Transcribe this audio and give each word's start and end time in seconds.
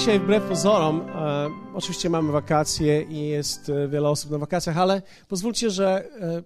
dzisiaj 0.00 0.20
wbrew 0.20 0.42
pozorom, 0.48 1.00
e, 1.00 1.48
oczywiście 1.74 2.10
mamy 2.10 2.32
wakacje 2.32 3.02
i 3.02 3.28
jest 3.28 3.68
e, 3.68 3.88
wiele 3.88 4.08
osób 4.08 4.30
na 4.30 4.38
wakacjach, 4.38 4.78
ale 4.78 5.02
pozwólcie, 5.28 5.70
że 5.70 6.08
e, 6.20 6.42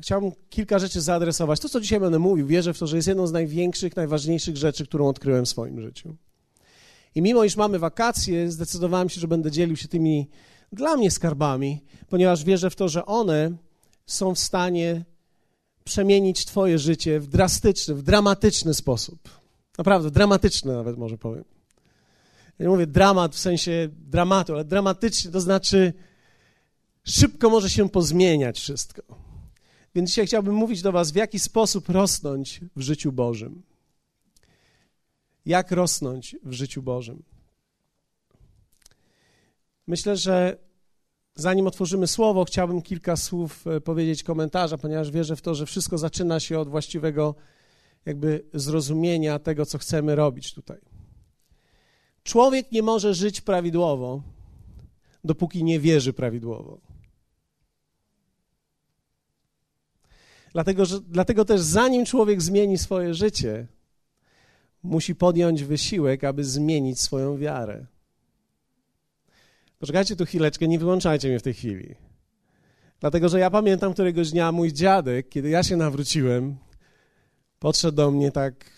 chciałbym 0.00 0.32
kilka 0.50 0.78
rzeczy 0.78 1.00
zaadresować. 1.00 1.60
To, 1.60 1.68
co 1.68 1.80
dzisiaj 1.80 2.00
będę 2.00 2.18
mówił, 2.18 2.46
wierzę 2.46 2.74
w 2.74 2.78
to, 2.78 2.86
że 2.86 2.96
jest 2.96 3.08
jedną 3.08 3.26
z 3.26 3.32
największych, 3.32 3.96
najważniejszych 3.96 4.56
rzeczy, 4.56 4.86
którą 4.86 5.08
odkryłem 5.08 5.44
w 5.44 5.48
swoim 5.48 5.80
życiu. 5.80 6.16
I 7.14 7.22
mimo, 7.22 7.44
iż 7.44 7.56
mamy 7.56 7.78
wakacje, 7.78 8.50
zdecydowałem 8.50 9.08
się, 9.08 9.20
że 9.20 9.28
będę 9.28 9.50
dzielił 9.50 9.76
się 9.76 9.88
tymi 9.88 10.28
dla 10.72 10.96
mnie 10.96 11.10
skarbami, 11.10 11.80
ponieważ 12.08 12.44
wierzę 12.44 12.70
w 12.70 12.76
to, 12.76 12.88
że 12.88 13.06
one 13.06 13.50
są 14.06 14.34
w 14.34 14.38
stanie 14.38 15.04
przemienić 15.84 16.44
Twoje 16.44 16.78
życie 16.78 17.20
w 17.20 17.26
drastyczny, 17.26 17.94
w 17.94 18.02
dramatyczny 18.02 18.74
sposób. 18.74 19.18
Naprawdę, 19.78 20.10
dramatyczny 20.10 20.72
nawet 20.72 20.98
może 20.98 21.18
powiem. 21.18 21.59
Ja 22.60 22.64
nie 22.64 22.70
mówię 22.70 22.86
dramat 22.86 23.34
w 23.34 23.38
sensie 23.38 23.88
dramatu, 23.92 24.54
ale 24.54 24.64
dramatycznie 24.64 25.30
to 25.30 25.40
znaczy 25.40 25.92
szybko 27.04 27.50
może 27.50 27.70
się 27.70 27.88
pozmieniać 27.88 28.58
wszystko. 28.58 29.02
Więc 29.94 30.10
dzisiaj 30.10 30.26
chciałbym 30.26 30.54
mówić 30.54 30.82
do 30.82 30.92
Was, 30.92 31.10
w 31.10 31.16
jaki 31.16 31.38
sposób 31.38 31.88
rosnąć 31.88 32.60
w 32.76 32.80
życiu 32.80 33.12
Bożym. 33.12 33.62
Jak 35.46 35.70
rosnąć 35.70 36.36
w 36.42 36.52
życiu 36.52 36.82
Bożym. 36.82 37.22
Myślę, 39.86 40.16
że 40.16 40.56
zanim 41.34 41.66
otworzymy 41.66 42.06
słowo, 42.06 42.44
chciałbym 42.44 42.82
kilka 42.82 43.16
słów 43.16 43.66
e, 43.66 43.80
powiedzieć 43.80 44.22
komentarza, 44.22 44.78
ponieważ 44.78 45.10
wierzę 45.10 45.36
w 45.36 45.42
to, 45.42 45.54
że 45.54 45.66
wszystko 45.66 45.98
zaczyna 45.98 46.40
się 46.40 46.58
od 46.58 46.68
właściwego 46.68 47.34
jakby 48.06 48.44
zrozumienia 48.54 49.38
tego, 49.38 49.66
co 49.66 49.78
chcemy 49.78 50.14
robić 50.14 50.54
tutaj. 50.54 50.89
Człowiek 52.22 52.72
nie 52.72 52.82
może 52.82 53.14
żyć 53.14 53.40
prawidłowo, 53.40 54.22
dopóki 55.24 55.64
nie 55.64 55.80
wierzy 55.80 56.12
prawidłowo. 56.12 56.80
Dlatego, 60.52 60.84
że, 60.84 61.00
dlatego 61.00 61.44
też, 61.44 61.60
zanim 61.60 62.04
człowiek 62.04 62.42
zmieni 62.42 62.78
swoje 62.78 63.14
życie, 63.14 63.66
musi 64.82 65.14
podjąć 65.14 65.64
wysiłek, 65.64 66.24
aby 66.24 66.44
zmienić 66.44 67.00
swoją 67.00 67.38
wiarę. 67.38 67.86
Poczekajcie 69.78 70.16
tu 70.16 70.26
chwileczkę, 70.26 70.68
nie 70.68 70.78
wyłączajcie 70.78 71.28
mnie 71.28 71.38
w 71.38 71.42
tej 71.42 71.54
chwili. 71.54 71.94
Dlatego, 73.00 73.28
że 73.28 73.38
ja 73.38 73.50
pamiętam 73.50 73.92
któregoś 73.92 74.30
dnia 74.30 74.52
mój 74.52 74.72
dziadek, 74.72 75.28
kiedy 75.28 75.48
ja 75.48 75.62
się 75.62 75.76
nawróciłem, 75.76 76.56
podszedł 77.58 77.96
do 77.96 78.10
mnie 78.10 78.32
tak 78.32 78.70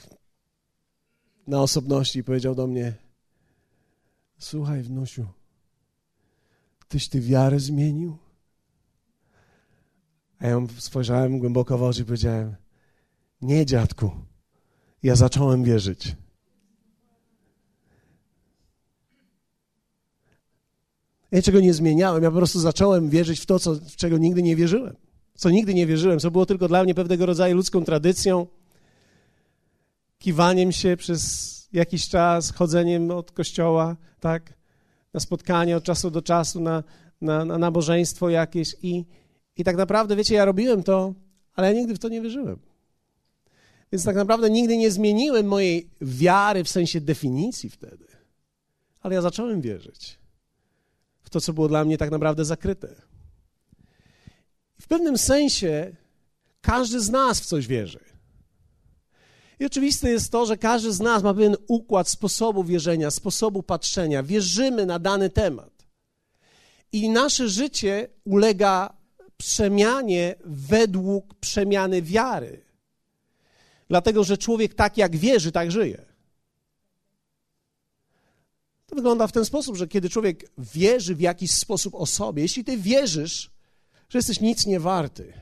na 1.47 1.63
osobności 1.63 2.19
i 2.19 2.25
powiedział 2.25 2.55
do 2.55 2.67
mnie: 2.67 3.02
Słuchaj, 4.53 4.83
wnusiu, 4.83 5.27
tyś 6.89 7.09
ty 7.09 7.21
wiarę 7.21 7.61
zmienił? 7.61 8.17
A 10.39 10.47
ja 10.47 10.67
spojrzałem 10.79 11.39
głęboko 11.39 11.79
w 11.79 11.83
oczy 11.83 12.03
i 12.03 12.05
powiedziałem: 12.05 12.57
Nie, 13.43 13.67
dziadku, 13.67 14.11
ja 15.03 15.17
zacząłem 15.17 15.65
wierzyć. 15.65 16.17
Ja 21.31 21.43
czego 21.43 21.61
nie 21.61 21.75
zmieniałem, 21.75 22.23
ja 22.23 22.31
po 22.31 22.37
prostu 22.37 22.61
zacząłem 22.61 23.11
wierzyć 23.11 23.41
w 23.41 23.47
to, 23.47 23.59
co, 23.59 23.75
w 23.75 23.97
czego 23.97 24.19
nigdy 24.19 24.43
nie 24.43 24.57
wierzyłem. 24.57 24.97
Co 25.35 25.51
nigdy 25.51 25.75
nie 25.75 25.87
wierzyłem, 25.87 26.19
co 26.19 26.31
było 26.31 26.47
tylko 26.47 26.69
dla 26.69 26.85
mnie 26.85 26.95
pewnego 26.95 27.27
rodzaju 27.27 27.57
ludzką 27.57 27.85
tradycją, 27.85 28.47
kiwaniem 30.19 30.73
się 30.73 30.97
przez 30.97 31.62
jakiś 31.73 32.09
czas, 32.09 32.53
chodzeniem 32.53 33.11
od 33.11 33.33
kościoła, 33.33 33.97
tak, 34.21 34.55
na 35.15 35.21
spotkanie 35.21 35.77
od 35.77 35.85
czasu 35.85 36.11
do 36.11 36.23
czasu, 36.23 36.61
na, 36.61 36.83
na, 37.21 37.45
na 37.45 37.59
nabożeństwo 37.59 38.31
jakieś 38.31 38.77
i, 38.83 39.05
i 39.57 39.65
tak 39.65 39.77
naprawdę, 39.77 40.17
wiecie, 40.17 40.35
ja 40.35 40.45
robiłem 40.45 40.83
to, 40.83 41.15
ale 41.55 41.67
ja 41.69 41.81
nigdy 41.81 41.95
w 41.95 41.99
to 41.99 42.09
nie 42.09 42.21
wierzyłem. 42.21 42.59
Więc 43.93 44.05
tak 44.05 44.17
naprawdę 44.17 44.51
nigdy 44.51 44.77
nie 44.77 44.91
zmieniłem 44.91 45.47
mojej 45.47 45.91
wiary 46.01 46.65
w 46.65 46.69
sensie 46.69 47.01
definicji 47.01 47.71
wtedy. 47.71 48.07
Ale 49.01 49.15
ja 49.15 49.23
zacząłem 49.23 49.61
wierzyć 49.61 50.19
w 51.23 51.31
to, 51.31 51.41
co 51.41 51.53
było 51.53 51.69
dla 51.69 51.85
mnie 51.85 51.99
tak 51.99 52.11
naprawdę 52.11 52.45
zakryte. 52.45 52.95
W 54.81 54.89
pewnym 54.89 55.19
sensie 55.19 55.97
każdy 56.61 57.01
z 57.01 57.11
nas 57.11 57.41
w 57.41 57.47
coś 57.47 57.67
wierzy. 57.67 58.12
I 59.61 59.67
oczywiste 59.67 60.11
jest 60.11 60.33
to, 60.33 60.47
że 60.47 60.57
każdy 60.57 60.93
z 60.93 61.01
nas 61.01 61.23
ma 61.23 61.35
pewien 61.35 61.57
układ 61.69 62.09
sposobu 62.09 62.65
wierzenia, 62.65 63.11
sposobu 63.11 63.63
patrzenia. 63.63 64.23
Wierzymy 64.23 64.87
na 64.87 64.99
dany 64.99 65.31
temat. 65.31 65.87
I 66.93 67.09
nasze 67.09 67.49
życie 67.49 68.09
ulega 68.25 68.97
przemianie 69.37 70.35
według 70.45 71.35
przemiany 71.35 72.03
wiary. 72.03 72.65
Dlatego, 73.89 74.25
że 74.25 74.39
człowiek 74.39 74.75
tak 74.75 74.97
jak 74.97 75.17
wierzy, 75.17 75.53
tak 75.53 75.73
żyje. 75.73 76.05
To 78.87 78.97
wygląda 78.97 79.27
w 79.27 79.33
ten 79.33 79.45
sposób, 79.45 79.77
że 79.77 79.89
kiedy 79.89 80.11
człowiek 80.11 80.51
wierzy 80.59 81.15
w 81.15 81.21
jakiś 81.21 81.51
sposób 81.51 81.95
o 81.95 82.07
sobie, 82.07 82.43
jeśli 82.43 82.65
ty 82.65 82.77
wierzysz, 82.77 83.51
że 84.09 84.19
jesteś 84.19 84.41
nic 84.41 84.67
nie 84.67 84.81
warty, 84.81 85.33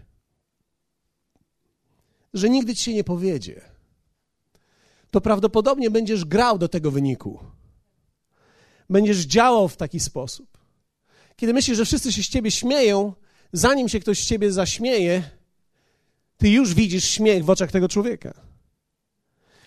że 2.34 2.50
nigdy 2.50 2.74
ci 2.74 2.84
się 2.84 2.94
nie 2.94 3.04
powiedzie, 3.04 3.69
to 5.10 5.20
prawdopodobnie 5.20 5.90
będziesz 5.90 6.24
grał 6.24 6.58
do 6.58 6.68
tego 6.68 6.90
wyniku. 6.90 7.38
Będziesz 8.90 9.18
działał 9.18 9.68
w 9.68 9.76
taki 9.76 10.00
sposób. 10.00 10.58
Kiedy 11.36 11.52
myślisz, 11.52 11.76
że 11.76 11.84
wszyscy 11.84 12.12
się 12.12 12.22
z 12.22 12.28
ciebie 12.28 12.50
śmieją, 12.50 13.12
zanim 13.52 13.88
się 13.88 14.00
ktoś 14.00 14.22
z 14.22 14.26
ciebie 14.26 14.52
zaśmieje, 14.52 15.22
ty 16.36 16.48
już 16.48 16.74
widzisz 16.74 17.04
śmiech 17.04 17.44
w 17.44 17.50
oczach 17.50 17.70
tego 17.70 17.88
człowieka. 17.88 18.34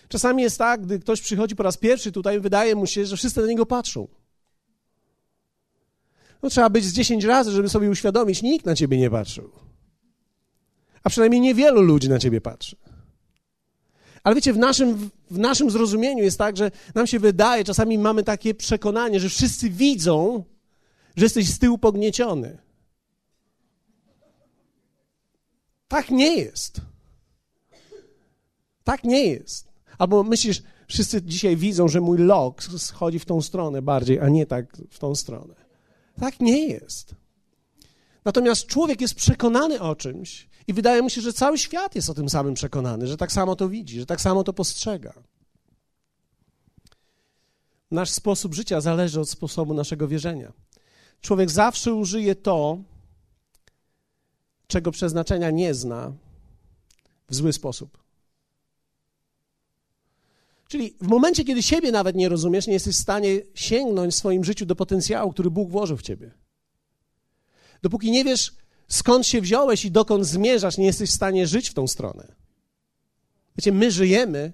Czasami 0.08 0.42
jest 0.42 0.58
tak, 0.58 0.82
gdy 0.82 0.98
ktoś 0.98 1.20
przychodzi 1.20 1.56
po 1.56 1.62
raz 1.62 1.76
pierwszy 1.76 2.12
tutaj, 2.12 2.40
wydaje 2.40 2.74
mu 2.74 2.86
się, 2.86 3.06
że 3.06 3.16
wszyscy 3.16 3.40
na 3.40 3.46
niego 3.46 3.66
patrzą. 3.66 4.08
No, 6.42 6.50
trzeba 6.50 6.70
być 6.70 6.84
z 6.84 6.92
10 6.92 7.24
razy, 7.24 7.50
żeby 7.50 7.68
sobie 7.68 7.90
uświadomić, 7.90 8.42
nikt 8.42 8.66
na 8.66 8.74
ciebie 8.74 8.98
nie 8.98 9.10
patrzył. 9.10 9.50
A 11.02 11.10
przynajmniej 11.10 11.40
niewielu 11.40 11.82
ludzi 11.82 12.08
na 12.08 12.18
ciebie 12.18 12.40
patrzy. 12.40 12.76
Ale 14.24 14.34
wiecie, 14.34 14.52
w 14.52 14.58
naszym, 14.58 15.10
w 15.30 15.38
naszym 15.38 15.70
zrozumieniu 15.70 16.24
jest 16.24 16.38
tak, 16.38 16.56
że 16.56 16.70
nam 16.94 17.06
się 17.06 17.18
wydaje, 17.18 17.64
czasami 17.64 17.98
mamy 17.98 18.24
takie 18.24 18.54
przekonanie, 18.54 19.20
że 19.20 19.28
wszyscy 19.28 19.70
widzą, 19.70 20.44
że 21.16 21.24
jesteś 21.24 21.50
z 21.50 21.58
tyłu 21.58 21.78
pognieciony. 21.78 22.58
Tak 25.88 26.10
nie 26.10 26.36
jest. 26.36 26.80
Tak 28.84 29.04
nie 29.04 29.26
jest. 29.26 29.68
Albo 29.98 30.22
myślisz, 30.22 30.62
wszyscy 30.88 31.22
dzisiaj 31.22 31.56
widzą, 31.56 31.88
że 31.88 32.00
mój 32.00 32.18
lok 32.18 32.62
schodzi 32.62 33.18
w 33.18 33.24
tą 33.24 33.42
stronę 33.42 33.82
bardziej, 33.82 34.20
a 34.20 34.28
nie 34.28 34.46
tak 34.46 34.76
w 34.90 34.98
tą 34.98 35.14
stronę. 35.14 35.54
Tak 36.20 36.40
nie 36.40 36.68
jest. 36.68 37.14
Natomiast 38.24 38.66
człowiek 38.66 39.00
jest 39.00 39.14
przekonany 39.14 39.80
o 39.80 39.96
czymś 39.96 40.48
i 40.66 40.72
wydaje 40.72 41.02
mu 41.02 41.10
się, 41.10 41.20
że 41.20 41.32
cały 41.32 41.58
świat 41.58 41.94
jest 41.94 42.10
o 42.10 42.14
tym 42.14 42.28
samym 42.28 42.54
przekonany, 42.54 43.06
że 43.06 43.16
tak 43.16 43.32
samo 43.32 43.56
to 43.56 43.68
widzi, 43.68 44.00
że 44.00 44.06
tak 44.06 44.20
samo 44.20 44.44
to 44.44 44.52
postrzega. 44.52 45.12
Nasz 47.90 48.10
sposób 48.10 48.54
życia 48.54 48.80
zależy 48.80 49.20
od 49.20 49.30
sposobu 49.30 49.74
naszego 49.74 50.08
wierzenia. 50.08 50.52
Człowiek 51.20 51.50
zawsze 51.50 51.94
użyje 51.94 52.34
to, 52.34 52.78
czego 54.66 54.90
przeznaczenia 54.90 55.50
nie 55.50 55.74
zna, 55.74 56.12
w 57.28 57.34
zły 57.34 57.52
sposób. 57.52 58.04
Czyli 60.68 60.96
w 61.00 61.06
momencie, 61.06 61.44
kiedy 61.44 61.62
siebie 61.62 61.92
nawet 61.92 62.16
nie 62.16 62.28
rozumiesz, 62.28 62.66
nie 62.66 62.72
jesteś 62.72 62.96
w 62.96 63.00
stanie 63.00 63.40
sięgnąć 63.54 64.14
w 64.14 64.16
swoim 64.16 64.44
życiu 64.44 64.66
do 64.66 64.76
potencjału, 64.76 65.32
który 65.32 65.50
Bóg 65.50 65.70
włożył 65.70 65.96
w 65.96 66.02
ciebie. 66.02 66.30
Dopóki 67.82 68.10
nie 68.10 68.24
wiesz, 68.24 68.54
skąd 68.88 69.26
się 69.26 69.40
wziąłeś 69.40 69.84
i 69.84 69.90
dokąd 69.90 70.26
zmierzasz, 70.26 70.78
nie 70.78 70.86
jesteś 70.86 71.10
w 71.10 71.14
stanie 71.14 71.46
żyć 71.46 71.70
w 71.70 71.74
tą 71.74 71.86
stronę. 71.86 72.34
Wiecie, 73.56 73.72
my 73.72 73.90
żyjemy, 73.90 74.52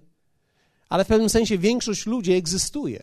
ale 0.88 1.04
w 1.04 1.08
pewnym 1.08 1.28
sensie 1.28 1.58
większość 1.58 2.06
ludzi 2.06 2.32
egzystuje. 2.32 3.02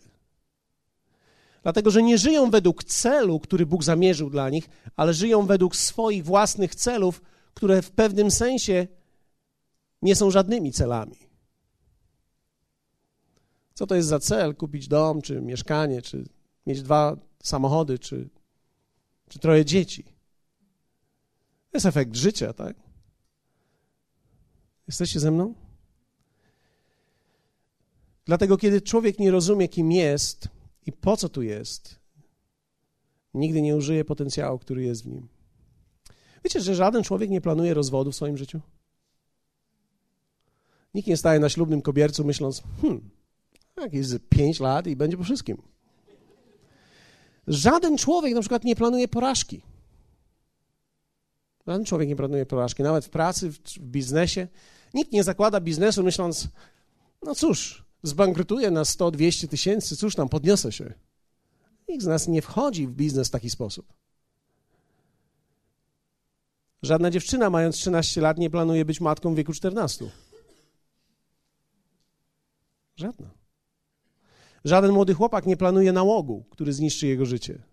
Dlatego, 1.64 1.92
że 1.92 2.04
nie 2.04 2.18
żyją 2.18 2.50
według 2.50 2.84
celu, 2.84 3.40
który 3.40 3.66
Bóg 3.66 3.84
zamierzył 3.84 4.30
dla 4.30 4.50
nich, 4.50 4.70
ale 4.96 5.14
żyją 5.14 5.46
według 5.46 5.76
swoich 5.76 6.26
własnych 6.26 6.76
celów, 6.76 7.22
które 7.54 7.82
w 7.82 7.92
pewnym 7.92 8.32
sensie 8.32 8.88
nie 10.02 10.16
są 10.16 10.32
żadnymi 10.32 10.72
celami. 10.72 11.18
Co 13.74 13.88
to 13.88 13.96
jest 13.96 14.08
za 14.08 14.20
cel? 14.20 14.56
Kupić 14.56 14.88
dom, 14.88 15.22
czy 15.22 15.42
mieszkanie, 15.42 16.02
czy 16.02 16.26
mieć 16.66 16.82
dwa 16.82 17.18
samochody, 17.44 18.00
czy, 18.00 18.30
czy 19.30 19.40
troje 19.40 19.66
dzieci 19.66 20.17
jest 21.74 21.86
efekt 21.86 22.16
życia, 22.16 22.54
tak? 22.54 22.76
Jesteście 24.88 25.20
ze 25.20 25.32
mną? 25.32 25.54
Dlatego, 28.26 28.58
kiedy 28.58 28.82
człowiek 28.82 29.20
nie 29.20 29.32
rozumie, 29.32 29.68
kim 29.68 29.92
jest 29.92 30.48
i 30.86 30.92
po 30.92 31.18
co 31.18 31.30
tu 31.30 31.42
jest, 31.42 32.00
nigdy 33.34 33.62
nie 33.62 33.76
użyje 33.76 34.06
potencjału, 34.06 34.60
który 34.60 34.84
jest 34.84 35.04
w 35.04 35.08
nim. 35.08 35.28
Wiecie, 36.44 36.62
że 36.62 36.76
żaden 36.76 37.04
człowiek 37.04 37.30
nie 37.30 37.42
planuje 37.42 37.74
rozwodu 37.74 38.12
w 38.12 38.16
swoim 38.16 38.38
życiu? 38.38 38.62
Nikt 40.94 41.08
nie 41.08 41.18
staje 41.18 41.40
na 41.40 41.50
ślubnym 41.50 41.82
kobiercu 41.82 42.26
myśląc, 42.26 42.64
hmm, 42.82 43.10
jakieś 43.78 44.08
pięć 44.30 44.60
lat 44.60 44.88
i 44.88 44.96
będzie 44.96 45.18
po 45.18 45.24
wszystkim. 45.24 45.62
Żaden 47.48 47.98
człowiek 47.98 48.34
na 48.34 48.40
przykład 48.40 48.64
nie 48.64 48.76
planuje 48.76 49.08
porażki. 49.08 49.62
Żaden 51.68 51.86
człowiek 51.86 52.10
nie 52.10 52.16
planuje 52.16 52.46
porażki, 52.46 52.84
nawet 52.84 53.06
w 53.06 53.10
pracy, 53.10 53.52
w, 53.52 53.60
biznesie. 53.80 54.48
Nikt 54.94 55.12
nie 55.12 55.24
zakłada 55.24 55.62
biznesu 55.62 56.04
myśląc, 56.04 56.48
no 57.24 57.36
cóż, 57.36 57.86
zbankrutuję 58.04 58.72
na 58.72 58.84
100-200 58.84 59.48
tysięcy, 59.48 59.98
cóż 59.98 60.16
tam, 60.16 60.30
podniosę 60.30 60.72
się. 60.72 60.94
Nikt 61.90 62.04
z 62.04 62.08
nas 62.08 62.28
nie 62.28 62.42
wchodzi 62.42 62.88
w 62.88 62.92
biznes 62.92 63.28
w 63.28 63.32
taki 63.32 63.50
sposób. 63.50 63.94
Żadna 66.82 67.12
dziewczyna 67.12 67.50
mając 67.50 67.76
13 67.76 68.22
lat 68.22 68.38
nie 68.38 68.50
planuje 68.50 68.86
być 68.86 69.02
matką 69.02 69.34
w 69.34 69.38
wieku 69.38 69.54
14. 69.54 70.12
Żadna. 72.96 73.30
Żaden 74.66 74.92
młody 74.92 75.14
chłopak 75.14 75.46
nie 75.46 75.58
planuje 75.58 75.92
nałogu, 75.92 76.46
który 76.50 76.74
zniszczy 76.74 77.08
jego 77.08 77.26
życie. 77.26 77.64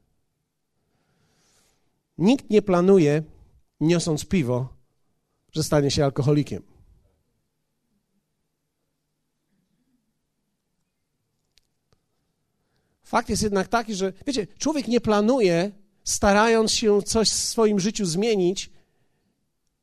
Nikt 2.18 2.50
nie 2.50 2.62
planuje, 2.62 3.22
niosąc 3.86 4.24
piwo, 4.24 4.68
że 5.52 5.62
stanie 5.62 5.90
się 5.90 6.04
alkoholikiem. 6.04 6.62
Fakt 13.02 13.28
jest 13.28 13.42
jednak 13.42 13.68
taki, 13.68 13.94
że 13.94 14.12
wiecie, 14.26 14.46
człowiek 14.46 14.88
nie 14.88 15.00
planuje, 15.00 15.72
starając 16.04 16.72
się 16.72 17.02
coś 17.02 17.28
w 17.28 17.32
swoim 17.32 17.80
życiu 17.80 18.06
zmienić, 18.06 18.70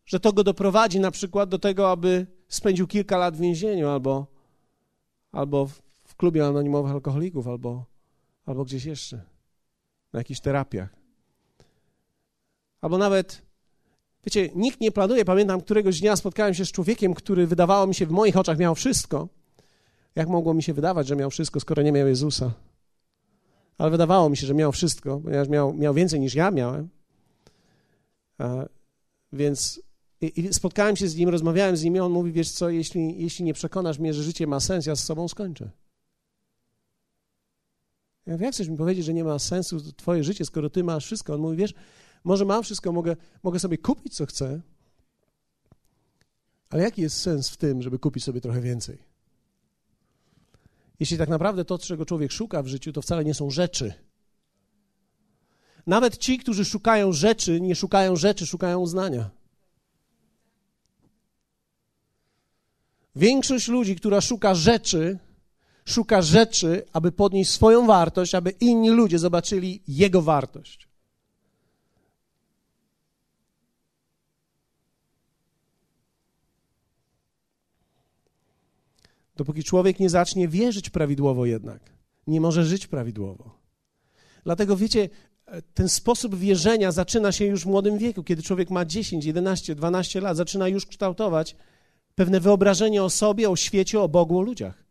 że 0.06 0.20
to 0.20 0.34
go 0.34 0.44
doprowadzi 0.44 1.00
na 1.00 1.12
przykład 1.12 1.50
do 1.50 1.60
tego, 1.60 1.92
aby 1.92 2.28
spędził 2.48 2.88
kilka 2.88 3.18
lat 3.18 3.38
w 3.38 3.40
więzieniu 3.40 3.90
albo, 3.90 4.28
albo 5.32 5.68
w 6.04 6.16
klubie 6.16 6.46
anonimowych 6.46 6.92
alkoholików, 6.92 7.48
albo, 7.48 7.86
albo 8.46 8.66
gdzieś 8.66 8.86
jeszcze, 8.86 9.26
na 10.14 10.20
jakichś 10.20 10.40
terapiach. 10.40 10.96
Albo 12.82 12.98
nawet, 12.98 13.42
wiecie, 14.26 14.50
nikt 14.56 14.82
nie 14.82 14.92
planuje. 14.92 15.26
Pamiętam, 15.26 15.62
któregoś 15.62 16.00
dnia 16.00 16.16
spotkałem 16.16 16.54
się 16.54 16.66
z 16.66 16.72
człowiekiem, 16.72 17.14
który 17.14 17.48
wydawało 17.48 17.88
mi 17.88 17.96
się 17.96 18.06
w 18.06 18.12
moich 18.12 18.38
oczach 18.38 18.58
miał 18.58 18.76
wszystko. 18.76 19.28
Jak 20.16 20.28
mogło 20.28 20.54
mi 20.54 20.64
się 20.64 20.74
wydawać, 20.74 21.08
że 21.08 21.16
miał 21.16 21.30
wszystko, 21.30 21.60
skoro 21.60 21.82
nie 21.82 21.92
miał 21.92 22.08
Jezusa? 22.08 22.52
Ale 23.78 23.92
wydawało 23.92 24.30
mi 24.30 24.38
się, 24.38 24.48
że 24.48 24.54
miał 24.54 24.72
wszystko, 24.72 25.20
ponieważ 25.20 25.50
miał, 25.50 25.74
miał 25.74 25.94
więcej 25.94 26.20
niż 26.20 26.36
ja 26.36 26.52
miałem. 26.52 26.90
A, 28.38 28.66
więc 29.34 29.82
i, 30.22 30.40
i 30.40 30.54
spotkałem 30.54 30.96
się 30.96 31.08
z 31.08 31.16
nim, 31.16 31.30
rozmawiałem 31.30 31.78
z 31.78 31.84
nim 31.84 31.96
i 31.96 32.00
on 32.00 32.12
mówi, 32.12 32.32
wiesz 32.32 32.52
co, 32.52 32.70
jeśli, 32.70 33.22
jeśli 33.24 33.46
nie 33.46 33.54
przekonasz 33.54 34.00
mnie, 34.00 34.14
że 34.14 34.24
życie 34.24 34.48
ma 34.48 34.60
sens, 34.60 34.86
ja 34.86 34.96
z 34.96 35.04
sobą 35.04 35.28
skończę. 35.28 35.70
Ja 38.26 38.34
mówię, 38.34 38.46
jak 38.46 38.54
chcesz 38.54 38.70
mi 38.70 38.78
powiedzieć, 38.78 39.06
że 39.06 39.14
nie 39.14 39.24
ma 39.24 39.40
sensu 39.40 39.94
twoje 39.94 40.24
życie, 40.24 40.46
skoro 40.46 40.70
ty 40.70 40.84
masz 40.84 41.06
wszystko? 41.06 41.34
On 41.34 41.42
mówi, 41.42 41.58
wiesz, 41.58 41.74
może 42.24 42.46
mam 42.46 42.64
wszystko, 42.64 42.92
mogę, 42.92 43.16
mogę 43.44 43.60
sobie 43.60 43.78
kupić, 43.78 44.16
co 44.16 44.26
chcę, 44.26 44.62
ale 46.70 46.84
jaki 46.84 47.02
jest 47.02 47.18
sens 47.18 47.50
w 47.50 47.58
tym, 47.58 47.82
żeby 47.82 48.00
kupić 48.00 48.24
sobie 48.24 48.42
trochę 48.42 48.62
więcej? 48.62 48.98
Jeśli 51.00 51.18
tak 51.18 51.30
naprawdę 51.30 51.66
to, 51.66 51.78
czego 51.78 52.06
człowiek 52.06 52.32
szuka 52.32 52.64
w 52.64 52.68
życiu, 52.68 52.94
to 52.94 53.02
wcale 53.02 53.26
nie 53.26 53.34
są 53.34 53.50
rzeczy. 53.50 53.94
Nawet 55.88 56.18
ci, 56.18 56.38
którzy 56.38 56.66
szukają 56.66 57.12
rzeczy, 57.12 57.62
nie 57.62 57.76
szukają 57.76 58.16
rzeczy, 58.16 58.46
szukają 58.46 58.80
uznania. 58.80 59.30
Większość 63.16 63.68
ludzi, 63.68 63.96
która 63.96 64.22
szuka 64.22 64.56
rzeczy, 64.56 65.20
szuka 65.86 66.22
rzeczy, 66.22 66.86
aby 66.94 67.12
podnieść 67.12 67.52
swoją 67.52 67.88
wartość, 67.88 68.36
aby 68.36 68.50
inni 68.50 68.90
ludzie 68.90 69.20
zobaczyli 69.20 69.84
jego 69.88 70.22
wartość. 70.22 70.91
Dopóki 79.36 79.64
człowiek 79.64 80.00
nie 80.00 80.10
zacznie 80.10 80.48
wierzyć 80.48 80.90
prawidłowo 80.90 81.46
jednak, 81.46 81.92
nie 82.28 82.42
może 82.42 82.66
żyć 82.66 82.88
prawidłowo. 82.88 83.60
Dlatego 84.44 84.78
wiecie, 84.78 85.10
ten 85.74 85.90
sposób 85.90 86.36
wierzenia 86.36 86.92
zaczyna 86.92 87.32
się 87.32 87.46
już 87.46 87.64
w 87.64 87.68
młodym 87.68 87.98
wieku, 87.98 88.24
kiedy 88.24 88.44
człowiek 88.44 88.70
ma 88.70 88.86
10, 88.86 89.26
11, 89.26 89.76
12 89.76 90.22
lat, 90.22 90.38
zaczyna 90.38 90.68
już 90.68 90.86
kształtować 90.86 91.56
pewne 92.16 92.40
wyobrażenie 92.40 93.04
o 93.04 93.10
sobie, 93.10 93.50
o 93.50 93.56
świecie, 93.56 94.02
o 94.02 94.10
Bogu, 94.10 94.38
o 94.38 94.42
ludziach. 94.42 94.84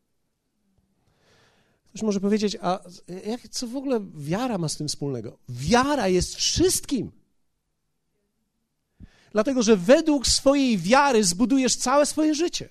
Ktoś 1.89 2.03
może 2.03 2.21
powiedzieć, 2.21 2.57
a 2.61 2.81
jak, 3.27 3.49
co 3.49 3.67
w 3.67 3.77
ogóle 3.77 4.01
wiara 4.15 4.59
ma 4.59 4.69
z 4.69 4.77
tym 4.77 4.89
wspólnego? 4.89 5.39
Wiara 5.49 6.09
jest 6.09 6.35
wszystkim. 6.35 7.13
Dlatego, 9.33 9.63
że 9.63 9.77
według 9.77 10.27
swojej 10.27 10.79
wiary 10.79 11.25
zbudujesz 11.25 11.77
całe 11.77 12.07
swoje 12.07 12.35
życie. 12.35 12.69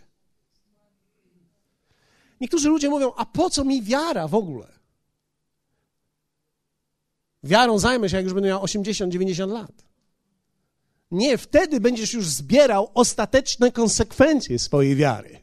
Niektórzy 2.41 2.69
ludzie 2.69 2.89
mówią, 2.89 3.12
a 3.18 3.25
po 3.25 3.50
co 3.50 3.63
mi 3.63 3.81
wiara 3.81 4.27
w 4.27 4.36
ogóle? 4.36 4.68
Wiarą 7.44 7.80
zajmę 7.80 8.09
się, 8.09 8.18
jak 8.18 8.24
już 8.24 8.33
będę 8.33 8.50
miał 8.50 8.63
80-90 8.63 9.51
lat. 9.51 9.89
Nie, 11.12 11.38
wtedy 11.38 11.80
będziesz 11.80 12.13
już 12.13 12.27
zbierał 12.27 12.91
ostateczne 12.94 13.71
konsekwencje 13.71 14.59
swojej 14.59 14.95
wiary, 14.95 15.39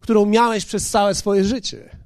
którą 0.00 0.26
miałeś 0.26 0.64
przez 0.64 0.90
całe 0.90 1.14
swoje 1.14 1.44
życie. 1.44 1.96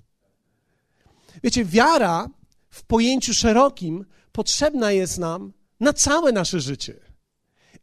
Wiecie, 1.43 1.65
wiara 1.65 2.29
w 2.71 2.85
pojęciu 2.85 3.35
szerokim 3.35 4.07
potrzebna 4.33 4.93
jest 4.93 5.19
nam 5.19 5.53
na 5.81 5.93
całe 5.93 6.33
nasze 6.33 6.61
życie. 6.61 7.01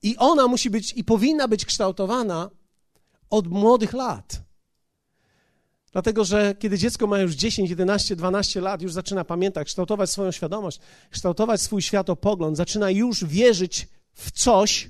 I 0.02 0.18
ona 0.18 0.48
musi 0.48 0.70
być 0.70 0.94
i 0.94 1.04
powinna 1.04 1.48
być 1.48 1.66
kształtowana 1.66 2.50
od 3.30 3.48
młodych 3.48 3.94
lat. 3.94 4.47
Dlatego, 5.92 6.26
że 6.26 6.56
kiedy 6.60 6.78
dziecko 6.78 7.08
ma 7.08 7.20
już 7.20 7.34
10, 7.34 7.70
11, 7.70 8.16
12 8.16 8.62
lat, 8.62 8.82
już 8.82 8.94
zaczyna 8.94 9.24
pamiętać, 9.24 9.68
kształtować 9.68 10.10
swoją 10.10 10.32
świadomość, 10.32 10.80
kształtować 11.12 11.62
swój 11.62 11.82
światopogląd, 11.82 12.58
zaczyna 12.58 12.90
już 12.90 13.26
wierzyć 13.26 13.88
w 14.14 14.32
coś, 14.32 14.90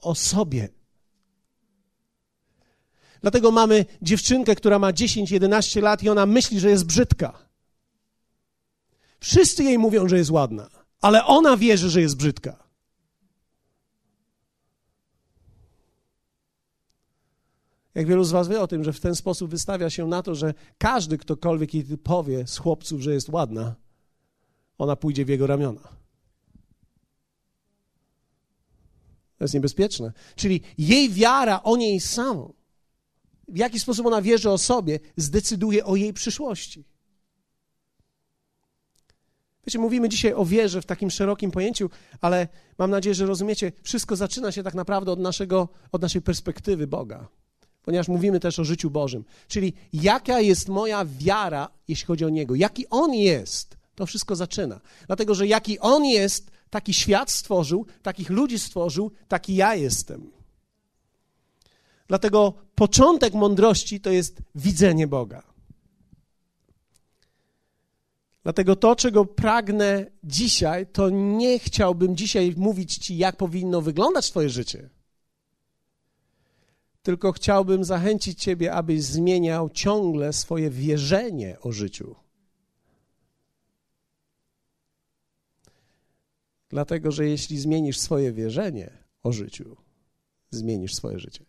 o 0.00 0.14
sobie. 0.14 0.68
Dlatego 3.20 3.50
mamy 3.50 3.84
dziewczynkę, 4.02 4.54
która 4.54 4.78
ma 4.78 4.92
10-11 4.92 5.82
lat 5.82 6.02
i 6.02 6.08
ona 6.08 6.26
myśli, 6.26 6.60
że 6.60 6.70
jest 6.70 6.84
brzydka. 6.84 7.38
Wszyscy 9.20 9.64
jej 9.64 9.78
mówią, 9.78 10.08
że 10.08 10.18
jest 10.18 10.30
ładna, 10.30 10.68
ale 11.00 11.24
ona 11.24 11.56
wierzy, 11.56 11.90
że 11.90 12.00
jest 12.00 12.16
brzydka. 12.16 12.63
Jak 17.94 18.06
wielu 18.06 18.24
z 18.24 18.30
Was 18.30 18.48
wie 18.48 18.60
o 18.60 18.66
tym, 18.66 18.84
że 18.84 18.92
w 18.92 19.00
ten 19.00 19.14
sposób 19.14 19.50
wystawia 19.50 19.90
się 19.90 20.06
na 20.06 20.22
to, 20.22 20.34
że 20.34 20.54
każdy, 20.78 21.18
ktokolwiek 21.18 21.74
jej 21.74 21.98
powie 21.98 22.46
z 22.46 22.58
chłopców, 22.58 23.00
że 23.00 23.14
jest 23.14 23.28
ładna, 23.28 23.74
ona 24.78 24.96
pójdzie 24.96 25.24
w 25.24 25.28
jego 25.28 25.46
ramiona. 25.46 25.80
To 29.38 29.44
jest 29.44 29.54
niebezpieczne. 29.54 30.12
Czyli 30.36 30.60
jej 30.78 31.10
wiara 31.10 31.62
o 31.62 31.76
niej 31.76 32.00
samą, 32.00 32.52
w 33.48 33.56
jaki 33.56 33.80
sposób 33.80 34.06
ona 34.06 34.22
wierzy 34.22 34.50
o 34.50 34.58
sobie, 34.58 35.00
zdecyduje 35.16 35.84
o 35.84 35.96
jej 35.96 36.12
przyszłości. 36.12 36.84
Wiecie, 39.66 39.78
mówimy 39.78 40.08
dzisiaj 40.08 40.32
o 40.32 40.44
wierze 40.44 40.82
w 40.82 40.86
takim 40.86 41.10
szerokim 41.10 41.50
pojęciu, 41.50 41.90
ale 42.20 42.48
mam 42.78 42.90
nadzieję, 42.90 43.14
że 43.14 43.26
rozumiecie, 43.26 43.72
wszystko 43.82 44.16
zaczyna 44.16 44.52
się 44.52 44.62
tak 44.62 44.74
naprawdę 44.74 45.12
od, 45.12 45.18
naszego, 45.18 45.68
od 45.92 46.02
naszej 46.02 46.22
perspektywy 46.22 46.86
Boga, 46.86 47.28
ponieważ 47.84 48.08
mówimy 48.08 48.40
też 48.40 48.58
o 48.58 48.64
życiu 48.64 48.90
Bożym. 48.90 49.24
Czyli 49.48 49.72
jaka 49.92 50.40
jest 50.40 50.68
moja 50.68 51.04
wiara, 51.04 51.68
jeśli 51.88 52.06
chodzi 52.06 52.24
o 52.24 52.28
Niego, 52.28 52.54
jaki 52.54 52.88
On 52.90 53.14
jest, 53.14 53.76
to 53.94 54.06
wszystko 54.06 54.36
zaczyna. 54.36 54.80
Dlatego, 55.06 55.34
że 55.34 55.46
jaki 55.46 55.78
On 55.78 56.04
jest, 56.04 56.50
taki 56.70 56.94
świat 56.94 57.30
stworzył, 57.30 57.86
takich 58.02 58.30
ludzi 58.30 58.58
stworzył, 58.58 59.10
taki 59.28 59.54
ja 59.54 59.74
jestem. 59.74 60.30
Dlatego 62.08 62.54
początek 62.74 63.34
mądrości 63.34 64.00
to 64.00 64.10
jest 64.10 64.42
widzenie 64.54 65.06
Boga. 65.06 65.42
Dlatego 68.42 68.76
to, 68.76 68.96
czego 68.96 69.24
pragnę 69.24 70.06
dzisiaj, 70.24 70.86
to 70.86 71.10
nie 71.10 71.58
chciałbym 71.58 72.16
dzisiaj 72.16 72.54
mówić 72.56 72.98
Ci, 72.98 73.16
jak 73.16 73.36
powinno 73.36 73.80
wyglądać 73.80 74.30
Twoje 74.30 74.50
życie. 74.50 74.90
Tylko 77.04 77.32
chciałbym 77.32 77.84
zachęcić 77.84 78.40
Ciebie, 78.40 78.72
abyś 78.72 79.02
zmieniał 79.02 79.70
ciągle 79.70 80.32
swoje 80.32 80.70
wierzenie 80.70 81.60
o 81.60 81.72
życiu. 81.72 82.14
Dlatego, 86.68 87.10
że 87.10 87.28
jeśli 87.28 87.58
zmienisz 87.58 87.98
swoje 87.98 88.32
wierzenie 88.32 88.98
o 89.22 89.32
życiu, 89.32 89.76
zmienisz 90.50 90.94
swoje 90.94 91.18
życie. 91.18 91.44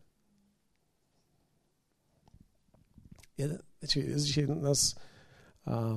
Jest 3.96 4.26
dzisiaj 4.26 4.48
nas 4.48 4.96
a, 5.66 5.96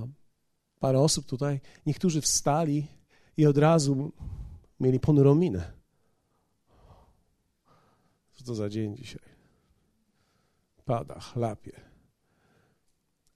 parę 0.80 1.00
osób 1.00 1.26
tutaj. 1.26 1.60
Niektórzy 1.86 2.20
wstali 2.20 2.86
i 3.36 3.46
od 3.46 3.58
razu 3.58 4.12
mieli 4.80 5.00
ponurą 5.00 5.34
minę. 5.34 5.72
Co 8.34 8.44
to 8.44 8.54
za 8.54 8.68
dzień 8.68 8.96
dzisiaj? 8.96 9.37
Pada, 10.88 11.20
chlapie. 11.20 11.80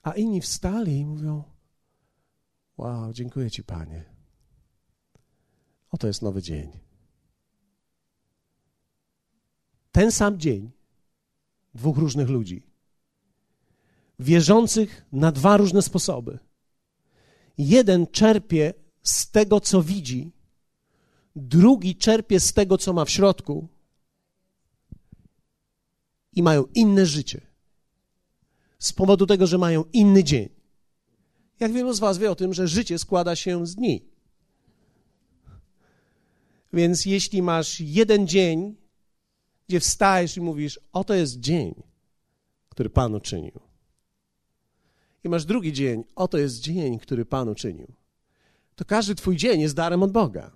A 0.02 0.12
inni 0.12 0.40
wstali 0.40 0.98
i 0.98 1.06
mówią: 1.06 1.42
Wow, 2.76 3.12
dziękuję 3.12 3.50
Ci, 3.50 3.64
Panie. 3.64 4.04
Oto 5.90 6.06
jest 6.06 6.22
nowy 6.22 6.42
dzień. 6.42 6.72
Ten 9.92 10.12
sam 10.12 10.38
dzień 10.38 10.70
dwóch 11.74 11.98
różnych 11.98 12.28
ludzi, 12.28 12.66
wierzących 14.18 15.06
na 15.12 15.32
dwa 15.32 15.56
różne 15.56 15.82
sposoby. 15.82 16.38
Jeden 17.58 18.06
czerpie 18.06 18.74
z 19.02 19.30
tego, 19.30 19.60
co 19.60 19.82
widzi, 19.82 20.32
drugi 21.36 21.96
czerpie 21.96 22.40
z 22.40 22.52
tego, 22.52 22.78
co 22.78 22.92
ma 22.92 23.04
w 23.04 23.10
środku 23.10 23.68
i 26.32 26.42
mają 26.42 26.64
inne 26.74 27.06
życie. 27.06 27.40
Z 28.78 28.92
powodu 28.92 29.26
tego, 29.26 29.46
że 29.46 29.58
mają 29.58 29.84
inny 29.92 30.24
dzień. 30.24 30.48
Jak 31.60 31.72
wielu 31.72 31.92
z 31.92 31.98
Was 31.98 32.18
wie 32.18 32.30
o 32.30 32.34
tym, 32.34 32.54
że 32.54 32.68
życie 32.68 32.98
składa 32.98 33.36
się 33.36 33.66
z 33.66 33.74
dni. 33.74 34.04
Więc 36.72 37.06
jeśli 37.06 37.42
masz 37.42 37.80
jeden 37.80 38.26
dzień, 38.26 38.76
gdzie 39.68 39.80
wstajesz 39.80 40.36
i 40.36 40.40
mówisz, 40.40 40.80
oto 40.92 41.14
jest 41.14 41.40
dzień, 41.40 41.74
który 42.68 42.90
Pan 42.90 43.14
uczynił. 43.14 43.60
I 45.24 45.28
masz 45.28 45.44
drugi 45.44 45.72
dzień, 45.72 46.04
oto 46.14 46.38
jest 46.38 46.60
dzień, 46.60 46.98
który 46.98 47.24
Pan 47.24 47.48
uczynił. 47.48 47.92
To 48.76 48.84
każdy 48.84 49.14
Twój 49.14 49.36
dzień 49.36 49.60
jest 49.60 49.74
darem 49.74 50.02
od 50.02 50.12
Boga. 50.12 50.50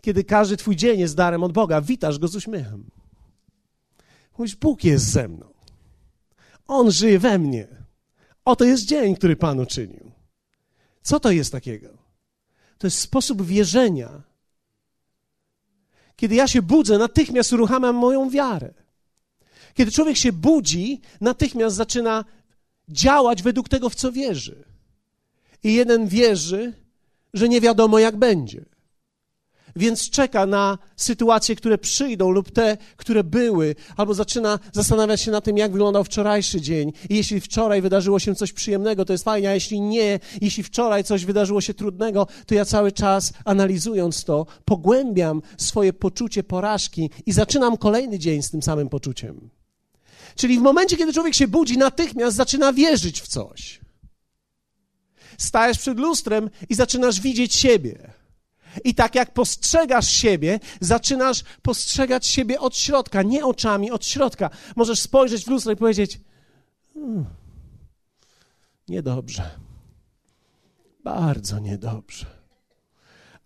Kiedy 0.00 0.24
każdy 0.24 0.56
Twój 0.56 0.76
dzień 0.76 1.00
jest 1.00 1.16
darem 1.16 1.42
od 1.42 1.52
Boga, 1.52 1.80
witasz 1.80 2.18
go 2.18 2.28
z 2.28 2.36
uśmiechem. 2.36 2.90
Mówisz, 4.38 4.56
Bóg 4.56 4.84
jest 4.84 5.04
ze 5.10 5.28
mną. 5.28 5.52
On 6.66 6.90
żyje 6.90 7.18
we 7.18 7.38
mnie. 7.38 7.68
Oto 8.44 8.64
jest 8.64 8.84
dzień, 8.84 9.16
który 9.16 9.36
Pan 9.36 9.60
uczynił. 9.60 10.12
Co 11.02 11.20
to 11.20 11.30
jest 11.30 11.52
takiego? 11.52 11.88
To 12.78 12.86
jest 12.86 12.98
sposób 12.98 13.42
wierzenia. 13.42 14.22
Kiedy 16.16 16.34
ja 16.34 16.48
się 16.48 16.62
budzę, 16.62 16.98
natychmiast 16.98 17.52
uruchamiam 17.52 17.96
moją 17.96 18.30
wiarę. 18.30 18.74
Kiedy 19.74 19.92
człowiek 19.92 20.16
się 20.16 20.32
budzi, 20.32 21.00
natychmiast 21.20 21.76
zaczyna 21.76 22.24
działać 22.88 23.42
według 23.42 23.68
tego, 23.68 23.90
w 23.90 23.94
co 23.94 24.12
wierzy. 24.12 24.64
I 25.64 25.74
jeden 25.74 26.06
wierzy, 26.06 26.72
że 27.34 27.48
nie 27.48 27.60
wiadomo, 27.60 27.98
jak 27.98 28.16
będzie 28.16 28.71
więc 29.76 30.10
czeka 30.10 30.46
na 30.46 30.78
sytuacje, 30.96 31.56
które 31.56 31.78
przyjdą 31.78 32.30
lub 32.30 32.50
te, 32.50 32.76
które 32.96 33.24
były, 33.24 33.74
albo 33.96 34.14
zaczyna 34.14 34.58
zastanawiać 34.72 35.20
się 35.20 35.30
na 35.30 35.40
tym, 35.40 35.56
jak 35.56 35.72
wyglądał 35.72 36.04
wczorajszy 36.04 36.60
dzień. 36.60 36.92
I 37.08 37.16
jeśli 37.16 37.40
wczoraj 37.40 37.82
wydarzyło 37.82 38.18
się 38.18 38.34
coś 38.34 38.52
przyjemnego, 38.52 39.04
to 39.04 39.12
jest 39.12 39.24
fajnie, 39.24 39.50
a 39.50 39.54
jeśli 39.54 39.80
nie, 39.80 40.20
jeśli 40.40 40.62
wczoraj 40.62 41.04
coś 41.04 41.24
wydarzyło 41.24 41.60
się 41.60 41.74
trudnego, 41.74 42.26
to 42.46 42.54
ja 42.54 42.64
cały 42.64 42.92
czas 42.92 43.32
analizując 43.44 44.24
to, 44.24 44.46
pogłębiam 44.64 45.42
swoje 45.56 45.92
poczucie 45.92 46.42
porażki 46.42 47.10
i 47.26 47.32
zaczynam 47.32 47.76
kolejny 47.76 48.18
dzień 48.18 48.42
z 48.42 48.50
tym 48.50 48.62
samym 48.62 48.88
poczuciem. 48.88 49.50
Czyli 50.36 50.58
w 50.58 50.62
momencie, 50.62 50.96
kiedy 50.96 51.12
człowiek 51.12 51.34
się 51.34 51.48
budzi, 51.48 51.78
natychmiast 51.78 52.36
zaczyna 52.36 52.72
wierzyć 52.72 53.20
w 53.20 53.28
coś. 53.28 53.80
Stajesz 55.38 55.78
przed 55.78 55.98
lustrem 55.98 56.50
i 56.68 56.74
zaczynasz 56.74 57.20
widzieć 57.20 57.54
siebie. 57.54 58.12
I 58.84 58.94
tak 58.94 59.14
jak 59.14 59.32
postrzegasz 59.32 60.10
siebie, 60.10 60.60
zaczynasz 60.80 61.44
postrzegać 61.62 62.26
siebie 62.26 62.60
od 62.60 62.76
środka, 62.76 63.22
nie 63.22 63.46
oczami, 63.46 63.90
od 63.90 64.06
środka. 64.06 64.50
Możesz 64.76 65.00
spojrzeć 65.00 65.44
w 65.44 65.48
lustro 65.48 65.72
i 65.72 65.76
powiedzieć: 65.76 66.20
hmm, 66.94 67.24
Niedobrze. 68.88 69.50
Bardzo 71.04 71.58
niedobrze. 71.58 72.26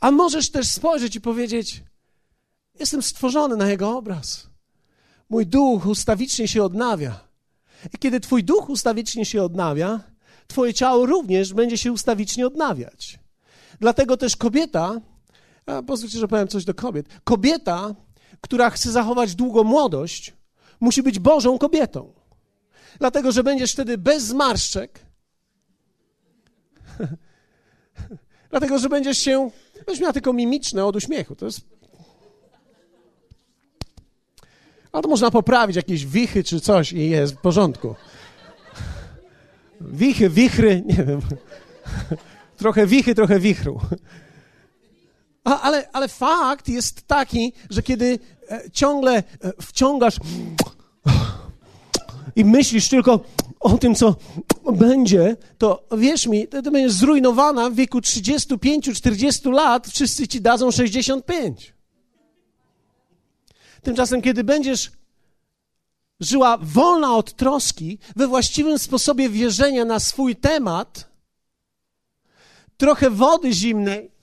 A 0.01 0.11
możesz 0.11 0.51
też 0.51 0.69
spojrzeć 0.69 1.17
i 1.17 1.21
powiedzieć: 1.21 1.83
Jestem 2.81 3.03
stworzony 3.03 3.57
na 3.57 3.69
Jego 3.71 3.97
obraz. 3.97 4.51
Mój 5.29 5.47
duch 5.47 5.87
ustawicznie 5.87 6.49
się 6.49 6.65
odnawia. 6.65 7.21
I 7.95 7.99
kiedy 7.99 8.21
Twój 8.21 8.45
duch 8.45 8.69
ustawicznie 8.69 9.25
się 9.25 9.43
odnawia, 9.43 10.01
Twoje 10.47 10.75
ciało 10.75 11.07
również 11.07 11.55
będzie 11.55 11.79
się 11.79 11.93
ustawicznie 11.93 12.47
odnawiać. 12.47 13.19
Dlatego 13.81 14.17
też 14.17 14.37
kobieta 14.37 15.01
pozwólcie, 15.87 16.19
że 16.19 16.29
powiem 16.29 16.49
coś 16.49 16.65
do 16.65 16.75
kobiet. 16.75 17.07
Kobieta, 17.25 17.95
która 18.41 18.71
chce 18.71 18.93
zachować 18.93 19.35
długą 19.35 19.65
młodość, 19.65 20.35
musi 20.81 21.03
być 21.03 21.19
Bożą 21.19 21.59
kobietą. 21.59 22.13
Dlatego, 22.99 23.33
że 23.33 23.43
będziesz 23.43 23.73
wtedy 23.73 23.99
bez 23.99 24.23
zmarszczek. 24.23 25.01
Dlatego, 28.51 28.79
że 28.79 28.89
będziesz 28.89 29.19
się. 29.19 29.51
Będziesz 29.87 30.01
miała 30.01 30.13
tylko 30.13 30.33
mimiczne 30.33 30.85
od 30.85 30.97
uśmiechu. 30.97 31.37
To 31.37 31.45
jest. 31.47 31.61
Ale 34.93 35.03
to 35.03 35.09
można 35.09 35.31
poprawić, 35.31 35.77
jakieś 35.77 36.07
wichy 36.07 36.45
czy 36.45 36.61
coś 36.61 36.93
i 36.93 37.11
jest 37.11 37.35
w 37.35 37.37
porządku. 37.37 37.95
Wichy, 39.81 40.31
wichry, 40.31 40.83
nie 40.87 41.05
wiem. 41.05 41.21
Trochę 42.57 42.87
wichy, 42.87 43.15
trochę 43.15 43.41
wichru. 43.41 43.81
A, 45.47 45.61
ale, 45.61 45.89
ale 45.93 46.09
fakt 46.09 46.69
jest 46.69 47.07
taki, 47.07 47.53
że 47.71 47.83
kiedy 47.83 48.19
e, 48.51 48.71
ciągle 48.71 49.17
e, 49.17 49.23
wciągasz 49.63 50.17
i 52.37 52.45
myślisz 52.45 52.89
tylko 52.89 53.21
o 53.61 53.79
tym, 53.79 53.95
co 53.95 54.17
będzie, 54.73 55.37
to 55.59 55.83
wierz 55.99 56.27
mi, 56.27 56.49
to, 56.49 56.63
to 56.63 56.71
będziesz 56.71 56.93
zrujnowana 56.93 57.71
w 57.71 57.75
wieku 57.75 57.99
35-40 57.99 59.53
lat, 59.53 59.87
wszyscy 59.89 60.29
ci 60.29 60.41
dadzą 60.41 60.71
65. 60.71 61.75
Tymczasem, 63.83 64.23
kiedy 64.23 64.45
będziesz 64.45 64.91
żyła 66.21 66.59
wolna 66.63 67.17
od 67.17 67.33
troski, 67.33 67.99
we 68.17 68.27
właściwym 68.27 68.79
sposobie 68.79 69.29
wierzenia 69.29 69.85
na 69.85 70.01
swój 70.01 70.37
temat, 70.37 71.11
trochę 72.77 73.11
wody 73.11 73.53
zimnej, 73.53 74.16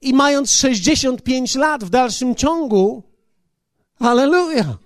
i 0.00 0.14
mając 0.14 0.50
65 0.50 1.54
lat 1.54 1.84
w 1.84 1.90
dalszym 1.90 2.34
ciągu, 2.34 3.02
aleluja, 3.98 4.78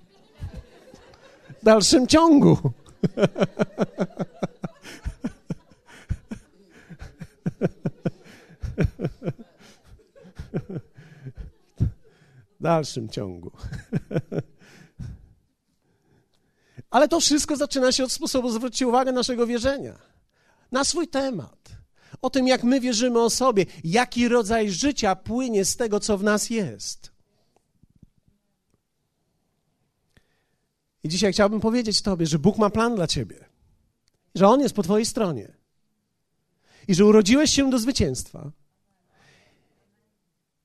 w 1.63 1.65
dalszym 1.65 2.07
ciągu. 2.07 2.59
W 12.61 12.63
dalszym 12.63 13.09
ciągu. 13.09 13.51
Ale 16.91 17.09
to 17.09 17.21
wszystko 17.21 17.57
zaczyna 17.57 17.93
się 17.93 18.05
od 18.05 18.13
sposobu, 18.13 18.51
zwróćcie 18.51 18.89
uwagę, 18.89 19.13
naszego 19.13 19.47
wierzenia. 19.47 19.99
Na 20.73 20.85
swój 20.85 21.09
temat 21.09 21.76
o 22.23 22.31
tym, 22.31 22.49
jak 22.49 22.65
my 22.65 22.81
wierzymy 22.81 23.21
o 23.21 23.31
sobie, 23.31 23.67
jaki 23.85 24.29
rodzaj 24.29 24.71
życia 24.71 25.17
płynie 25.17 25.65
z 25.65 25.77
tego, 25.77 26.01
co 26.01 26.19
w 26.19 26.23
nas 26.23 26.51
jest. 26.51 27.13
I 31.03 31.09
dzisiaj 31.09 31.33
chciałbym 31.33 31.61
powiedzieć 31.61 32.03
Tobie, 32.03 32.27
że 32.27 32.39
Bóg 32.39 32.59
ma 32.59 32.71
plan 32.71 32.95
dla 32.95 33.07
Ciebie, 33.07 33.45
że 34.35 34.49
On 34.49 34.61
jest 34.61 34.75
po 34.75 34.83
Twojej 34.83 35.07
stronie 35.07 35.57
i 36.89 36.95
że 36.95 37.05
urodziłeś 37.05 37.51
się 37.51 37.71
do 37.71 37.79
zwycięstwa 37.79 38.53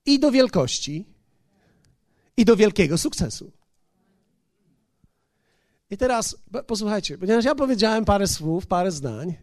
i 0.06 0.18
do 0.18 0.30
wielkości 0.30 1.06
i 2.36 2.44
do 2.44 2.56
wielkiego 2.56 2.98
sukcesu. 2.98 3.52
I 5.90 5.96
teraz 5.96 6.36
posłuchajcie, 6.66 7.18
ponieważ 7.18 7.44
ja 7.44 7.54
powiedziałem 7.54 8.04
parę 8.04 8.26
słów, 8.26 8.66
parę 8.66 8.90
zdań, 8.90 9.34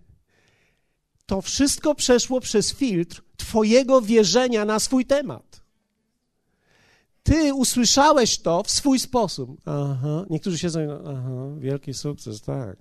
to 1.30 1.42
wszystko 1.42 1.96
przeszło 1.96 2.40
przez 2.40 2.74
filtr 2.74 3.22
Twojego 3.38 4.02
wierzenia 4.02 4.66
na 4.66 4.80
swój 4.80 5.06
temat. 5.06 5.62
Ty 7.24 7.54
usłyszałeś 7.54 8.40
to 8.40 8.64
w 8.64 8.72
swój 8.72 9.00
sposób. 9.00 9.62
Aha, 9.66 10.26
niektórzy 10.30 10.70
zajmują, 10.70 11.00
aha, 11.08 11.56
wielki 11.58 11.94
sukces, 11.94 12.42
tak. 12.42 12.78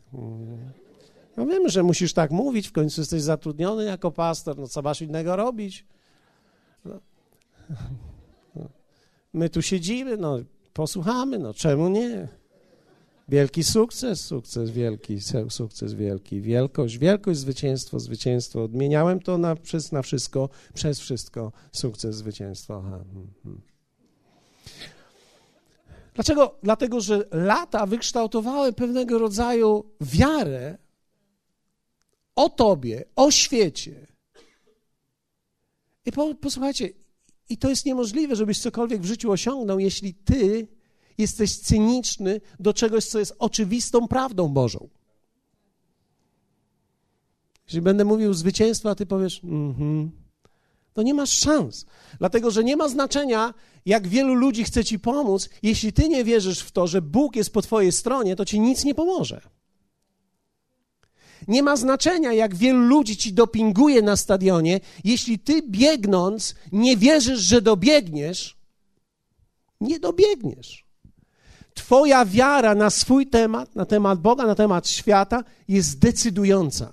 No 1.37 1.47
wiem, 1.47 1.69
że 1.69 1.83
musisz 1.83 2.13
tak 2.13 2.31
mówić, 2.31 2.69
w 2.69 2.73
końcu 2.73 3.01
jesteś 3.01 3.23
zatrudniony 3.23 3.85
jako 3.85 4.11
pastor, 4.11 4.59
no 4.59 4.69
co 4.69 4.83
masz 4.83 5.03
innego 5.03 5.37
robić? 5.37 5.87
No. 6.85 7.01
My 9.33 9.51
tu 9.51 9.63
siedzimy, 9.63 10.17
no 10.17 10.39
posłuchamy, 10.73 11.39
no 11.39 11.55
czemu 11.55 11.89
nie? 11.89 12.29
Wielki 13.29 13.65
sukces, 13.65 14.21
sukces 14.21 14.71
wielki, 14.71 15.19
sukces 15.49 15.95
wielki, 15.95 16.41
wielkość, 16.41 16.99
wielkość, 16.99 17.41
zwycięstwo, 17.41 18.01
zwycięstwo. 18.01 18.63
Odmieniałem 18.63 19.21
to 19.21 19.39
na, 19.39 19.57
przez, 19.57 19.93
na 19.93 20.03
wszystko, 20.03 20.49
przez 20.75 21.01
wszystko, 21.01 21.53
sukces, 21.73 22.17
zwycięstwo. 22.17 22.83
Aha. 22.87 23.05
Hmm, 23.13 23.31
hmm. 23.43 23.61
Dlaczego? 26.15 26.59
Dlatego, 26.63 27.01
że 27.01 27.25
lata 27.33 27.87
wykształtowały 27.87 28.73
pewnego 28.73 29.19
rodzaju 29.19 29.85
wiarę 30.01 30.79
o 32.37 32.49
Tobie, 32.49 33.05
o 33.17 33.31
świecie. 33.31 34.07
I 36.07 36.13
po, 36.13 36.35
posłuchajcie, 36.35 36.89
i 37.49 37.59
to 37.59 37.71
jest 37.71 37.87
niemożliwe, 37.87 38.37
żebyś 38.37 38.61
cokolwiek 38.61 39.03
w 39.03 39.05
życiu 39.05 39.31
osiągnął, 39.31 39.79
jeśli 39.79 40.15
Ty 40.15 40.69
jesteś 41.19 41.57
cyniczny 41.57 42.41
do 42.61 42.75
czegoś, 42.75 43.05
co 43.05 43.19
jest 43.19 43.35
oczywistą 43.39 44.09
prawdą 44.09 44.49
Bożą. 44.49 44.89
Jeśli 47.67 47.81
będę 47.81 48.05
mówił 48.05 48.35
zwycięstwo, 48.35 48.91
a 48.91 48.95
Ty 48.95 49.07
powiesz, 49.07 49.41
mhm, 49.45 50.11
to 50.95 51.03
nie 51.03 51.15
masz 51.15 51.33
szans. 51.33 51.87
Dlatego, 52.19 52.51
że 52.51 52.65
nie 52.65 52.77
ma 52.77 52.89
znaczenia, 52.89 53.55
jak 53.87 54.09
wielu 54.09 54.35
ludzi 54.35 54.65
chce 54.65 54.85
Ci 54.85 54.99
pomóc. 54.99 55.49
Jeśli 55.63 55.93
Ty 55.93 56.09
nie 56.09 56.25
wierzysz 56.25 56.61
w 56.61 56.73
to, 56.73 56.87
że 56.87 57.03
Bóg 57.03 57.37
jest 57.37 57.53
po 57.53 57.63
Twojej 57.63 57.93
stronie, 57.93 58.37
to 58.37 58.45
Ci 58.45 58.61
nic 58.61 58.85
nie 58.85 58.95
pomoże. 58.95 59.41
Nie 61.49 61.63
ma 61.63 61.77
znaczenia, 61.77 62.33
jak 62.33 62.55
wielu 62.55 62.79
ludzi 62.79 63.17
ci 63.17 63.33
dopinguje 63.33 64.03
na 64.03 64.17
stadionie, 64.17 64.81
jeśli 65.05 65.39
ty 65.39 65.63
biegnąc 65.63 66.55
nie 66.73 66.97
wierzysz, 66.97 67.41
że 67.41 67.63
dobiegniesz, 67.63 68.57
nie 69.81 70.01
dobiegniesz. 70.01 70.88
Twoja 71.79 72.25
wiara 72.25 72.75
na 72.75 72.91
swój 72.91 73.27
temat, 73.27 73.75
na 73.75 73.87
temat 73.87 74.19
Boga, 74.19 74.47
na 74.47 74.55
temat 74.55 74.89
świata 74.89 75.45
jest 75.69 75.99
decydująca. 75.99 76.93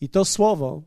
I 0.00 0.08
to 0.08 0.24
słowo 0.24 0.82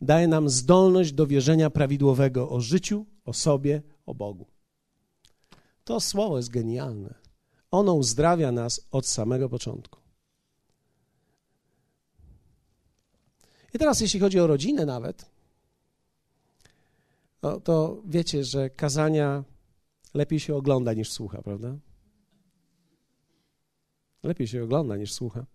daje 0.00 0.28
nam 0.28 0.48
zdolność 0.48 1.12
do 1.12 1.26
wierzenia 1.26 1.70
prawidłowego 1.70 2.50
o 2.50 2.60
życiu, 2.60 3.06
o 3.24 3.32
sobie, 3.32 3.82
o 4.06 4.14
Bogu. 4.14 4.46
To 5.84 6.00
słowo 6.00 6.36
jest 6.36 6.50
genialne. 6.50 7.14
Ono 7.70 7.94
uzdrawia 7.94 8.52
nas 8.52 8.80
od 8.90 9.06
samego 9.06 9.48
początku. 9.48 10.00
I 13.74 13.78
teraz, 13.78 14.00
jeśli 14.00 14.20
chodzi 14.20 14.40
o 14.40 14.46
rodzinę, 14.46 14.86
nawet, 14.86 15.26
no, 17.42 17.60
to 17.60 18.02
wiecie, 18.04 18.44
że 18.44 18.70
kazania 18.70 19.44
lepiej 20.16 20.40
się 20.40 20.56
ogląda 20.56 20.92
niż 20.92 21.10
słucha, 21.10 21.42
prawda? 21.42 21.78
Lepiej 24.22 24.46
się 24.46 24.64
ogląda 24.64 24.96
niż 24.96 25.12
słucha. 25.12 25.46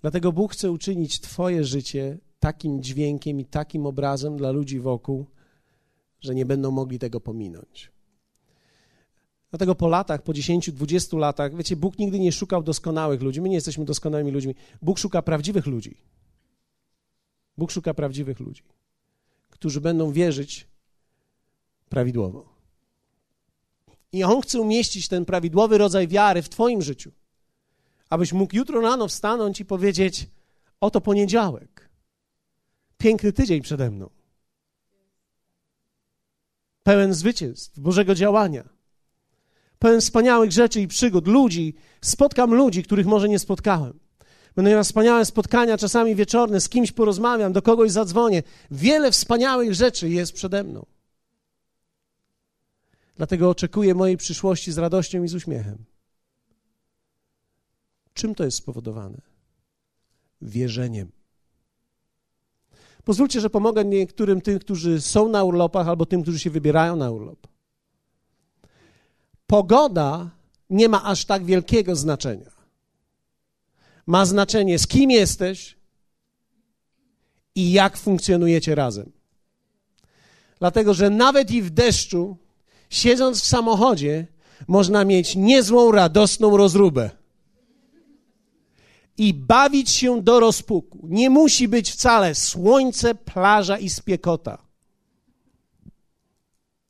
Dlatego 0.00 0.32
Bóg 0.32 0.52
chce 0.52 0.70
uczynić 0.70 1.20
Twoje 1.20 1.64
życie 1.64 2.18
takim 2.40 2.82
dźwiękiem 2.82 3.40
i 3.40 3.44
takim 3.44 3.86
obrazem 3.86 4.36
dla 4.36 4.50
ludzi 4.50 4.80
wokół, 4.80 5.26
że 6.20 6.34
nie 6.34 6.46
będą 6.46 6.70
mogli 6.70 6.98
tego 6.98 7.20
pominąć. 7.20 7.92
Dlatego 9.50 9.74
po 9.74 9.88
latach, 9.88 10.22
po 10.22 10.32
10-20 10.32 11.18
latach, 11.18 11.56
wiecie, 11.56 11.76
Bóg 11.76 11.98
nigdy 11.98 12.18
nie 12.18 12.32
szukał 12.32 12.62
doskonałych 12.62 13.22
ludzi. 13.22 13.40
My 13.40 13.48
nie 13.48 13.54
jesteśmy 13.54 13.84
doskonałymi 13.84 14.30
ludźmi. 14.30 14.54
Bóg 14.82 14.98
szuka 14.98 15.22
prawdziwych 15.22 15.66
ludzi. 15.66 15.96
Bóg 17.56 17.70
szuka 17.70 17.94
prawdziwych 17.94 18.40
ludzi, 18.40 18.62
którzy 19.50 19.80
będą 19.80 20.12
wierzyć 20.12 20.68
prawidłowo. 21.88 22.57
I 24.12 24.24
On 24.24 24.40
chce 24.40 24.60
umieścić 24.60 25.08
ten 25.08 25.24
prawidłowy 25.24 25.78
rodzaj 25.78 26.08
wiary 26.08 26.42
w 26.42 26.48
Twoim 26.48 26.82
życiu, 26.82 27.12
abyś 28.10 28.32
mógł 28.32 28.56
jutro 28.56 28.80
rano 28.80 29.08
wstanąć 29.08 29.60
i 29.60 29.64
powiedzieć: 29.64 30.26
Oto 30.80 31.00
poniedziałek. 31.00 31.88
Piękny 32.98 33.32
tydzień 33.32 33.62
przede 33.62 33.90
mną. 33.90 34.10
Pełen 36.82 37.14
zwycięstw, 37.14 37.78
Bożego 37.78 38.14
działania. 38.14 38.68
Pełen 39.78 40.00
wspaniałych 40.00 40.52
rzeczy 40.52 40.80
i 40.80 40.88
przygód, 40.88 41.26
ludzi. 41.26 41.74
Spotkam 42.00 42.54
ludzi, 42.54 42.82
których 42.82 43.06
może 43.06 43.28
nie 43.28 43.38
spotkałem. 43.38 43.98
Będę 44.56 44.70
miał 44.70 44.84
wspaniałe 44.84 45.24
spotkania, 45.24 45.78
czasami 45.78 46.14
wieczorne, 46.14 46.60
z 46.60 46.68
kimś 46.68 46.92
porozmawiam, 46.92 47.52
do 47.52 47.62
kogoś 47.62 47.90
zadzwonię. 47.90 48.42
Wiele 48.70 49.10
wspaniałych 49.10 49.74
rzeczy 49.74 50.08
jest 50.08 50.32
przede 50.32 50.64
mną. 50.64 50.86
Dlatego 53.18 53.50
oczekuję 53.50 53.94
mojej 53.94 54.16
przyszłości 54.16 54.72
z 54.72 54.78
radością 54.78 55.22
i 55.22 55.28
z 55.28 55.34
uśmiechem. 55.34 55.84
Czym 58.14 58.34
to 58.34 58.44
jest 58.44 58.56
spowodowane? 58.56 59.20
Wierzeniem. 60.42 61.12
Pozwólcie, 63.04 63.40
że 63.40 63.50
pomogę 63.50 63.84
niektórym 63.84 64.40
tym, 64.40 64.58
którzy 64.58 65.00
są 65.00 65.28
na 65.28 65.44
urlopach, 65.44 65.88
albo 65.88 66.06
tym, 66.06 66.22
którzy 66.22 66.38
się 66.38 66.50
wybierają 66.50 66.96
na 66.96 67.10
urlop. 67.10 67.46
Pogoda 69.46 70.30
nie 70.70 70.88
ma 70.88 71.04
aż 71.04 71.24
tak 71.24 71.44
wielkiego 71.44 71.96
znaczenia 71.96 72.58
ma 74.08 74.26
znaczenie, 74.26 74.78
z 74.78 74.86
kim 74.86 75.10
jesteś 75.10 75.76
i 77.54 77.72
jak 77.72 77.96
funkcjonujecie 77.96 78.74
razem. 78.74 79.12
Dlatego, 80.58 80.94
że 80.94 81.10
nawet 81.10 81.50
i 81.50 81.62
w 81.62 81.70
deszczu, 81.70 82.36
siedząc 82.90 83.40
w 83.40 83.46
samochodzie, 83.46 84.26
można 84.68 85.04
mieć 85.04 85.36
niezłą, 85.36 85.92
radosną 85.92 86.56
rozróbę 86.56 87.10
i 89.18 89.34
bawić 89.34 89.90
się 89.90 90.22
do 90.22 90.40
rozpuku. 90.40 90.98
Nie 91.02 91.30
musi 91.30 91.68
być 91.68 91.90
wcale 91.90 92.34
słońce, 92.34 93.14
plaża 93.14 93.78
i 93.78 93.88
spiekota. 93.88 94.58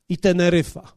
I 0.08 0.18
Teneryfa. 0.18 0.92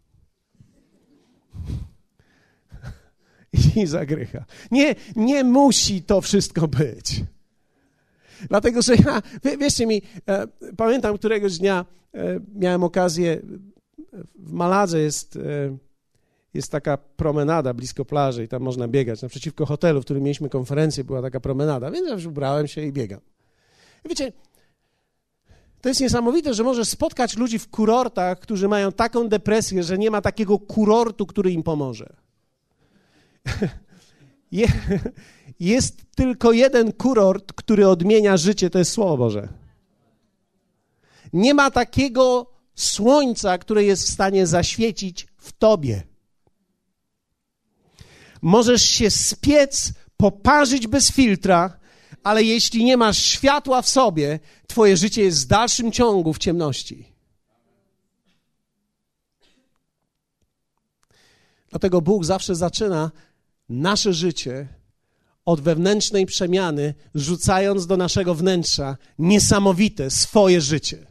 i 3.82 3.88
zagrycha. 3.88 4.46
Nie, 4.72 4.96
nie 5.16 5.44
musi 5.44 6.02
to 6.02 6.22
wszystko 6.22 6.68
być. 6.68 7.24
Dlatego, 8.50 8.82
że 8.82 8.96
ja, 8.96 9.22
wie, 9.44 9.88
mi, 9.88 10.02
e, 10.28 10.48
pamiętam 10.78 11.18
któregoś 11.18 11.58
dnia 11.58 11.86
e, 12.14 12.40
miałem 12.56 12.84
okazję, 12.84 13.42
w 14.36 14.52
Maladze 14.52 15.00
jest, 15.00 15.36
e, 15.36 15.78
jest 16.54 16.72
taka 16.72 16.98
promenada 16.98 17.74
blisko 17.74 18.06
plaży 18.06 18.44
i 18.44 18.48
tam 18.48 18.62
można 18.62 18.88
biegać. 18.88 19.22
Naprzeciwko 19.22 19.66
hotelu, 19.66 20.02
w 20.02 20.06
którym 20.06 20.24
mieliśmy 20.24 20.50
konferencję, 20.50 21.04
była 21.04 21.22
taka 21.22 21.40
promenada, 21.40 21.92
więc 21.92 22.10
już 22.10 22.26
ubrałem 22.26 22.68
się 22.68 22.82
i 22.82 22.92
biegam. 22.92 23.20
I 24.06 24.10
wiecie, 24.10 24.32
to 25.82 25.90
jest 25.90 26.02
niesamowite, 26.02 26.54
że 26.54 26.64
możesz 26.64 26.88
spotkać 26.88 27.38
ludzi 27.38 27.60
w 27.60 27.70
kurortach, 27.70 28.40
którzy 28.40 28.68
mają 28.68 28.92
taką 28.92 29.30
depresję, 29.30 29.84
że 29.84 29.98
nie 29.98 30.12
ma 30.12 30.22
takiego 30.22 30.60
kurortu, 30.60 31.26
który 31.26 31.52
im 31.52 31.64
pomoże. 31.64 32.14
jest 35.60 36.02
tylko 36.16 36.52
jeden 36.52 36.94
kurort, 36.94 37.54
który 37.54 37.88
odmienia 37.88 38.38
życie, 38.38 38.70
to 38.70 38.80
jest 38.80 38.92
Słowo 38.92 39.18
Boże. 39.18 39.48
Nie 41.34 41.54
ma 41.54 41.72
takiego 41.72 42.51
słońca, 42.76 43.58
które 43.58 43.84
jest 43.84 44.04
w 44.04 44.14
stanie 44.14 44.48
zaświecić 44.48 45.28
w 45.38 45.52
tobie. 45.52 46.04
Możesz 48.42 48.84
się 48.84 49.12
spiec, 49.12 49.94
poparzyć 50.18 50.88
bez 50.88 51.12
filtra, 51.12 51.80
ale 52.24 52.44
jeśli 52.44 52.84
nie 52.84 52.98
masz 52.98 53.18
światła 53.18 53.82
w 53.82 53.90
sobie, 53.90 54.40
twoje 54.68 54.98
życie 54.98 55.22
jest 55.22 55.44
w 55.44 55.48
dalszym 55.48 55.92
ciągu 55.92 56.34
w 56.34 56.38
ciemności. 56.38 57.12
Dlatego 61.70 62.02
Bóg 62.02 62.26
zawsze 62.26 62.56
zaczyna 62.56 63.12
nasze 63.70 64.14
życie 64.14 64.68
od 65.46 65.62
wewnętrznej 65.62 66.26
przemiany, 66.26 66.94
rzucając 67.16 67.88
do 67.88 67.98
naszego 67.98 68.36
wnętrza 68.36 68.98
niesamowite 69.20 70.10
swoje 70.10 70.62
życie. 70.62 71.11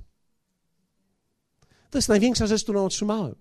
To 1.90 1.98
jest 1.98 2.08
największa 2.08 2.46
rzecz, 2.46 2.62
którą 2.62 2.84
otrzymałem. 2.84 3.34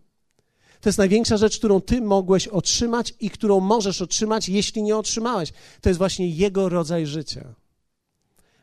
To 0.81 0.89
jest 0.89 0.97
największa 0.97 1.37
rzecz, 1.37 1.57
którą 1.57 1.81
ty 1.81 2.01
mogłeś 2.01 2.47
otrzymać 2.47 3.13
i 3.19 3.29
którą 3.29 3.59
możesz 3.59 4.01
otrzymać, 4.01 4.49
jeśli 4.49 4.83
nie 4.83 4.97
otrzymałeś. 4.97 5.53
To 5.81 5.89
jest 5.89 5.97
właśnie 5.97 6.29
Jego 6.29 6.69
rodzaj 6.69 7.05
życia. 7.05 7.55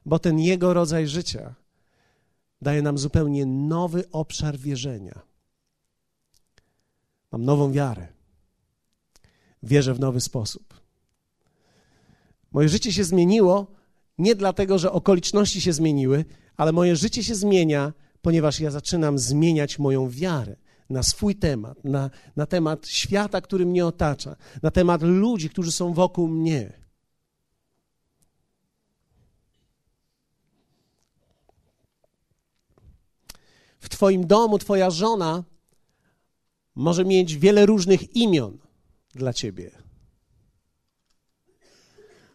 Bo 0.06 0.18
ten 0.18 0.38
Jego 0.38 0.74
rodzaj 0.74 1.08
życia 1.08 1.54
daje 2.62 2.82
nam 2.82 2.98
zupełnie 2.98 3.46
nowy 3.46 4.10
obszar 4.10 4.58
wierzenia. 4.58 5.20
Mam 7.32 7.44
nową 7.44 7.72
wiarę 7.72 8.16
wierzę 9.62 9.94
w 9.94 10.00
nowy 10.00 10.20
sposób. 10.20 10.80
Moje 12.52 12.68
życie 12.68 12.92
się 12.92 13.04
zmieniło 13.04 13.66
nie 14.18 14.34
dlatego, 14.34 14.78
że 14.78 14.92
okoliczności 14.92 15.60
się 15.60 15.72
zmieniły, 15.72 16.24
ale 16.56 16.72
moje 16.72 16.96
życie 16.96 17.24
się 17.24 17.34
zmienia, 17.34 17.92
ponieważ 18.26 18.60
ja 18.60 18.70
zaczynam 18.70 19.18
zmieniać 19.18 19.78
moją 19.78 20.10
wiarę 20.10 20.56
na 20.90 21.02
swój 21.02 21.36
temat, 21.36 21.84
na, 21.84 22.10
na 22.36 22.46
temat 22.46 22.88
świata, 22.88 23.40
który 23.40 23.66
mnie 23.66 23.86
otacza, 23.86 24.36
na 24.62 24.70
temat 24.70 25.02
ludzi, 25.02 25.50
którzy 25.50 25.72
są 25.72 25.94
wokół 25.94 26.28
mnie. 26.28 26.72
W 33.80 33.88
Twoim 33.88 34.26
domu 34.26 34.58
Twoja 34.58 34.90
żona 34.90 35.44
może 36.74 37.04
mieć 37.04 37.36
wiele 37.36 37.66
różnych 37.66 38.16
imion 38.16 38.58
dla 39.14 39.32
Ciebie. 39.32 39.70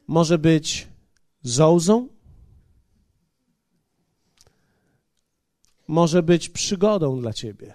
Może 0.08 0.38
być 0.38 0.88
Zołzą, 1.44 2.08
może 5.88 6.24
być 6.24 6.50
przygodą 6.50 7.20
dla 7.20 7.34
Ciebie. 7.34 7.74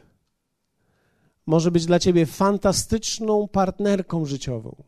Może 1.47 1.71
być 1.71 1.87
dla 1.87 1.99
Ciebie 1.99 2.27
fantastyczną 2.27 3.49
partnerką 3.49 4.25
życiową, 4.25 4.85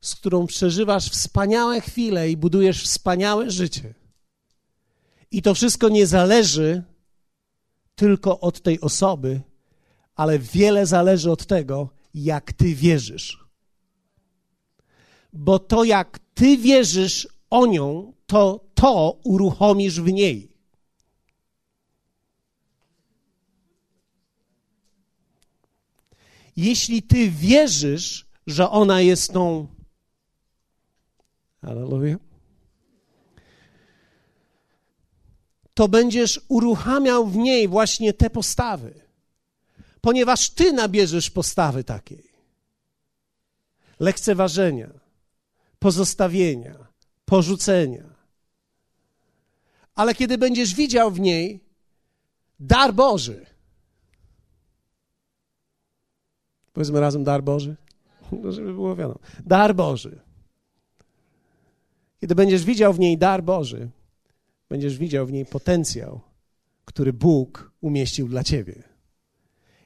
z 0.00 0.14
którą 0.14 0.46
przeżywasz 0.46 1.10
wspaniałe 1.10 1.80
chwile 1.80 2.30
i 2.30 2.36
budujesz 2.36 2.82
wspaniałe 2.82 3.50
życie. 3.50 3.94
I 5.30 5.42
to 5.42 5.54
wszystko 5.54 5.88
nie 5.88 6.06
zależy 6.06 6.82
tylko 7.94 8.40
od 8.40 8.60
tej 8.60 8.80
osoby, 8.80 9.40
ale 10.14 10.38
wiele 10.38 10.86
zależy 10.86 11.30
od 11.30 11.46
tego, 11.46 11.88
jak 12.14 12.52
ty 12.52 12.74
wierzysz. 12.74 13.44
Bo 15.32 15.58
to, 15.58 15.84
jak 15.84 16.18
ty 16.34 16.56
wierzysz 16.56 17.28
o 17.50 17.66
nią, 17.66 18.12
to 18.26 18.64
to 18.74 19.20
uruchomisz 19.24 20.00
w 20.00 20.12
niej. 20.12 20.57
Jeśli 26.58 27.02
ty 27.02 27.30
wierzysz, 27.30 28.26
że 28.46 28.70
ona 28.70 29.00
jest 29.00 29.32
tą. 29.32 29.66
Hallelujah. 31.62 32.18
To 35.74 35.88
będziesz 35.88 36.40
uruchamiał 36.48 37.26
w 37.26 37.36
niej 37.36 37.68
właśnie 37.68 38.12
te 38.12 38.30
postawy, 38.30 39.00
ponieważ 40.00 40.50
ty 40.50 40.72
nabierzesz 40.72 41.30
postawy 41.30 41.84
takiej 41.84 42.32
lekceważenia, 44.00 44.90
pozostawienia, 45.78 46.86
porzucenia. 47.24 48.04
Ale 49.94 50.14
kiedy 50.14 50.38
będziesz 50.38 50.74
widział 50.74 51.10
w 51.10 51.20
niej 51.20 51.60
dar 52.60 52.94
Boży, 52.94 53.46
Powiedzmy 56.78 57.00
razem 57.00 57.24
dar 57.24 57.44
Boży. 57.44 57.76
No, 58.42 58.52
żeby 58.52 58.72
było 58.72 58.96
wiadomo. 58.96 59.18
Dar 59.46 59.74
Boży. 59.74 60.20
Kiedy 62.20 62.34
będziesz 62.34 62.64
widział 62.64 62.92
w 62.92 62.98
niej 62.98 63.18
dar 63.18 63.44
Boży, 63.44 63.90
będziesz 64.68 64.98
widział 64.98 65.26
w 65.26 65.32
niej 65.32 65.46
potencjał, 65.46 66.20
który 66.84 67.12
Bóg 67.12 67.72
umieścił 67.80 68.28
dla 68.28 68.44
ciebie. 68.44 68.82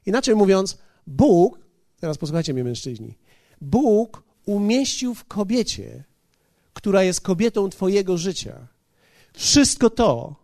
Inaczej 0.05 0.35
mówiąc, 0.35 0.77
Bóg, 1.07 1.59
teraz 1.99 2.17
posłuchajcie 2.17 2.53
mnie 2.53 2.63
mężczyźni, 2.63 3.17
Bóg 3.61 4.23
umieścił 4.45 5.15
w 5.15 5.25
kobiecie, 5.25 6.03
która 6.73 7.03
jest 7.03 7.21
kobietą 7.21 7.69
twojego 7.69 8.17
życia, 8.17 8.67
wszystko 9.33 9.89
to, 9.89 10.35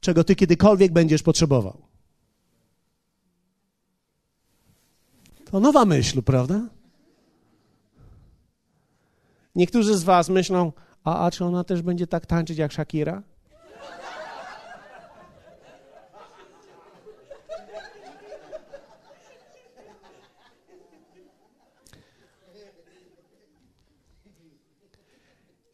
czego 0.00 0.24
ty 0.24 0.36
kiedykolwiek 0.36 0.92
będziesz 0.92 1.22
potrzebował. 1.22 1.87
To 5.50 5.60
nowa 5.60 5.84
myśl, 5.84 6.22
prawda? 6.22 6.60
Niektórzy 9.54 9.96
z 9.96 10.02
Was 10.02 10.28
myślą, 10.28 10.72
a, 11.04 11.26
a 11.26 11.30
czy 11.30 11.44
ona 11.44 11.64
też 11.64 11.82
będzie 11.82 12.06
tak 12.06 12.26
tańczyć 12.26 12.58
jak 12.58 12.72
Shakira? 12.72 13.22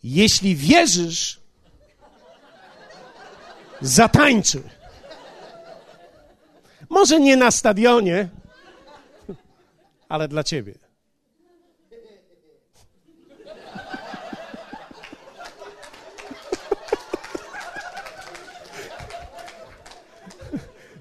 Jeśli 0.03 0.57
wierzysz, 0.57 1.41
zatańczy. 3.81 4.63
Może 6.91 7.21
nie 7.21 7.37
na 7.37 7.51
stadionie, 7.51 8.29
ale 10.14 10.29
dla 10.29 10.44
ciebie. 10.44 10.74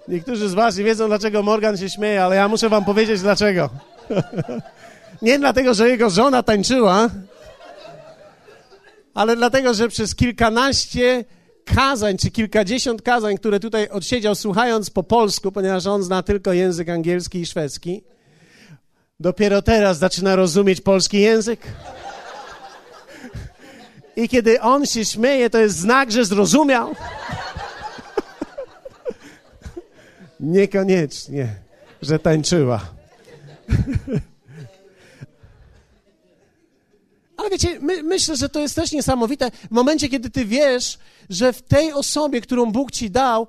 Niektórzy 0.07 0.49
z 0.49 0.53
Was 0.53 0.77
nie 0.77 0.83
wiedzą, 0.83 1.07
dlaczego 1.07 1.43
Morgan 1.43 1.77
się 1.77 1.89
śmieje, 1.89 2.23
ale 2.23 2.35
ja 2.35 2.47
muszę 2.47 2.69
Wam 2.69 2.85
powiedzieć 2.85 3.21
dlaczego. 3.21 3.69
nie 5.21 5.39
dlatego, 5.39 5.73
że 5.73 5.89
jego 5.89 6.09
żona 6.09 6.43
tańczyła, 6.43 7.09
ale 9.13 9.35
dlatego, 9.35 9.73
że 9.73 9.87
przez 9.87 10.15
kilkanaście 10.15 11.25
kazań, 11.65 12.17
czy 12.17 12.31
kilkadziesiąt 12.31 13.01
kazań, 13.01 13.37
które 13.37 13.59
tutaj 13.59 13.89
odsiedział, 13.89 14.35
słuchając 14.35 14.89
po 14.89 15.03
polsku, 15.03 15.51
ponieważ 15.51 15.85
on 15.85 16.03
zna 16.03 16.23
tylko 16.23 16.53
język 16.53 16.89
angielski 16.89 17.39
i 17.39 17.45
szwedzki, 17.45 18.03
dopiero 19.19 19.61
teraz 19.61 19.97
zaczyna 19.97 20.35
rozumieć 20.35 20.81
polski 20.81 21.21
język. 21.21 21.59
I 24.15 24.29
kiedy 24.29 24.61
on 24.61 24.85
się 24.85 25.05
śmieje, 25.05 25.49
to 25.49 25.59
jest 25.59 25.77
znak, 25.77 26.11
że 26.11 26.25
zrozumiał. 26.25 26.95
Niekoniecznie, 30.39 31.55
że 32.01 32.19
tańczyła. 32.19 32.81
Ale 37.37 37.49
wiecie, 37.49 37.79
my, 37.79 38.03
myślę, 38.03 38.35
że 38.35 38.49
to 38.49 38.59
jest 38.59 38.75
też 38.75 38.91
niesamowite. 38.91 39.51
W 39.51 39.71
momencie, 39.71 40.09
kiedy 40.09 40.29
ty 40.29 40.45
wiesz, 40.45 40.97
że 41.29 41.53
w 41.53 41.61
tej 41.61 41.93
osobie, 41.93 42.41
którą 42.41 42.71
Bóg 42.71 42.91
ci 42.91 43.11
dał, 43.11 43.47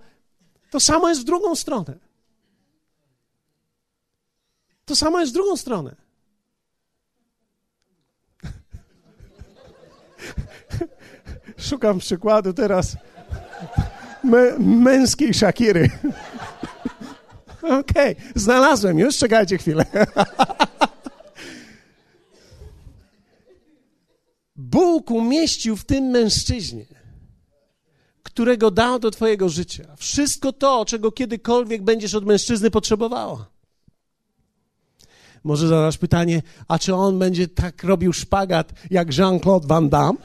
to 0.70 0.80
samo 0.80 1.08
jest 1.08 1.20
w 1.20 1.24
drugą 1.24 1.54
stronę. 1.54 2.03
To 4.84 4.96
samo 4.96 5.20
jest 5.20 5.32
w 5.32 5.34
drugą 5.34 5.56
stronę. 5.56 5.96
Szukam 11.58 11.98
przykładu 11.98 12.52
teraz 12.52 12.96
męskiej 14.58 15.34
Shakiry. 15.34 15.90
Okej, 17.62 18.16
okay, 18.16 18.16
znalazłem 18.34 18.98
już, 18.98 19.18
czekajcie 19.18 19.58
chwilę. 19.58 19.84
Bóg 24.56 25.10
umieścił 25.10 25.76
w 25.76 25.84
tym 25.84 26.04
mężczyźnie, 26.04 26.86
którego 28.22 28.70
dał 28.70 28.98
do 28.98 29.10
Twojego 29.10 29.48
życia, 29.48 29.96
wszystko 29.96 30.52
to, 30.52 30.84
czego 30.84 31.12
kiedykolwiek 31.12 31.82
będziesz 31.82 32.14
od 32.14 32.26
mężczyzny 32.26 32.70
potrzebowała. 32.70 33.53
Może 35.44 35.68
zadasz 35.68 35.98
pytanie, 35.98 36.42
a 36.68 36.78
czy 36.78 36.94
on 36.94 37.18
będzie 37.18 37.48
tak 37.48 37.82
robił 37.82 38.12
szpagat 38.12 38.72
jak 38.90 39.18
Jean-Claude 39.18 39.66
Van 39.66 39.88
Damme? 39.88 40.18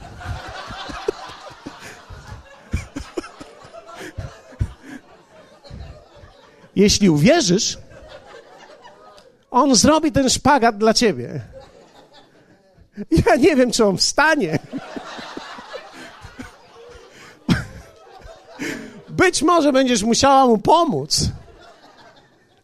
Jeśli 6.76 7.10
uwierzysz, 7.10 7.78
on 9.50 9.74
zrobi 9.74 10.12
ten 10.12 10.30
szpagat 10.30 10.78
dla 10.78 10.94
ciebie. 10.94 11.40
Ja 13.26 13.36
nie 13.36 13.56
wiem, 13.56 13.70
czy 13.70 13.84
on 13.84 13.96
wstanie. 13.96 14.58
Być 19.08 19.42
może 19.42 19.72
będziesz 19.72 20.02
musiała 20.02 20.46
mu 20.46 20.58
pomóc, 20.58 21.28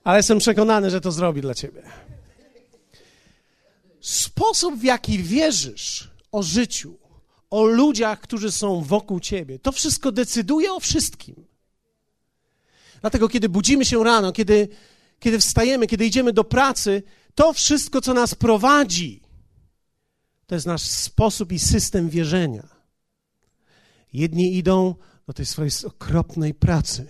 ale 0.04 0.16
jestem 0.16 0.38
przekonany, 0.38 0.90
że 0.90 1.00
to 1.00 1.12
zrobi 1.12 1.40
dla 1.40 1.54
ciebie. 1.54 1.82
Sposób, 4.06 4.76
w 4.76 4.84
jaki 4.84 5.18
wierzysz 5.18 6.10
o 6.32 6.42
życiu, 6.42 6.98
o 7.50 7.64
ludziach, 7.64 8.20
którzy 8.20 8.52
są 8.52 8.82
wokół 8.82 9.20
ciebie, 9.20 9.58
to 9.58 9.72
wszystko 9.72 10.12
decyduje 10.12 10.72
o 10.72 10.80
wszystkim. 10.80 11.46
Dlatego, 13.00 13.28
kiedy 13.28 13.48
budzimy 13.48 13.84
się 13.84 14.04
rano, 14.04 14.32
kiedy, 14.32 14.68
kiedy 15.20 15.38
wstajemy, 15.38 15.86
kiedy 15.86 16.06
idziemy 16.06 16.32
do 16.32 16.44
pracy, 16.44 17.02
to 17.34 17.52
wszystko, 17.52 18.00
co 18.00 18.14
nas 18.14 18.34
prowadzi, 18.34 19.22
to 20.46 20.54
jest 20.54 20.66
nasz 20.66 20.82
sposób 20.82 21.52
i 21.52 21.58
system 21.58 22.08
wierzenia. 22.08 22.68
Jedni 24.12 24.56
idą 24.56 24.94
do 25.26 25.32
tej 25.32 25.46
swojej 25.46 25.70
okropnej 25.84 26.54
pracy. 26.54 27.06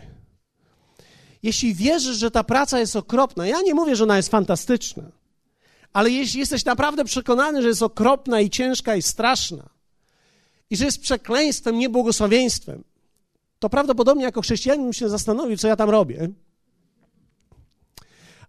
jeśli 1.42 1.74
wierzysz, 1.74 2.16
że 2.16 2.30
ta 2.30 2.44
praca 2.44 2.78
jest 2.78 2.96
okropna, 2.96 3.46
ja 3.46 3.62
nie 3.62 3.74
mówię, 3.74 3.96
że 3.96 4.04
ona 4.04 4.16
jest 4.16 4.28
fantastyczna, 4.28 5.11
ale 5.96 6.11
jeśli 6.11 6.40
jesteś 6.40 6.64
naprawdę 6.64 7.04
przekonany, 7.04 7.62
że 7.62 7.68
jest 7.68 7.82
okropna 7.82 8.40
i 8.40 8.50
ciężka 8.50 8.96
i 8.96 9.02
straszna 9.02 9.68
i 10.70 10.76
że 10.76 10.85
jest 10.85 11.00
przekleństwem, 11.00 11.78
niebłogosławieństwem, 11.78 12.85
to 13.59 13.68
prawdopodobnie 13.68 14.24
jako 14.24 14.40
chrześcijanin 14.40 14.92
się 14.92 15.09
zastanowił, 15.09 15.56
co 15.56 15.68
ja 15.68 15.76
tam 15.76 15.90
robię. 15.90 16.28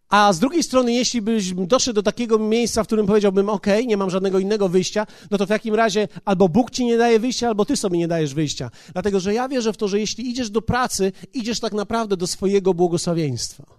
A 0.09 0.33
z 0.33 0.39
drugiej 0.39 0.63
strony, 0.63 0.93
jeśli 0.93 1.21
byś 1.21 1.53
doszedł 1.53 1.95
do 1.95 2.03
takiego 2.03 2.39
miejsca, 2.39 2.83
w 2.83 2.87
którym 2.87 3.07
powiedziałbym, 3.07 3.49
OK, 3.49 3.67
nie 3.85 3.97
mam 3.97 4.09
żadnego 4.09 4.39
innego 4.39 4.69
wyjścia, 4.69 5.07
no 5.31 5.37
to 5.37 5.45
w 5.45 5.49
takim 5.49 5.75
razie 5.75 6.07
albo 6.25 6.49
Bóg 6.49 6.71
ci 6.71 6.85
nie 6.85 6.97
daje 6.97 7.19
wyjścia, 7.19 7.47
albo 7.47 7.65
ty 7.65 7.77
sobie 7.77 7.97
nie 7.97 8.07
dajesz 8.07 8.33
wyjścia. 8.33 8.71
Dlatego, 8.93 9.19
że 9.19 9.33
ja 9.33 9.47
wierzę 9.49 9.73
w 9.73 9.77
to, 9.77 9.87
że 9.87 9.99
jeśli 9.99 10.29
idziesz 10.29 10.49
do 10.49 10.61
pracy, 10.61 11.11
idziesz 11.33 11.59
tak 11.59 11.73
naprawdę 11.73 12.17
do 12.17 12.27
swojego 12.27 12.73
błogosławieństwa. 12.73 13.76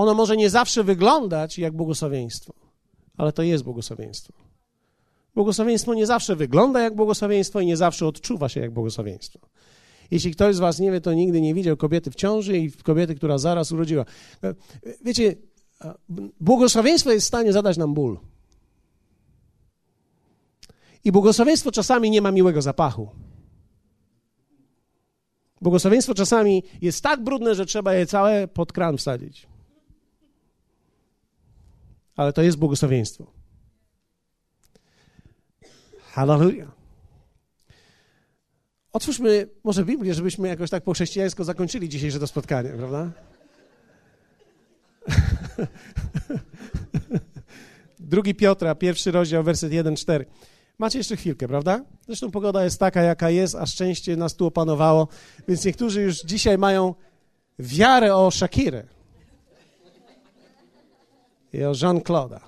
Ono 0.00 0.14
może 0.14 0.36
nie 0.36 0.50
zawsze 0.50 0.84
wyglądać 0.84 1.58
jak 1.58 1.72
błogosławieństwo, 1.72 2.54
ale 3.16 3.32
to 3.32 3.42
jest 3.42 3.64
błogosławieństwo. 3.64 4.32
Błogosławieństwo 5.34 5.94
nie 5.94 6.06
zawsze 6.06 6.36
wygląda 6.36 6.80
jak 6.80 6.94
błogosławieństwo 6.94 7.60
i 7.60 7.66
nie 7.66 7.76
zawsze 7.76 8.06
odczuwa 8.06 8.48
się 8.48 8.60
jak 8.60 8.70
błogosławieństwo. 8.70 9.38
Jeśli 10.10 10.32
ktoś 10.32 10.56
z 10.56 10.58
Was 10.58 10.78
nie 10.78 10.92
wie, 10.92 11.00
to 11.00 11.12
nigdy 11.12 11.40
nie 11.40 11.54
widział 11.54 11.76
kobiety 11.76 12.10
w 12.10 12.14
ciąży 12.14 12.58
i 12.58 12.72
kobiety, 12.72 13.14
która 13.14 13.38
zaraz 13.38 13.72
urodziła. 13.72 14.04
Wiecie, 15.04 15.34
błogosławieństwo 16.40 17.10
jest 17.10 17.24
w 17.24 17.28
stanie 17.28 17.52
zadać 17.52 17.76
nam 17.76 17.94
ból. 17.94 18.18
I 21.04 21.12
błogosławieństwo 21.12 21.72
czasami 21.72 22.10
nie 22.10 22.22
ma 22.22 22.30
miłego 22.30 22.62
zapachu. 22.62 23.08
Błogosławieństwo 25.60 26.14
czasami 26.14 26.62
jest 26.82 27.02
tak 27.02 27.24
brudne, 27.24 27.54
że 27.54 27.66
trzeba 27.66 27.94
je 27.94 28.06
całe 28.06 28.48
pod 28.48 28.72
kran 28.72 28.96
wsadzić. 28.96 29.50
Ale 32.16 32.32
to 32.32 32.42
jest 32.42 32.58
błogosławieństwo. 32.58 33.26
Hallelujah. 36.12 36.68
Otwórzmy 38.92 39.48
może 39.64 39.84
Biblię, 39.84 40.14
żebyśmy 40.14 40.48
jakoś 40.48 40.70
tak 40.70 40.84
po 40.84 40.92
chrześcijańsko 40.92 41.44
zakończyli 41.44 41.88
dzisiejsze 41.88 42.18
to 42.18 42.26
spotkanie, 42.26 42.70
prawda? 42.70 43.10
Drugi 47.98 48.34
Piotra, 48.34 48.74
pierwszy 48.74 49.10
rozdział, 49.10 49.44
werset 49.44 49.72
1-4. 49.72 50.24
Macie 50.78 50.98
jeszcze 50.98 51.16
chwilkę, 51.16 51.48
prawda? 51.48 51.84
Zresztą 52.06 52.30
pogoda 52.30 52.64
jest 52.64 52.80
taka, 52.80 53.02
jaka 53.02 53.30
jest, 53.30 53.54
a 53.54 53.66
szczęście 53.66 54.16
nas 54.16 54.36
tu 54.36 54.46
opanowało, 54.46 55.08
więc 55.48 55.64
niektórzy 55.64 56.02
już 56.02 56.22
dzisiaj 56.22 56.58
mają 56.58 56.94
wiarę 57.58 58.16
o 58.16 58.30
Shakirę 58.30 58.84
i 61.52 61.64
o 61.64 61.72
Jean-Claude'a. 61.72 62.40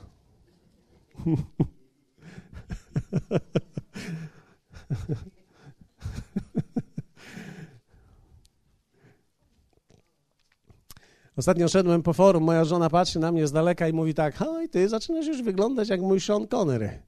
Ostatnio 11.36 11.68
szedłem 11.68 12.02
po 12.02 12.12
forum, 12.12 12.44
moja 12.44 12.64
żona 12.64 12.90
patrzy 12.90 13.18
na 13.18 13.32
mnie 13.32 13.46
z 13.46 13.52
daleka 13.52 13.88
i 13.88 13.92
mówi 13.92 14.14
tak, 14.14 14.36
hoj, 14.36 14.68
ty 14.68 14.88
zaczynasz 14.88 15.26
już 15.26 15.42
wyglądać 15.42 15.88
jak 15.88 16.00
mój 16.00 16.20
Sean 16.20 16.46
Connery. 16.46 17.02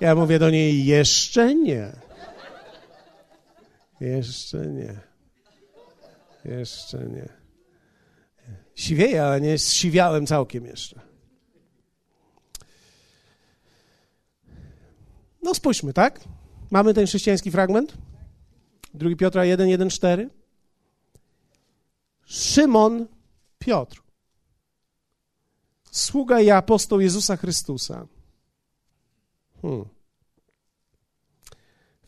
Ja 0.00 0.14
mówię 0.14 0.38
do 0.38 0.50
niej, 0.50 0.84
jeszcze 0.84 1.54
nie. 1.54 1.92
Jeszcze 4.00 4.66
nie. 4.66 5.13
Jeszcze 6.44 6.98
nie. 6.98 7.28
Siwieję, 8.74 9.24
ale 9.24 9.40
nie 9.40 9.58
siwiałem 9.58 10.26
całkiem 10.26 10.66
jeszcze. 10.66 11.00
No 15.42 15.54
spójrzmy, 15.54 15.92
tak? 15.92 16.20
Mamy 16.70 16.94
ten 16.94 17.06
chrześcijański 17.06 17.50
fragment? 17.50 17.94
2 18.94 19.16
Piotra 19.16 19.44
1, 19.44 19.68
1, 19.68 19.90
4. 19.90 20.30
Szymon 22.24 23.06
Piotr, 23.58 24.02
sługa 25.90 26.40
i 26.40 26.50
apostoł 26.50 27.00
Jezusa 27.00 27.36
Chrystusa. 27.36 28.06
Hmm. 29.62 29.93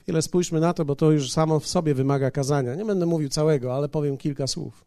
Chwilę 0.07 0.23
spójrzmy 0.23 0.61
na 0.61 0.75
to, 0.75 0.85
bo 0.85 0.97
to 0.97 1.11
już 1.11 1.33
samo 1.33 1.61
w 1.61 1.66
sobie 1.66 1.95
wymaga 1.95 2.31
kazania. 2.31 2.75
Nie 2.75 2.85
będę 2.85 3.07
mówił 3.07 3.29
całego, 3.29 3.75
ale 3.75 3.88
powiem 3.88 4.16
kilka 4.16 4.47
słów. 4.47 4.85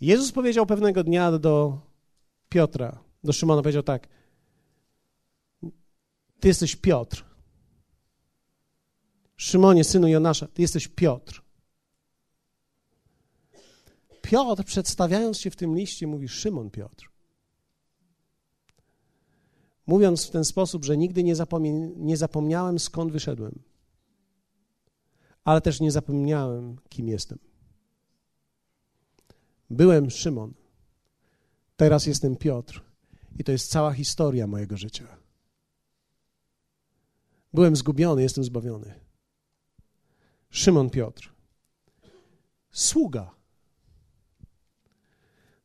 Jezus 0.00 0.32
powiedział 0.32 0.66
pewnego 0.66 1.04
dnia 1.04 1.38
do 1.38 1.80
Piotra, 2.48 2.98
do 3.24 3.32
Szymona, 3.32 3.62
powiedział 3.62 3.82
tak: 3.82 4.08
Ty 6.40 6.48
jesteś 6.48 6.76
Piotr. 6.76 7.24
Szymonie, 9.36 9.84
synu 9.84 10.08
Jonasza, 10.08 10.46
ty 10.46 10.62
jesteś 10.62 10.88
Piotr. 10.88 11.42
Piotr, 14.22 14.64
przedstawiając 14.64 15.38
się 15.38 15.50
w 15.50 15.56
tym 15.56 15.76
liście, 15.76 16.06
mówi 16.06 16.28
Szymon 16.28 16.70
Piotr. 16.70 17.10
Mówiąc 19.88 20.26
w 20.26 20.30
ten 20.30 20.44
sposób, 20.44 20.84
że 20.84 20.96
nigdy 20.96 21.22
nie, 21.22 21.34
nie 21.96 22.16
zapomniałem, 22.16 22.78
skąd 22.78 23.12
wyszedłem, 23.12 23.58
ale 25.44 25.60
też 25.60 25.80
nie 25.80 25.92
zapomniałem, 25.92 26.76
kim 26.88 27.08
jestem. 27.08 27.38
Byłem 29.70 30.10
Szymon, 30.10 30.54
teraz 31.76 32.06
jestem 32.06 32.36
Piotr 32.36 32.82
i 33.38 33.44
to 33.44 33.52
jest 33.52 33.70
cała 33.70 33.92
historia 33.92 34.46
mojego 34.46 34.76
życia. 34.76 35.16
Byłem 37.54 37.76
zgubiony, 37.76 38.22
jestem 38.22 38.44
zbawiony. 38.44 38.94
Szymon 40.50 40.90
Piotr. 40.90 41.32
Sługa. 42.70 43.30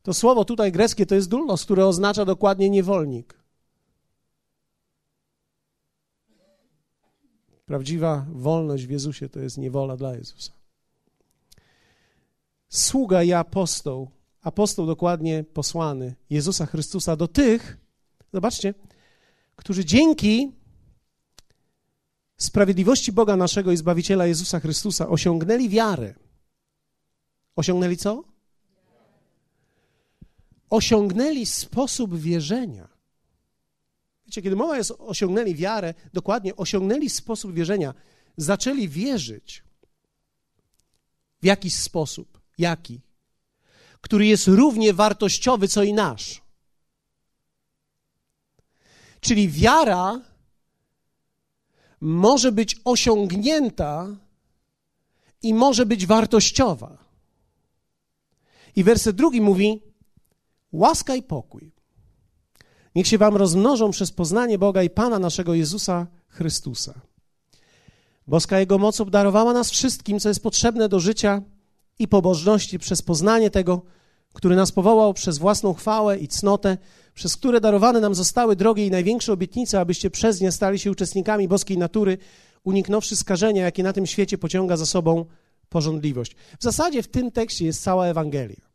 To 0.02 0.14
słowo 0.14 0.44
tutaj 0.44 0.72
greckie 0.72 1.06
to 1.06 1.14
jest 1.14 1.28
dulnos, 1.28 1.64
które 1.64 1.86
oznacza 1.86 2.24
dokładnie 2.24 2.70
niewolnik. 2.70 3.43
Prawdziwa 7.66 8.26
wolność 8.32 8.86
w 8.86 8.90
Jezusie 8.90 9.28
to 9.28 9.40
jest 9.40 9.58
niewola 9.58 9.96
dla 9.96 10.16
Jezusa. 10.16 10.52
Sługa 12.68 13.22
i 13.22 13.32
apostoł, 13.32 14.10
apostoł 14.42 14.86
dokładnie 14.86 15.44
posłany 15.44 16.14
Jezusa 16.30 16.66
Chrystusa 16.66 17.16
do 17.16 17.28
tych, 17.28 17.78
zobaczcie, 18.32 18.74
którzy 19.56 19.84
dzięki 19.84 20.52
sprawiedliwości 22.36 23.12
Boga 23.12 23.36
naszego 23.36 23.72
i 23.72 23.76
Zbawiciela 23.76 24.26
Jezusa 24.26 24.60
Chrystusa 24.60 25.08
osiągnęli 25.08 25.68
wiarę. 25.68 26.14
Osiągnęli 27.56 27.96
co? 27.96 28.24
Osiągnęli 30.70 31.46
sposób 31.46 32.18
wierzenia. 32.18 32.93
Wiecie, 34.26 34.42
kiedy 34.42 34.56
mowa 34.56 34.76
jest 34.76 34.92
osiągnęli 34.98 35.54
wiarę, 35.54 35.94
dokładnie 36.12 36.56
osiągnęli 36.56 37.10
sposób 37.10 37.54
wierzenia, 37.54 37.94
zaczęli 38.36 38.88
wierzyć 38.88 39.64
w 41.42 41.46
jakiś 41.46 41.74
sposób. 41.74 42.40
Jaki? 42.58 43.00
Który 44.00 44.26
jest 44.26 44.46
równie 44.46 44.92
wartościowy, 44.92 45.68
co 45.68 45.82
i 45.82 45.92
nasz. 45.92 46.42
Czyli 49.20 49.48
wiara 49.48 50.20
może 52.00 52.52
być 52.52 52.76
osiągnięta 52.84 54.16
i 55.42 55.54
może 55.54 55.86
być 55.86 56.06
wartościowa. 56.06 57.04
I 58.76 58.84
werset 58.84 59.16
drugi 59.16 59.40
mówi: 59.40 59.82
łaska 60.72 61.14
i 61.14 61.22
pokój. 61.22 61.73
Niech 62.94 63.06
się 63.06 63.18
wam 63.18 63.36
rozmnożą 63.36 63.90
przez 63.90 64.12
poznanie 64.12 64.58
Boga 64.58 64.82
i 64.82 64.90
Pana 64.90 65.18
naszego 65.18 65.54
Jezusa 65.54 66.06
Chrystusa. 66.28 66.94
Boska 68.26 68.60
Jego 68.60 68.78
moc 68.78 69.00
obdarowała 69.00 69.52
nas 69.52 69.70
wszystkim, 69.70 70.20
co 70.20 70.28
jest 70.28 70.42
potrzebne 70.42 70.88
do 70.88 71.00
życia 71.00 71.42
i 71.98 72.08
pobożności 72.08 72.78
przez 72.78 73.02
poznanie 73.02 73.50
tego, 73.50 73.82
który 74.32 74.56
nas 74.56 74.72
powołał 74.72 75.14
przez 75.14 75.38
własną 75.38 75.74
chwałę 75.74 76.18
i 76.18 76.28
cnotę, 76.28 76.78
przez 77.14 77.36
które 77.36 77.60
darowane 77.60 78.00
nam 78.00 78.14
zostały 78.14 78.56
drogie 78.56 78.86
i 78.86 78.90
największe 78.90 79.32
obietnice, 79.32 79.80
abyście 79.80 80.10
przez 80.10 80.40
nie 80.40 80.52
stali 80.52 80.78
się 80.78 80.90
uczestnikami 80.90 81.48
boskiej 81.48 81.78
natury, 81.78 82.18
uniknąwszy 82.64 83.16
skażenia, 83.16 83.64
jakie 83.64 83.82
na 83.82 83.92
tym 83.92 84.06
świecie 84.06 84.38
pociąga 84.38 84.76
za 84.76 84.86
sobą 84.86 85.24
porządliwość. 85.68 86.36
W 86.58 86.62
zasadzie 86.62 87.02
w 87.02 87.08
tym 87.08 87.30
tekście 87.30 87.64
jest 87.64 87.82
cała 87.82 88.06
Ewangelia. 88.06 88.73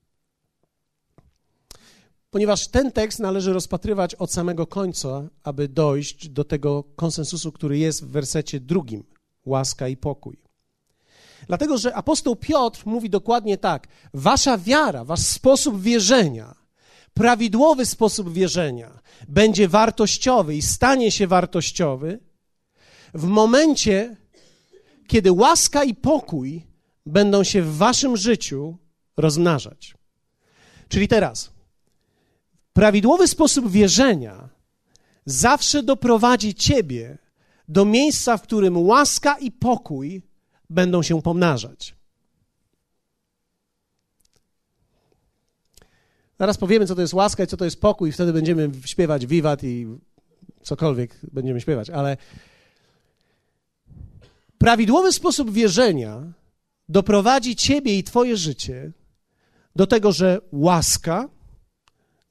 Ponieważ 2.29 2.67
ten 2.67 2.91
tekst 2.91 3.19
należy 3.19 3.53
rozpatrywać 3.53 4.15
od 4.15 4.33
samego 4.33 4.67
końca, 4.67 5.29
aby 5.43 5.67
dojść 5.67 6.29
do 6.29 6.43
tego 6.43 6.83
konsensusu, 6.83 7.51
który 7.51 7.77
jest 7.77 8.05
w 8.05 8.07
wersecie 8.07 8.59
drugim 8.59 9.03
łaska 9.45 9.87
i 9.87 9.97
pokój. 9.97 10.37
Dlatego, 11.47 11.77
że 11.77 11.95
apostoł 11.95 12.35
Piotr 12.35 12.81
mówi 12.85 13.09
dokładnie 13.09 13.57
tak: 13.57 13.87
Wasza 14.13 14.57
wiara, 14.57 15.03
wasz 15.03 15.19
sposób 15.19 15.81
wierzenia, 15.81 16.55
prawidłowy 17.13 17.85
sposób 17.85 18.33
wierzenia 18.33 18.99
będzie 19.27 19.67
wartościowy 19.67 20.55
i 20.55 20.61
stanie 20.61 21.11
się 21.11 21.27
wartościowy 21.27 22.19
w 23.13 23.23
momencie, 23.23 24.15
kiedy 25.07 25.31
łaska 25.31 25.83
i 25.83 25.95
pokój 25.95 26.67
będą 27.05 27.43
się 27.43 27.61
w 27.61 27.77
waszym 27.77 28.17
życiu 28.17 28.77
rozmnażać. 29.17 29.95
Czyli 30.89 31.07
teraz, 31.07 31.51
prawidłowy 32.73 33.27
sposób 33.27 33.71
wierzenia 33.71 34.49
zawsze 35.25 35.83
doprowadzi 35.83 36.53
ciebie 36.53 37.17
do 37.67 37.85
miejsca, 37.85 38.37
w 38.37 38.41
którym 38.41 38.77
łaska 38.77 39.37
i 39.37 39.51
pokój 39.51 40.21
będą 40.69 41.03
się 41.03 41.21
pomnażać. 41.21 41.95
Zaraz 46.39 46.57
powiemy, 46.57 46.85
co 46.85 46.95
to 46.95 47.01
jest 47.01 47.13
łaska 47.13 47.43
i 47.43 47.47
co 47.47 47.57
to 47.57 47.65
jest 47.65 47.81
pokój, 47.81 48.09
i 48.09 48.11
wtedy 48.11 48.33
będziemy 48.33 48.71
śpiewać 48.85 49.25
wiwat 49.25 49.63
i 49.63 49.87
cokolwiek 50.61 51.19
będziemy 51.31 51.61
śpiewać, 51.61 51.89
ale 51.89 52.17
prawidłowy 54.57 55.13
sposób 55.13 55.51
wierzenia 55.51 56.33
doprowadzi 56.89 57.55
ciebie 57.55 57.97
i 57.97 58.03
twoje 58.03 58.37
życie 58.37 58.91
do 59.75 59.87
tego, 59.87 60.11
że 60.11 60.41
łaska, 60.51 61.29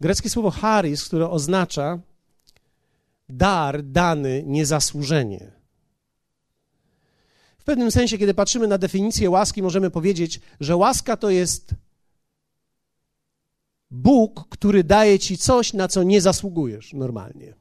greckie 0.01 0.31
słowo 0.31 0.51
charis, 0.51 1.05
które 1.05 1.31
oznacza 1.31 1.99
dar 3.29 3.83
dany 3.83 4.43
niezasłużenie. 4.47 5.53
W 7.59 7.65
pewnym 7.65 7.91
sensie, 7.91 8.19
kiedy 8.19 8.35
patrzymy 8.35 8.69
na 8.69 8.79
definicję 8.79 9.31
łaski, 9.31 9.63
możemy 9.63 9.91
powiedzieć, 9.91 10.41
że 10.61 10.77
łaska 10.77 11.17
to 11.17 11.31
jest 11.31 11.75
Bóg, 13.91 14.49
który 14.49 14.85
daje 14.85 15.19
ci 15.19 15.39
coś, 15.39 15.73
na 15.73 15.89
co 15.89 16.03
nie 16.03 16.21
zasługujesz 16.21 16.93
normalnie. 16.93 17.55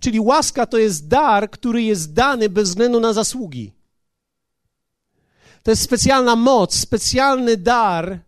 Czyli 0.00 0.20
łaska 0.20 0.66
to 0.66 0.78
jest 0.78 1.08
dar, 1.08 1.50
który 1.50 1.82
jest 1.82 2.12
dany 2.12 2.48
bez 2.48 2.68
względu 2.68 3.00
na 3.00 3.12
zasługi. 3.12 3.72
To 5.62 5.70
jest 5.70 5.82
specjalna 5.82 6.36
moc, 6.36 6.74
specjalny 6.74 7.56
dar, 7.56 8.20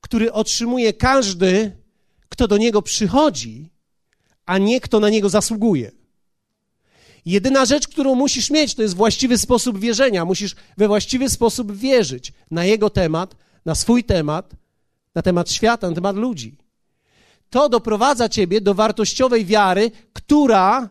który 0.00 0.32
otrzymuje 0.32 0.92
każdy, 0.92 1.77
kto 2.38 2.48
do 2.48 2.58
niego 2.58 2.82
przychodzi, 2.82 3.70
a 4.46 4.58
nie 4.58 4.80
kto 4.80 5.00
na 5.00 5.10
niego 5.10 5.28
zasługuje. 5.28 5.90
Jedyna 7.26 7.64
rzecz, 7.64 7.88
którą 7.88 8.14
musisz 8.14 8.50
mieć, 8.50 8.74
to 8.74 8.82
jest 8.82 8.94
właściwy 8.94 9.38
sposób 9.38 9.78
wierzenia. 9.78 10.24
Musisz 10.24 10.54
we 10.76 10.88
właściwy 10.88 11.28
sposób 11.28 11.72
wierzyć 11.72 12.32
na 12.50 12.64
jego 12.64 12.90
temat, 12.90 13.36
na 13.64 13.74
swój 13.74 14.04
temat, 14.04 14.54
na 15.14 15.22
temat 15.22 15.52
świata, 15.52 15.88
na 15.88 15.94
temat 15.94 16.16
ludzi. 16.16 16.56
To 17.50 17.68
doprowadza 17.68 18.28
ciebie 18.28 18.60
do 18.60 18.74
wartościowej 18.74 19.44
wiary, 19.44 19.90
która 20.12 20.88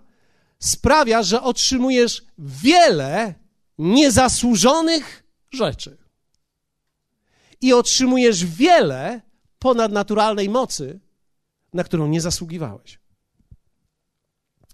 sprawia, 0.60 1.23
że 1.23 1.41
otrzymujesz 1.41 2.25
wiele 2.38 3.33
niezasłużonych 3.77 5.23
rzeczy. 5.51 5.97
I 7.62 7.73
otrzymujesz 7.73 8.45
wiele 8.45 9.21
ponadnaturalnej 9.60 10.49
mocy, 10.49 10.99
na 11.73 11.84
którą 11.84 12.08
nie 12.08 12.21
zasługiwałeś. 12.21 12.99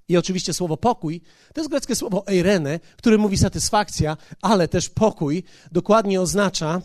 I 0.07 0.17
oczywiście 0.17 0.53
słowo 0.53 0.77
pokój 0.77 1.21
to 1.53 1.61
jest 1.61 1.69
greckie 1.69 1.95
słowo 1.95 2.27
eirene, 2.27 2.79
które 2.97 3.17
mówi 3.17 3.37
satysfakcja, 3.37 4.17
ale 4.41 4.67
też 4.67 4.89
pokój 4.89 5.43
dokładnie 5.71 6.21
oznacza 6.21 6.81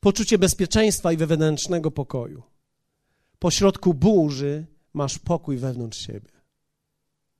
poczucie 0.00 0.38
bezpieczeństwa 0.38 1.12
i 1.12 1.16
wewnętrznego 1.16 1.90
pokoju. 1.90 2.42
Pośrodku 3.38 3.94
burzy 3.94 4.66
masz 4.92 5.18
pokój 5.18 5.56
wewnątrz 5.56 6.06
siebie. 6.06 6.30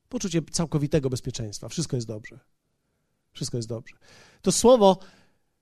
Poczucie 0.09 0.43
całkowitego 0.43 1.11
bezpieczeństwa. 1.11 1.69
Wszystko 1.69 1.97
jest 1.97 2.07
dobrze. 2.07 2.39
Wszystko 3.33 3.57
jest 3.57 3.69
dobrze. 3.69 3.97
To 4.43 4.53
słowo 4.53 4.99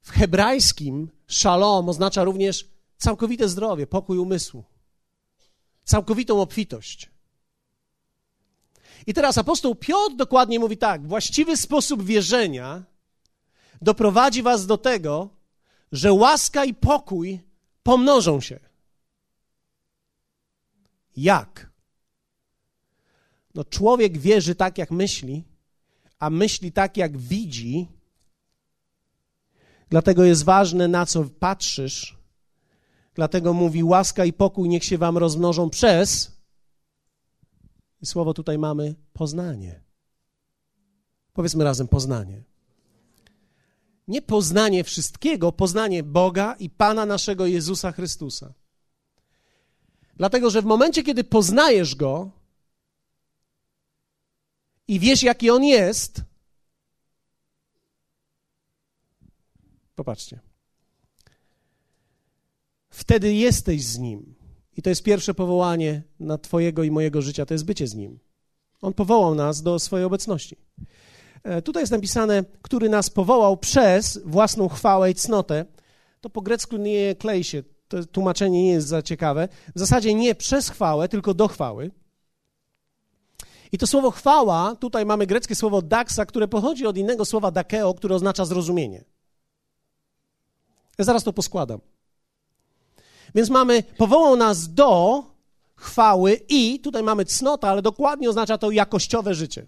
w 0.03 0.11
hebrajskim 0.11 1.11
szalom 1.27 1.89
oznacza 1.89 2.25
również 2.25 2.76
całkowite 2.97 3.49
zdrowie, 3.49 3.87
pokój 3.87 4.19
umysłu, 4.19 4.65
całkowitą 5.85 6.41
obfitość. 6.41 7.11
I 9.07 9.15
teraz 9.15 9.39
apostoł 9.39 9.75
Piotr 9.75 10.17
dokładnie 10.17 10.59
mówi 10.59 10.77
tak: 10.77 11.07
właściwy 11.07 11.57
sposób 11.57 12.03
wierzenia 12.03 12.85
doprowadzi 13.83 14.43
was 14.43 14.67
do 14.67 14.79
tego, 14.79 15.31
że 15.93 16.13
łaska 16.13 16.65
i 16.65 16.75
pokój 16.75 17.41
pomnożą 17.83 18.41
się. 18.41 18.61
Jak? 21.17 21.71
No, 23.55 23.65
człowiek 23.65 24.19
wierzy 24.19 24.55
tak, 24.55 24.79
jak 24.79 24.91
myśli, 24.91 25.45
a 26.19 26.31
myśli 26.31 26.73
tak, 26.73 26.97
jak 26.97 27.19
widzi. 27.19 27.89
Dlatego 29.89 30.25
jest 30.25 30.45
ważne, 30.45 30.89
na 30.89 31.07
co 31.07 31.25
patrzysz. 31.25 32.16
Dlatego 33.17 33.53
mówi: 33.53 33.85
łaska 33.85 34.25
i 34.25 34.33
pokój 34.33 34.69
niech 34.69 34.85
się 34.85 34.99
wam 34.99 35.19
rozmnożą 35.19 35.71
przez. 35.71 36.37
I 38.03 38.07
słowo 38.07 38.35
tutaj 38.35 38.59
mamy 38.59 38.95
poznanie. 39.13 39.83
Powiedzmy 41.33 41.65
razem 41.65 41.89
poznanie 41.89 42.45
nie 44.09 44.23
poznanie 44.23 44.85
wszystkiego, 44.85 45.53
poznanie 45.53 46.03
Boga 46.03 46.55
i 46.59 46.71
Pana 46.71 47.07
naszego 47.07 47.47
Jezusa 47.47 47.93
Chrystusa. 47.93 48.55
Dlatego, 50.17 50.51
że 50.51 50.63
w 50.63 50.65
momencie, 50.65 51.03
kiedy 51.03 51.25
poznajesz 51.25 51.95
Go 51.95 52.31
i 54.89 55.01
wiesz, 55.01 55.23
jaki 55.23 55.51
On 55.51 55.65
jest, 55.65 56.21
popatrzcie, 59.95 60.41
wtedy 62.97 63.35
jesteś 63.35 63.85
z 63.85 63.99
Nim. 63.99 64.35
I 64.77 64.83
to 64.83 64.91
jest 64.91 65.03
pierwsze 65.03 65.35
powołanie 65.35 66.03
na 66.21 66.39
Twojego 66.39 66.83
i 66.83 66.91
mojego 66.91 67.23
życia, 67.23 67.47
to 67.47 67.55
jest 67.55 67.65
bycie 67.65 67.87
z 67.87 67.95
Nim. 67.95 68.19
On 68.83 68.93
powołał 68.93 69.35
nas 69.35 69.63
do 69.63 69.79
swojej 69.79 70.07
obecności. 70.07 70.57
E, 71.43 71.63
tutaj 71.63 71.83
jest 71.83 71.93
napisane, 71.93 72.45
który 72.63 72.89
nas 72.89 73.11
powołał 73.11 73.57
przez 73.57 74.21
własną 74.25 74.69
chwałę 74.69 75.11
i 75.11 75.15
cnotę. 75.15 75.65
To 76.21 76.31
po 76.31 76.43
grecku 76.43 76.77
nie 76.77 77.15
klei 77.15 77.45
się, 77.45 77.63
to 77.89 78.05
tłumaczenie 78.05 78.63
nie 78.63 78.71
jest 78.71 78.89
za 78.89 79.03
ciekawe. 79.03 79.49
W 79.75 79.79
zasadzie 79.79 80.15
nie 80.15 80.35
przez 80.35 80.69
chwałę, 80.69 81.09
tylko 81.09 81.35
do 81.35 81.49
chwały. 81.49 81.91
I 83.73 83.79
to 83.79 83.87
słowo 83.87 84.11
chwała, 84.11 84.77
tutaj 84.77 85.07
mamy 85.07 85.27
greckie 85.27 85.55
słowo 85.55 85.83
daxa, 85.83 86.27
które 86.27 86.49
pochodzi 86.49 86.87
od 86.87 86.97
innego 86.97 87.25
słowa 87.25 87.51
dakeo, 87.51 87.95
które 87.95 88.15
oznacza 88.15 88.45
zrozumienie. 88.45 89.05
Ja 90.99 91.05
zaraz 91.05 91.25
to 91.25 91.33
poskładam. 91.33 91.81
Więc 93.35 93.51
mamy, 93.51 93.83
powołał 93.83 94.37
nas 94.37 94.75
do 94.75 95.25
chwały 95.77 96.41
i, 96.49 96.81
tutaj 96.81 97.03
mamy 97.03 97.25
cnota, 97.25 97.69
ale 97.69 97.83
dokładnie 97.83 98.31
oznacza 98.31 98.59
to 98.59 98.71
jakościowe 98.71 99.35
życie. 99.35 99.67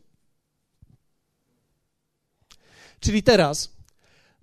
Czyli 3.01 3.23
teraz 3.23 3.73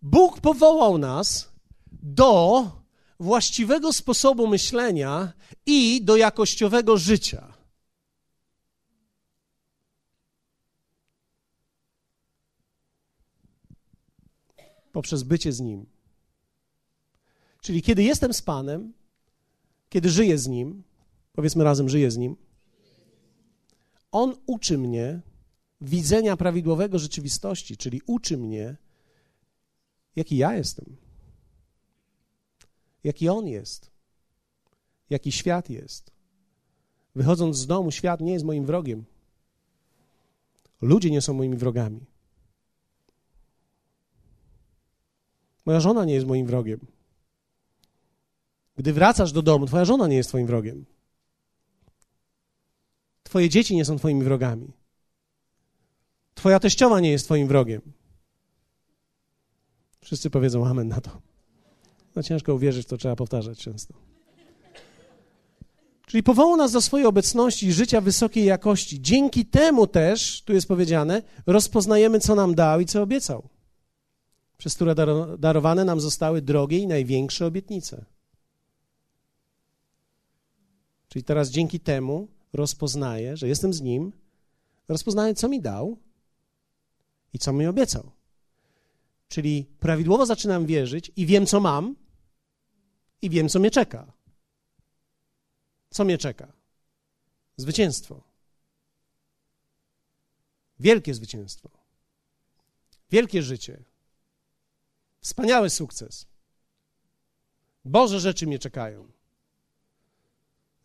Bóg 0.01 0.41
powołał 0.41 0.97
nas 0.97 1.51
do 1.91 2.71
właściwego 3.19 3.93
sposobu 3.93 4.47
myślenia 4.47 5.33
i 5.65 6.01
do 6.03 6.15
jakościowego 6.15 6.97
życia. 6.97 7.53
Poprzez 14.91 15.23
bycie 15.23 15.53
z 15.53 15.59
Nim. 15.59 15.85
Czyli 17.61 17.81
kiedy 17.81 18.03
jestem 18.03 18.33
z 18.33 18.41
Panem, 18.41 18.93
kiedy 19.89 20.09
żyję 20.09 20.37
z 20.37 20.47
Nim, 20.47 20.83
powiedzmy 21.33 21.63
razem, 21.63 21.89
żyję 21.89 22.11
z 22.11 22.17
Nim, 22.17 22.35
On 24.11 24.35
uczy 24.45 24.77
mnie 24.77 25.21
widzenia 25.81 26.37
prawidłowego 26.37 26.99
rzeczywistości, 26.99 27.77
czyli 27.77 28.01
uczy 28.05 28.37
mnie, 28.37 28.77
jaki 30.15 30.37
ja 30.37 30.55
jestem, 30.55 30.95
jaki 33.03 33.29
on 33.29 33.47
jest, 33.47 33.91
jaki 35.09 35.31
świat 35.31 35.69
jest. 35.69 36.11
Wychodząc 37.15 37.57
z 37.57 37.67
domu, 37.67 37.91
świat 37.91 38.21
nie 38.21 38.33
jest 38.33 38.45
moim 38.45 38.65
wrogiem. 38.65 39.05
Ludzie 40.81 41.11
nie 41.11 41.21
są 41.21 41.33
moimi 41.33 41.57
wrogami. 41.57 42.05
Moja 45.65 45.79
żona 45.79 46.05
nie 46.05 46.13
jest 46.13 46.27
moim 46.27 46.45
wrogiem. 46.45 46.94
Gdy 48.77 48.93
wracasz 48.93 49.31
do 49.31 49.41
domu, 49.41 49.65
twoja 49.65 49.85
żona 49.85 50.07
nie 50.07 50.15
jest 50.15 50.29
twoim 50.29 50.47
wrogiem. 50.47 50.85
Twoje 53.23 53.49
dzieci 53.49 53.75
nie 53.75 53.85
są 53.85 53.97
twoimi 53.97 54.23
wrogami. 54.23 54.71
Twoja 56.35 56.59
teściowa 56.59 56.99
nie 56.99 57.11
jest 57.11 57.25
twoim 57.25 57.47
wrogiem. 57.47 57.81
Wszyscy 60.01 60.29
powiedzą 60.29 60.65
amen 60.67 60.87
na 60.87 61.01
to. 61.01 61.21
No 62.15 62.23
ciężko 62.23 62.53
uwierzyć, 62.53 62.87
to 62.87 62.97
trzeba 62.97 63.15
powtarzać 63.15 63.59
często. 63.59 63.93
Czyli 66.05 66.23
powołał 66.23 66.57
nas 66.57 66.71
do 66.71 66.81
swojej 66.81 67.07
obecności 67.07 67.73
życia 67.73 68.01
wysokiej 68.01 68.45
jakości. 68.45 69.01
Dzięki 69.01 69.45
temu 69.45 69.87
też, 69.87 70.41
tu 70.41 70.53
jest 70.53 70.67
powiedziane, 70.67 71.21
rozpoznajemy, 71.45 72.19
co 72.19 72.35
nam 72.35 72.55
dał 72.55 72.79
i 72.79 72.85
co 72.85 73.01
obiecał. 73.01 73.49
Przez 74.57 74.75
które 74.75 74.95
darowane 75.39 75.85
nam 75.85 76.01
zostały 76.01 76.41
drogie 76.41 76.77
i 76.77 76.87
największe 76.87 77.45
obietnice. 77.45 78.05
Czyli 81.15 81.23
teraz 81.23 81.49
dzięki 81.49 81.79
temu 81.79 82.27
rozpoznaję, 82.53 83.37
że 83.37 83.47
jestem 83.47 83.73
z 83.73 83.81
Nim, 83.81 84.11
rozpoznaję, 84.87 85.35
co 85.35 85.49
mi 85.49 85.61
dał 85.61 85.97
i 87.33 87.39
co 87.39 87.53
mi 87.53 87.67
obiecał. 87.67 88.11
Czyli 89.27 89.65
prawidłowo 89.79 90.25
zaczynam 90.25 90.65
wierzyć 90.65 91.11
i 91.15 91.25
wiem, 91.25 91.45
co 91.45 91.59
mam, 91.59 91.95
i 93.21 93.29
wiem, 93.29 93.49
co 93.49 93.59
mnie 93.59 93.71
czeka. 93.71 94.13
Co 95.89 96.05
mnie 96.05 96.17
czeka? 96.17 96.53
Zwycięstwo. 97.57 98.23
Wielkie 100.79 101.13
zwycięstwo. 101.13 101.69
Wielkie 103.11 103.43
życie. 103.43 103.83
Wspaniały 105.21 105.69
sukces. 105.69 106.25
Boże 107.85 108.19
rzeczy 108.19 108.47
mnie 108.47 108.59
czekają. 108.59 109.14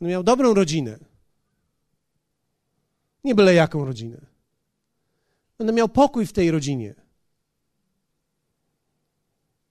Będę 0.01 0.11
miał 0.11 0.23
dobrą 0.23 0.55
rodzinę. 0.55 0.99
Nie 3.25 3.35
byle 3.35 3.55
jaką 3.55 3.85
rodzinę. 3.85 4.27
Będę 5.59 5.73
miał 5.73 5.89
pokój 5.89 6.27
w 6.27 6.33
tej 6.33 6.51
rodzinie. 6.51 6.95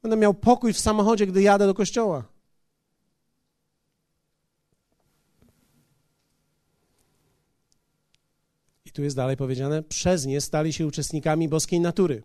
Będę 0.01 0.17
miał 0.17 0.33
pokój 0.33 0.73
w 0.73 0.79
samochodzie, 0.79 1.27
gdy 1.27 1.41
jadę 1.41 1.65
do 1.65 1.73
kościoła. 1.73 2.23
I 8.85 8.91
tu 8.91 9.03
jest 9.03 9.15
dalej 9.15 9.37
powiedziane, 9.37 9.83
przez 9.83 10.25
nie 10.25 10.41
stali 10.41 10.73
się 10.73 10.87
uczestnikami 10.87 11.49
boskiej 11.49 11.79
natury. 11.79 12.23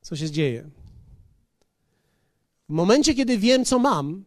Co 0.00 0.16
się 0.16 0.30
dzieje? 0.30 0.70
W 2.68 2.72
momencie, 2.72 3.14
kiedy 3.14 3.38
wiem, 3.38 3.64
co 3.64 3.78
mam 3.78 4.24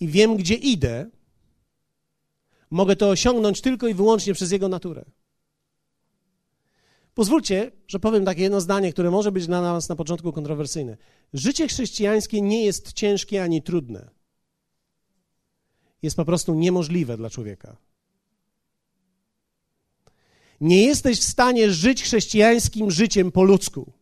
i 0.00 0.08
wiem, 0.08 0.36
gdzie 0.36 0.54
idę, 0.54 1.10
mogę 2.70 2.96
to 2.96 3.08
osiągnąć 3.08 3.60
tylko 3.60 3.88
i 3.88 3.94
wyłącznie 3.94 4.34
przez 4.34 4.52
Jego 4.52 4.68
naturę. 4.68 5.04
Pozwólcie, 7.14 7.72
że 7.88 7.98
powiem 7.98 8.24
takie 8.24 8.42
jedno 8.42 8.60
zdanie, 8.60 8.92
które 8.92 9.10
może 9.10 9.32
być 9.32 9.46
dla 9.46 9.62
nas 9.62 9.88
na 9.88 9.96
początku 9.96 10.32
kontrowersyjne. 10.32 10.96
Życie 11.32 11.68
chrześcijańskie 11.68 12.40
nie 12.40 12.64
jest 12.64 12.92
ciężkie 12.92 13.42
ani 13.42 13.62
trudne. 13.62 14.10
Jest 16.02 16.16
po 16.16 16.24
prostu 16.24 16.54
niemożliwe 16.54 17.16
dla 17.16 17.30
człowieka. 17.30 17.76
Nie 20.60 20.82
jesteś 20.82 21.20
w 21.20 21.24
stanie 21.24 21.72
żyć 21.72 22.02
chrześcijańskim 22.02 22.90
życiem 22.90 23.32
po 23.32 23.42
ludzku. 23.42 23.92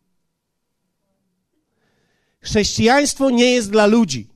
Chrześcijaństwo 2.40 3.30
nie 3.30 3.50
jest 3.50 3.70
dla 3.70 3.86
ludzi. 3.86 4.33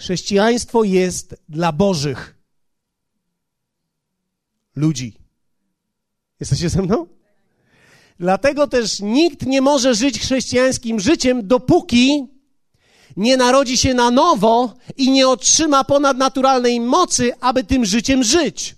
Chrześcijaństwo 0.00 0.84
jest 0.84 1.36
dla 1.48 1.72
Bożych 1.72 2.38
ludzi. 4.76 5.16
Jesteście 6.40 6.68
ze 6.68 6.82
mną? 6.82 7.06
Dlatego 8.18 8.66
też 8.66 9.00
nikt 9.00 9.46
nie 9.46 9.60
może 9.62 9.94
żyć 9.94 10.20
chrześcijańskim 10.20 11.00
życiem, 11.00 11.46
dopóki 11.46 12.28
nie 13.16 13.36
narodzi 13.36 13.78
się 13.78 13.94
na 13.94 14.10
nowo 14.10 14.74
i 14.96 15.10
nie 15.10 15.28
otrzyma 15.28 15.84
ponadnaturalnej 15.84 16.80
mocy, 16.80 17.32
aby 17.40 17.64
tym 17.64 17.84
życiem 17.84 18.24
żyć. 18.24 18.76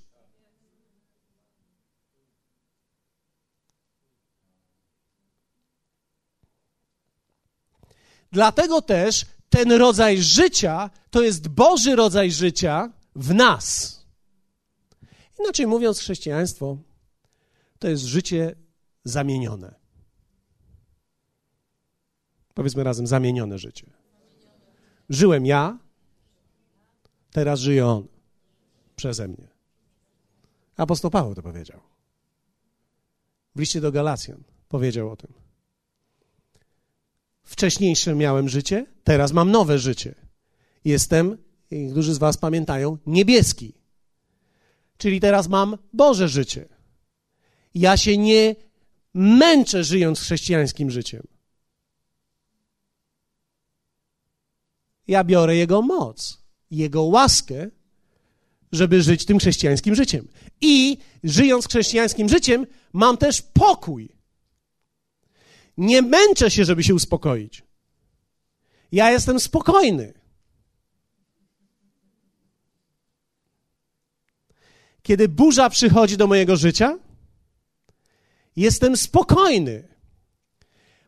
Dlatego 8.33 8.83
też 8.83 9.27
ten 9.53 9.72
rodzaj 9.72 10.22
życia 10.22 10.90
to 11.11 11.22
jest 11.22 11.48
Boży 11.48 11.96
rodzaj 11.96 12.30
życia 12.30 12.92
w 13.16 13.34
nas. 13.34 13.98
Inaczej 15.40 15.66
mówiąc, 15.66 15.98
chrześcijaństwo 15.98 16.78
to 17.78 17.88
jest 17.88 18.05
życie 18.05 18.57
zamienione. 19.05 19.74
Powiedzmy 22.55 22.84
razem, 22.84 23.07
zamienione 23.07 23.59
życie. 23.59 23.86
Żyłem 25.09 25.46
ja, 25.46 25.78
teraz 27.30 27.61
żyje 27.61 27.86
on 27.86 28.09
przeze 28.96 29.28
mnie. 29.28 29.48
Apostoł 30.76 31.11
Paweł 31.11 31.34
to 31.34 31.42
powiedział. 31.42 31.80
W 33.55 33.61
liście 33.61 33.80
do 33.80 33.92
Galacjan 33.92 34.42
powiedział 34.68 35.11
o 35.11 35.16
tym. 35.16 35.41
Wcześniejsze 37.45 38.14
miałem 38.14 38.49
życie, 38.49 38.86
teraz 39.05 39.32
mam 39.32 39.51
nowe 39.51 39.78
życie. 39.78 40.14
Jestem, 40.84 41.38
niektórzy 41.70 42.14
z 42.14 42.18
Was 42.18 42.36
pamiętają, 42.36 42.99
niebieski. 43.07 43.74
Czyli 44.99 45.20
teraz 45.20 45.49
mam 45.49 45.78
Boże 45.93 46.28
życie. 46.28 46.68
Ja 47.74 47.97
się 47.97 48.18
nie 48.18 48.57
męczę 49.14 49.84
żyjąc 49.84 50.20
chrześcijańskim 50.20 50.90
życiem. 50.90 51.22
Ja 55.09 55.24
biorę 55.24 55.57
Jego 55.57 55.82
moc, 55.82 56.43
Jego 56.70 57.03
łaskę, 57.03 57.70
żeby 58.72 59.03
żyć 59.03 59.24
tym 59.24 59.38
chrześcijańskim 59.38 59.95
życiem. 59.95 60.28
I 60.61 60.99
żyjąc 61.24 61.68
chrześcijańskim 61.68 62.28
życiem, 62.28 62.66
mam 62.93 63.16
też 63.16 63.43
pokój. 63.43 64.09
Nie 65.77 66.03
męczę 66.03 66.51
się, 66.51 66.64
żeby 66.64 66.85
się 66.85 66.95
uspokoić. 66.95 67.62
Ja 68.93 69.11
jestem 69.11 69.41
spokojny. 69.41 70.14
Kiedy 75.03 75.29
burza 75.29 75.70
przychodzi 75.70 76.16
do 76.16 76.27
mojego 76.27 76.57
życia, 76.57 76.99
jestem 78.57 78.97
spokojny, 78.97 79.89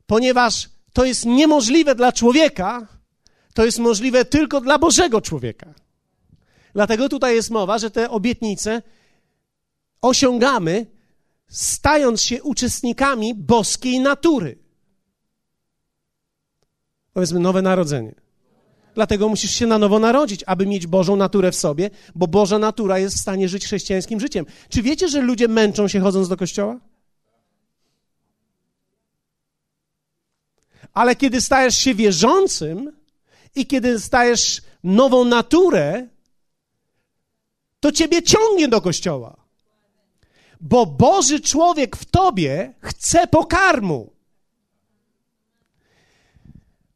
ponieważ 0.06 0.70
to 0.92 1.04
jest 1.04 1.26
niemożliwe 1.26 1.94
dla 1.94 2.12
człowieka, 2.12 2.86
to 3.54 3.64
jest 3.64 3.78
możliwe 3.78 4.24
tylko 4.24 4.60
dla 4.60 4.78
Bożego 4.78 5.20
człowieka. 5.20 5.74
Dlatego 6.72 7.08
tutaj 7.08 7.34
jest 7.34 7.50
mowa, 7.50 7.78
że 7.78 7.90
te 7.90 8.10
obietnice 8.10 8.82
osiągamy, 10.00 10.86
stając 11.54 12.22
się 12.22 12.42
uczestnikami 12.42 13.34
boskiej 13.34 14.00
natury. 14.00 14.58
Powiedzmy, 17.12 17.40
nowe 17.40 17.62
narodzenie. 17.62 18.14
Dlatego 18.94 19.28
musisz 19.28 19.50
się 19.50 19.66
na 19.66 19.78
nowo 19.78 19.98
narodzić, 19.98 20.44
aby 20.46 20.66
mieć 20.66 20.86
Bożą 20.86 21.16
naturę 21.16 21.52
w 21.52 21.56
sobie, 21.56 21.90
bo 22.14 22.26
Boża 22.26 22.58
natura 22.58 22.98
jest 22.98 23.16
w 23.16 23.20
stanie 23.20 23.48
żyć 23.48 23.64
chrześcijańskim 23.64 24.20
życiem. 24.20 24.46
Czy 24.68 24.82
wiecie, 24.82 25.08
że 25.08 25.20
ludzie 25.20 25.48
męczą 25.48 25.88
się 25.88 26.00
chodząc 26.00 26.28
do 26.28 26.36
kościoła? 26.36 26.80
Ale 30.92 31.16
kiedy 31.16 31.40
stajesz 31.40 31.78
się 31.78 31.94
wierzącym 31.94 32.92
i 33.54 33.66
kiedy 33.66 34.00
stajesz 34.00 34.62
nową 34.84 35.24
naturę, 35.24 36.08
to 37.80 37.92
ciebie 37.92 38.22
ciągnie 38.22 38.68
do 38.68 38.80
kościoła. 38.80 39.43
Bo 40.64 40.86
Boży 40.86 41.40
człowiek 41.40 41.96
w 41.96 42.04
tobie 42.04 42.74
chce 42.80 43.26
pokarmu. 43.26 44.12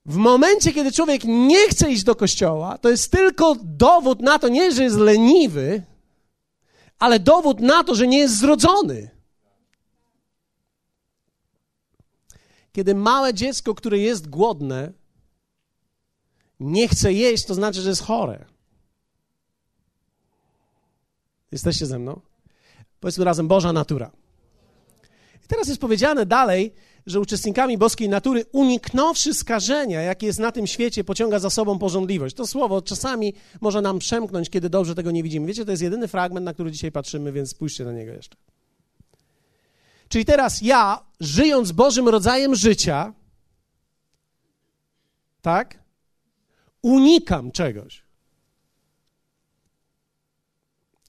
W 0.07 0.17
momencie, 0.17 0.73
kiedy 0.73 0.93
człowiek 0.93 1.25
nie 1.25 1.69
chce 1.69 1.93
iść 1.93 2.03
do 2.05 2.15
kościoła, 2.17 2.79
to 2.79 2.89
jest 2.89 3.13
tylko 3.13 3.57
dowód 3.63 4.21
na 4.21 4.39
to, 4.39 4.49
nie, 4.49 4.73
że 4.73 4.83
jest 4.83 4.97
leniwy, 4.97 5.83
ale 6.99 7.21
dowód 7.21 7.61
na 7.61 7.85
to, 7.85 7.95
że 7.95 8.07
nie 8.07 8.19
jest 8.19 8.39
zrodzony. 8.39 9.11
Kiedy 12.73 12.95
małe 12.95 13.35
dziecko, 13.35 13.75
które 13.75 13.99
jest 13.99 14.29
głodne, 14.29 14.93
nie 16.61 16.89
chce 16.89 17.13
jeść, 17.13 17.45
to 17.45 17.55
znaczy, 17.55 17.81
że 17.81 17.89
jest 17.89 18.03
chore. 18.03 18.45
Jesteście 21.53 21.87
ze 21.87 21.99
mną? 21.99 22.28
Powiedzmy 23.01 23.25
razem 23.25 23.49
Boża 23.49 23.73
natura. 23.73 24.11
I 25.45 25.49
teraz 25.49 25.69
jest 25.69 25.81
powiedziane 25.81 26.27
dalej, 26.27 26.73
że 27.07 27.21
uczestnikami 27.21 27.79
boskiej 27.79 28.09
natury, 28.09 28.45
uniknąwszy 28.53 29.35
skażenia, 29.35 30.01
jakie 30.01 30.27
jest 30.27 30.39
na 30.39 30.53
tym 30.53 30.67
świecie, 30.67 31.05
pociąga 31.05 31.39
za 31.39 31.51
sobą 31.51 31.79
porządliwość. 31.79 32.37
To 32.37 32.47
słowo 32.47 32.83
czasami 32.83 33.35
może 33.61 33.81
nam 33.81 33.99
przemknąć, 33.99 34.51
kiedy 34.51 34.71
dobrze 34.71 34.95
tego 34.95 35.11
nie 35.11 35.23
widzimy. 35.23 35.47
Wiecie, 35.47 35.65
to 35.65 35.71
jest 35.71 35.83
jedyny 35.83 36.09
fragment, 36.09 36.45
na 36.45 36.55
który 36.55 36.71
dzisiaj 36.73 36.93
patrzymy, 36.93 37.33
więc 37.33 37.51
spójrzcie 37.51 37.85
na 37.85 37.93
niego 37.93 38.13
jeszcze. 38.13 38.37
Czyli 40.09 40.25
teraz 40.25 40.63
ja, 40.63 41.05
żyjąc 41.21 41.73
Bożym 41.73 42.09
rodzajem 42.09 42.55
życia, 42.55 43.15
tak, 45.43 45.79
unikam 46.83 47.53
czegoś. 47.53 48.03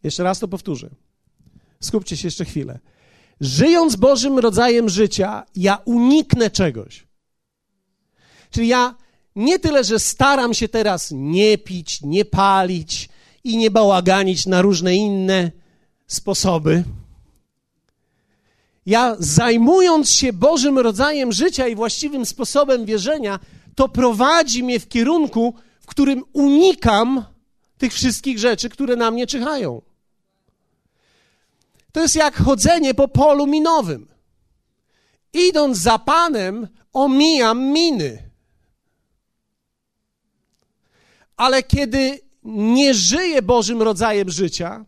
Jeszcze 0.04 0.24
raz 0.24 0.40
to 0.40 0.48
powtórzę. 0.48 0.90
Skupcie 1.84 2.18
się 2.18 2.28
jeszcze 2.28 2.46
chwilę. 2.46 2.80
Żyjąc 3.42 3.96
Bożym 3.96 4.40
rodzajem 4.40 4.90
życia, 4.90 5.46
ja 5.56 5.78
uniknę 5.86 6.50
czegoś. 6.50 7.08
Czyli 8.52 8.68
ja 8.68 8.96
nie 9.36 9.60
tyle, 9.60 9.84
że 9.84 10.00
staram 10.00 10.54
się 10.54 10.70
teraz 10.70 11.10
nie 11.12 11.58
pić, 11.58 12.02
nie 12.02 12.26
palić 12.26 13.10
i 13.44 13.58
nie 13.58 13.72
bałaganić 13.72 14.46
na 14.46 14.62
różne 14.62 14.96
inne 14.96 15.52
sposoby. 16.08 16.84
Ja 18.86 19.16
zajmując 19.20 20.12
się 20.12 20.34
Bożym 20.34 20.80
rodzajem 20.80 21.32
życia 21.32 21.68
i 21.68 21.76
właściwym 21.76 22.26
sposobem 22.26 22.86
wierzenia, 22.86 23.40
to 23.76 23.90
prowadzi 23.90 24.64
mnie 24.64 24.80
w 24.80 24.88
kierunku, 24.88 25.54
w 25.80 25.86
którym 25.86 26.24
unikam 26.34 27.24
tych 27.78 27.94
wszystkich 27.94 28.40
rzeczy, 28.40 28.70
które 28.70 28.96
na 28.96 29.12
mnie 29.12 29.28
czyhają. 29.28 29.82
To 31.92 32.02
jest 32.02 32.16
jak 32.16 32.36
chodzenie 32.36 32.94
po 32.94 33.08
polu 33.08 33.48
minowym. 33.48 34.08
Idąc 35.34 35.78
za 35.78 36.00
Panem, 36.00 36.68
omijam 36.94 37.64
miny. 37.64 38.30
Ale 41.38 41.64
kiedy 41.64 42.20
nie 42.44 42.94
żyję 42.94 43.42
Bożym 43.42 43.82
rodzajem 43.82 44.30
życia, 44.30 44.86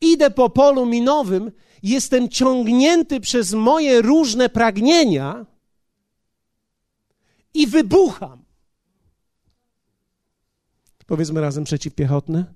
idę 0.00 0.30
po 0.30 0.50
polu 0.50 0.86
minowym, 0.86 1.52
jestem 1.82 2.28
ciągnięty 2.28 3.20
przez 3.20 3.52
moje 3.52 4.02
różne 4.02 4.48
pragnienia 4.48 5.46
i 7.54 7.66
wybucham. 7.66 8.44
Powiedzmy 11.06 11.40
razem 11.40 11.64
przeciwpiechotne. 11.64 12.54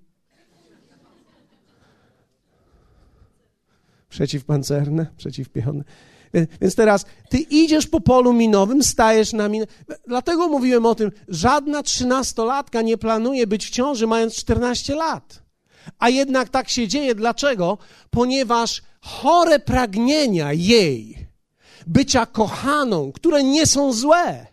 Przeciwpancerne, 4.09 5.07
przeciwpiechotne. 5.17 5.85
Więc 6.61 6.75
teraz 6.75 7.05
ty 7.31 7.39
idziesz 7.39 7.87
po 7.87 8.01
polu 8.01 8.33
minowym, 8.33 8.83
stajesz 8.83 9.33
na 9.33 9.49
minę. 9.49 9.67
Dlatego 10.07 10.49
mówiłem 10.49 10.87
o 10.87 10.95
tym, 10.95 11.13
żadna 11.29 11.83
trzynastolatka 11.83 12.83
nie 12.83 12.99
planuje 12.99 13.47
być 13.47 13.67
w 13.67 13.71
ciąży 13.71 14.07
mając 14.07 14.35
14 14.35 14.95
lat. 14.95 15.43
A 15.99 16.09
jednak 16.09 16.49
tak 16.49 16.69
się 16.69 16.89
dzieje. 16.89 17.15
Dlaczego? 17.15 17.79
Ponieważ 18.11 18.83
chore 19.01 19.59
pragnienia 19.59 20.53
jej 20.53 21.29
bycia 21.87 22.27
kochaną, 22.27 23.13
które 23.13 23.43
nie 23.45 23.67
są 23.67 23.93
złe, 23.93 24.47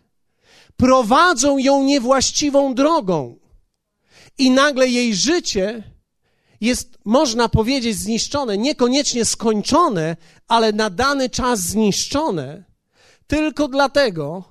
prowadzą 0.76 1.58
ją 1.58 1.82
niewłaściwą 1.82 2.74
drogą. 2.74 3.38
I 4.38 4.50
nagle 4.50 4.88
jej 4.88 5.14
życie 5.14 5.82
jest, 6.60 6.98
można 7.04 7.48
powiedzieć, 7.48 7.96
zniszczone, 7.96 8.58
niekoniecznie 8.58 9.24
skończone, 9.24 10.16
ale 10.48 10.72
na 10.72 10.90
dany 10.90 11.30
czas 11.30 11.60
zniszczone, 11.60 12.64
tylko 13.26 13.68
dlatego, 13.68 14.44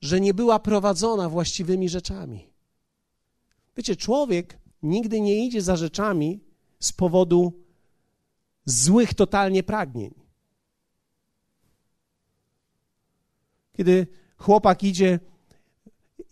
że 0.00 0.20
nie 0.20 0.34
była 0.34 0.58
prowadzona 0.58 1.28
właściwymi 1.28 1.88
rzeczami. 1.88 2.50
Wiecie, 3.76 3.96
człowiek 3.96 4.58
nigdy 4.82 5.20
nie 5.20 5.46
idzie 5.46 5.62
za 5.62 5.76
rzeczami 5.76 6.40
z 6.80 6.92
powodu 6.92 7.52
złych 8.64 9.14
totalnie 9.14 9.62
pragnień. 9.62 10.14
Kiedy 13.76 14.06
chłopak 14.36 14.82
idzie 14.82 15.20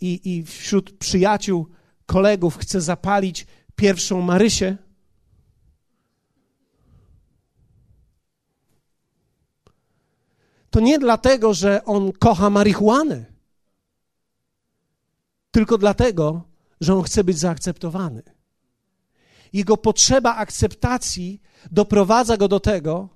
i, 0.01 0.21
i 0.25 0.43
wśród 0.43 0.99
przyjaciół, 0.99 1.67
kolegów 2.07 2.57
chce 2.57 2.81
zapalić 2.81 3.47
pierwszą 3.77 4.21
Marysię. 4.21 4.77
To 10.71 10.81
nie 10.81 10.99
dlatego, 10.99 11.55
że 11.55 11.85
on 11.85 12.13
kocha 12.13 12.51
marihuanę, 12.51 13.25
tylko 15.51 15.79
dlatego, 15.79 16.43
że 16.81 16.95
on 16.95 17.03
chce 17.03 17.25
być 17.25 17.39
zaakceptowany. 17.39 18.23
Jego 19.53 19.77
potrzeba 19.77 20.37
akceptacji 20.37 21.41
doprowadza 21.71 22.37
go 22.37 22.49
do 22.49 22.61
tego, 22.61 23.09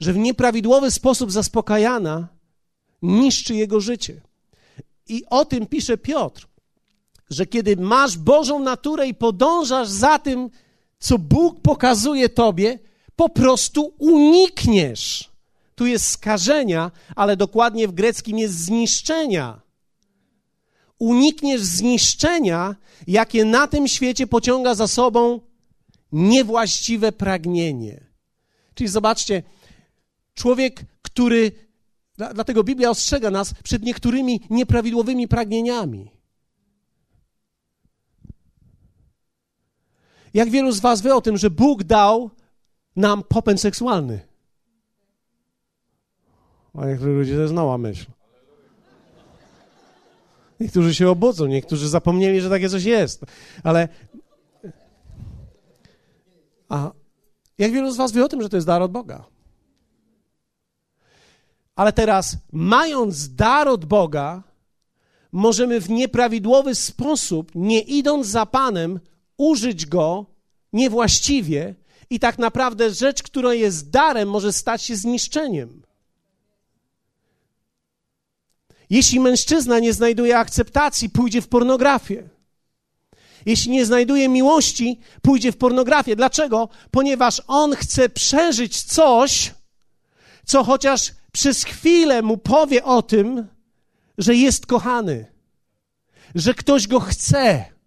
że 0.00 0.12
w 0.12 0.16
nieprawidłowy 0.16 0.90
sposób 0.90 1.32
zaspokajana 1.32 2.28
niszczy 3.02 3.54
jego 3.54 3.80
życie. 3.80 4.20
I 5.06 5.24
o 5.26 5.44
tym 5.44 5.66
pisze 5.66 5.98
Piotr 5.98 6.47
że 7.30 7.46
kiedy 7.46 7.76
masz 7.76 8.18
Bożą 8.18 8.58
naturę 8.58 9.08
i 9.08 9.14
podążasz 9.14 9.88
za 9.88 10.18
tym, 10.18 10.50
co 10.98 11.18
Bóg 11.18 11.60
pokazuje 11.60 12.28
tobie, 12.28 12.78
po 13.16 13.28
prostu 13.28 13.94
unikniesz. 13.98 15.30
Tu 15.74 15.86
jest 15.86 16.10
skażenia, 16.10 16.90
ale 17.16 17.36
dokładnie 17.36 17.88
w 17.88 17.92
greckim 17.92 18.38
jest 18.38 18.54
zniszczenia. 18.54 19.60
Unikniesz 20.98 21.60
zniszczenia, 21.60 22.76
jakie 23.06 23.44
na 23.44 23.66
tym 23.66 23.88
świecie 23.88 24.26
pociąga 24.26 24.74
za 24.74 24.88
sobą 24.88 25.40
niewłaściwe 26.12 27.12
pragnienie. 27.12 28.06
Czyli 28.74 28.88
zobaczcie, 28.88 29.42
człowiek, 30.34 30.84
który. 31.02 31.52
Dlatego 32.34 32.64
Biblia 32.64 32.90
ostrzega 32.90 33.30
nas 33.30 33.54
przed 33.64 33.82
niektórymi 33.82 34.40
nieprawidłowymi 34.50 35.28
pragnieniami. 35.28 36.17
Jak 40.34 40.50
wielu 40.50 40.72
z 40.72 40.80
Was 40.80 41.02
wie 41.02 41.14
o 41.14 41.20
tym, 41.20 41.36
że 41.36 41.50
Bóg 41.50 41.84
dał 41.84 42.30
nam 42.96 43.22
popęd 43.22 43.60
seksualny? 43.60 44.20
A 46.74 46.86
niektórzy 46.86 47.10
ludzie 47.10 47.34
to 47.34 47.40
jest 47.40 47.54
myśl. 47.78 48.06
Niektórzy 50.60 50.94
się 50.94 51.08
obudzą, 51.08 51.46
niektórzy 51.46 51.88
zapomnieli, 51.88 52.40
że 52.40 52.50
takie 52.50 52.68
coś 52.68 52.84
jest. 52.84 53.24
Ale. 53.62 53.88
A 56.68 56.90
jak 57.58 57.72
wielu 57.72 57.90
z 57.90 57.96
Was 57.96 58.12
wie 58.12 58.24
o 58.24 58.28
tym, 58.28 58.42
że 58.42 58.48
to 58.48 58.56
jest 58.56 58.66
dar 58.66 58.82
od 58.82 58.92
Boga? 58.92 59.24
Ale 61.76 61.92
teraz, 61.92 62.36
mając 62.52 63.34
dar 63.34 63.68
od 63.68 63.84
Boga, 63.84 64.42
możemy 65.32 65.80
w 65.80 65.90
nieprawidłowy 65.90 66.74
sposób, 66.74 67.52
nie 67.54 67.80
idąc 67.80 68.26
za 68.26 68.46
Panem, 68.46 69.00
użyć 69.38 69.86
go 69.86 70.26
niewłaściwie 70.72 71.74
i 72.10 72.20
tak 72.20 72.38
naprawdę 72.38 72.90
rzecz, 72.90 73.22
która 73.22 73.54
jest 73.54 73.90
darem, 73.90 74.30
może 74.30 74.52
stać 74.52 74.82
się 74.82 74.96
zniszczeniem. 74.96 75.82
Jeśli 78.90 79.20
mężczyzna 79.20 79.78
nie 79.78 79.92
znajduje 79.92 80.38
akceptacji, 80.38 81.10
pójdzie 81.10 81.42
w 81.42 81.48
pornografię. 81.48 82.28
Jeśli 83.46 83.70
nie 83.70 83.86
znajduje 83.86 84.28
miłości, 84.28 85.00
pójdzie 85.22 85.52
w 85.52 85.56
pornografię. 85.56 86.16
Dlaczego? 86.16 86.68
Ponieważ 86.90 87.42
on 87.46 87.76
chce 87.76 88.08
przeżyć 88.08 88.82
coś, 88.82 89.54
co 90.44 90.64
chociaż 90.64 91.12
przez 91.32 91.64
chwilę 91.64 92.22
mu 92.22 92.38
powie 92.38 92.84
o 92.84 93.02
tym, 93.02 93.48
że 94.18 94.34
jest 94.34 94.66
kochany, 94.66 95.26
że 96.34 96.54
ktoś 96.54 96.88
go 96.88 97.00
chce. 97.00 97.77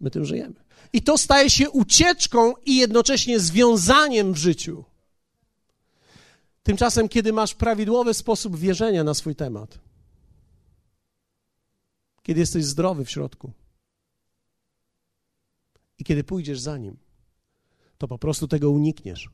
My 0.00 0.10
tym 0.10 0.24
żyjemy. 0.24 0.54
I 0.92 1.02
to 1.02 1.18
staje 1.18 1.50
się 1.50 1.70
ucieczką 1.70 2.54
i 2.66 2.76
jednocześnie 2.76 3.40
związaniem 3.40 4.32
w 4.32 4.36
życiu. 4.36 4.84
Tymczasem, 6.62 7.08
kiedy 7.08 7.32
masz 7.32 7.54
prawidłowy 7.54 8.14
sposób 8.14 8.56
wierzenia 8.56 9.04
na 9.04 9.14
swój 9.14 9.36
temat, 9.36 9.78
kiedy 12.22 12.40
jesteś 12.40 12.64
zdrowy 12.64 13.04
w 13.04 13.10
środku 13.10 13.52
i 15.98 16.04
kiedy 16.04 16.24
pójdziesz 16.24 16.60
za 16.60 16.78
nim, 16.78 16.96
to 17.98 18.08
po 18.08 18.18
prostu 18.18 18.48
tego 18.48 18.70
unikniesz. 18.70 19.28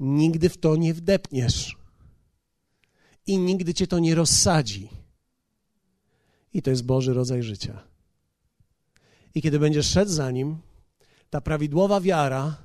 Nigdy 0.00 0.48
w 0.48 0.58
to 0.58 0.76
nie 0.76 0.94
wdepniesz 0.94 1.76
i 3.26 3.38
nigdy 3.38 3.74
cię 3.74 3.86
to 3.86 3.98
nie 3.98 4.14
rozsadzi 4.14 4.88
I 6.52 6.62
to 6.62 6.70
jest 6.70 6.84
Boży 6.84 7.14
rodzaj 7.14 7.42
życia. 7.42 7.93
I 9.34 9.42
kiedy 9.42 9.58
będziesz 9.58 9.86
szedł 9.86 10.10
za 10.10 10.30
Nim, 10.30 10.58
ta 11.30 11.40
prawidłowa 11.40 12.00
wiara 12.00 12.56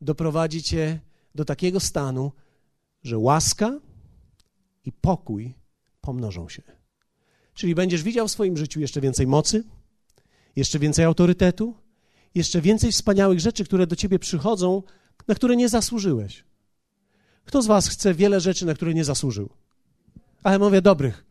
doprowadzi 0.00 0.62
Cię 0.62 1.00
do 1.34 1.44
takiego 1.44 1.80
stanu, 1.80 2.32
że 3.02 3.18
łaska 3.18 3.80
i 4.84 4.92
pokój 4.92 5.54
pomnożą 6.00 6.48
się. 6.48 6.62
Czyli 7.54 7.74
będziesz 7.74 8.02
widział 8.02 8.28
w 8.28 8.30
swoim 8.30 8.56
życiu 8.56 8.80
jeszcze 8.80 9.00
więcej 9.00 9.26
mocy, 9.26 9.64
jeszcze 10.56 10.78
więcej 10.78 11.04
autorytetu, 11.04 11.74
jeszcze 12.34 12.60
więcej 12.60 12.92
wspaniałych 12.92 13.40
rzeczy, 13.40 13.64
które 13.64 13.86
do 13.86 13.96
ciebie 13.96 14.18
przychodzą, 14.18 14.82
na 15.28 15.34
które 15.34 15.56
nie 15.56 15.68
zasłużyłeś. 15.68 16.44
Kto 17.44 17.62
z 17.62 17.66
was 17.66 17.88
chce 17.88 18.14
wiele 18.14 18.40
rzeczy, 18.40 18.66
na 18.66 18.74
które 18.74 18.94
nie 18.94 19.04
zasłużył? 19.04 19.48
Ale 20.42 20.58
mówię 20.58 20.82
dobrych. 20.82 21.24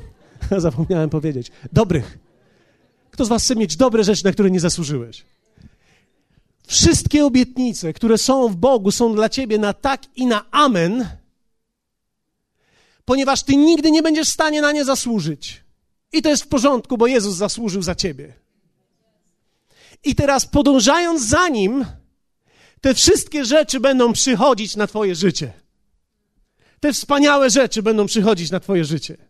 Zapomniałem 0.56 1.10
powiedzieć. 1.10 1.50
Dobrych. 1.72 2.18
Kto 3.10 3.24
z 3.24 3.28
was 3.28 3.44
chce 3.44 3.56
mieć 3.56 3.76
dobre 3.76 4.04
rzeczy, 4.04 4.24
na 4.24 4.32
które 4.32 4.50
nie 4.50 4.60
zasłużyłeś? 4.60 5.24
Wszystkie 6.66 7.24
obietnice, 7.24 7.92
które 7.92 8.18
są 8.18 8.48
w 8.48 8.56
Bogu, 8.56 8.90
są 8.90 9.14
dla 9.14 9.28
ciebie 9.28 9.58
na 9.58 9.72
tak 9.72 10.02
i 10.16 10.26
na 10.26 10.50
amen, 10.50 11.08
ponieważ 13.04 13.42
ty 13.42 13.56
nigdy 13.56 13.90
nie 13.90 14.02
będziesz 14.02 14.28
w 14.28 14.32
stanie 14.32 14.62
na 14.62 14.72
nie 14.72 14.84
zasłużyć. 14.84 15.64
I 16.12 16.22
to 16.22 16.28
jest 16.28 16.42
w 16.42 16.48
porządku, 16.48 16.98
bo 16.98 17.06
Jezus 17.06 17.36
zasłużył 17.36 17.82
za 17.82 17.94
ciebie. 17.94 18.32
I 20.04 20.14
teraz 20.14 20.46
podążając 20.46 21.22
za 21.22 21.48
nim, 21.48 21.86
te 22.80 22.94
wszystkie 22.94 23.44
rzeczy 23.44 23.80
będą 23.80 24.12
przychodzić 24.12 24.76
na 24.76 24.86
Twoje 24.86 25.14
życie. 25.14 25.52
Te 26.80 26.92
wspaniałe 26.92 27.50
rzeczy 27.50 27.82
będą 27.82 28.06
przychodzić 28.06 28.50
na 28.50 28.60
Twoje 28.60 28.84
życie. 28.84 29.29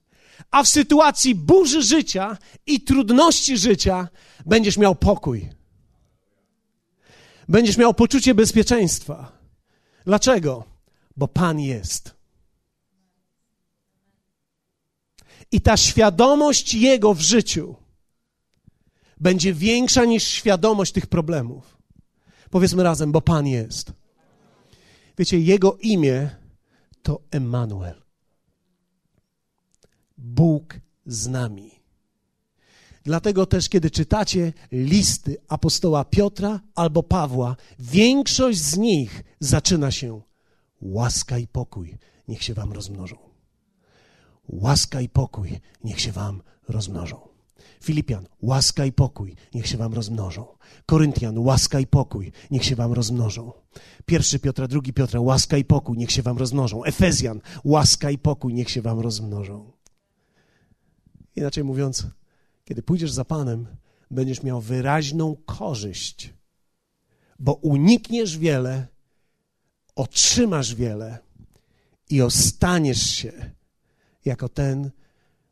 A 0.51 0.62
w 0.62 0.68
sytuacji 0.68 1.34
burzy 1.34 1.82
życia 1.82 2.38
i 2.66 2.80
trudności 2.80 3.59
życia 3.59 4.09
będziesz 4.47 4.76
miał 4.76 4.95
pokój. 4.95 5.51
Będziesz 7.49 7.76
miał 7.76 7.95
poczucie 7.95 8.34
bezpieczeństwa. 8.34 9.32
Dlaczego? 10.05 10.64
Bo 11.16 11.28
Pan 11.28 11.61
jest. 11.61 12.14
I 15.53 15.61
ta 15.61 15.76
świadomość 15.76 16.74
Jego 16.74 17.14
w 17.14 17.20
życiu 17.20 17.76
będzie 19.20 19.55
większa 19.55 20.05
niż 20.05 20.24
świadomość 20.24 20.93
tych 20.93 21.07
problemów. 21.07 21.76
Powiedzmy 22.51 22.82
razem, 22.82 23.12
bo 23.12 23.20
Pan 23.20 23.47
jest. 23.47 23.93
Wiecie, 25.18 25.41
Jego 25.41 25.76
imię 25.80 26.30
to 27.03 27.20
Emmanuel. 27.30 28.09
Bóg 30.20 30.80
z 31.06 31.28
nami. 31.28 31.70
Dlatego 33.04 33.46
też, 33.46 33.68
kiedy 33.68 33.90
czytacie 33.90 34.52
listy 34.72 35.36
apostoła 35.48 36.04
Piotra 36.04 36.60
albo 36.74 37.02
Pawła, 37.02 37.56
większość 37.78 38.58
z 38.58 38.76
nich 38.76 39.24
zaczyna 39.40 39.90
się 39.90 40.20
łaska 40.80 41.38
i 41.38 41.46
pokój, 41.46 41.98
niech 42.28 42.42
się 42.42 42.54
wam 42.54 42.72
rozmnożą. 42.72 43.16
Łaska 44.48 45.00
i 45.00 45.08
pokój, 45.08 45.60
niech 45.84 46.00
się 46.00 46.12
wam 46.12 46.42
rozmnożą. 46.68 47.20
Filipian, 47.82 48.26
łaska 48.42 48.84
i 48.84 48.92
pokój, 48.92 49.36
niech 49.54 49.66
się 49.66 49.76
wam 49.76 49.94
rozmnożą. 49.94 50.46
Koryntian, 50.86 51.38
łaska 51.38 51.80
i 51.80 51.86
pokój, 51.86 52.32
niech 52.50 52.64
się 52.64 52.76
wam 52.76 52.92
rozmnożą. 52.92 53.52
Pierwszy 54.06 54.38
Piotra, 54.38 54.68
drugi 54.68 54.92
Piotra, 54.92 55.20
łaska 55.20 55.56
i 55.56 55.64
pokój, 55.64 55.98
niech 55.98 56.10
się 56.10 56.22
wam 56.22 56.38
rozmnożą. 56.38 56.84
Efezjan, 56.84 57.40
łaska 57.64 58.10
i 58.10 58.18
pokój, 58.18 58.54
niech 58.54 58.70
się 58.70 58.82
wam 58.82 59.00
rozmnożą. 59.00 59.79
Inaczej 61.41 61.64
mówiąc, 61.64 62.07
kiedy 62.64 62.82
pójdziesz 62.82 63.12
za 63.12 63.24
Panem, 63.24 63.66
będziesz 64.11 64.43
miał 64.43 64.61
wyraźną 64.61 65.36
korzyść, 65.47 66.34
bo 67.38 67.53
unikniesz 67.55 68.38
wiele, 68.38 68.86
otrzymasz 69.97 70.74
wiele 70.74 71.18
i 72.11 72.22
ostaniesz 72.22 73.03
się 73.03 73.32
jako 74.24 74.49
ten, 74.49 74.91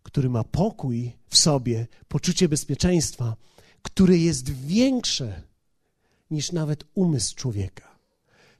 który 0.02 0.28
ma 0.28 0.44
pokój 0.44 1.12
w 1.26 1.38
sobie, 1.38 1.86
poczucie 2.08 2.48
bezpieczeństwa, 2.48 3.36
które 3.82 4.16
jest 4.16 4.50
większe 4.50 5.42
niż 6.30 6.52
nawet 6.52 6.84
umysł 6.94 7.34
człowieka. 7.34 7.98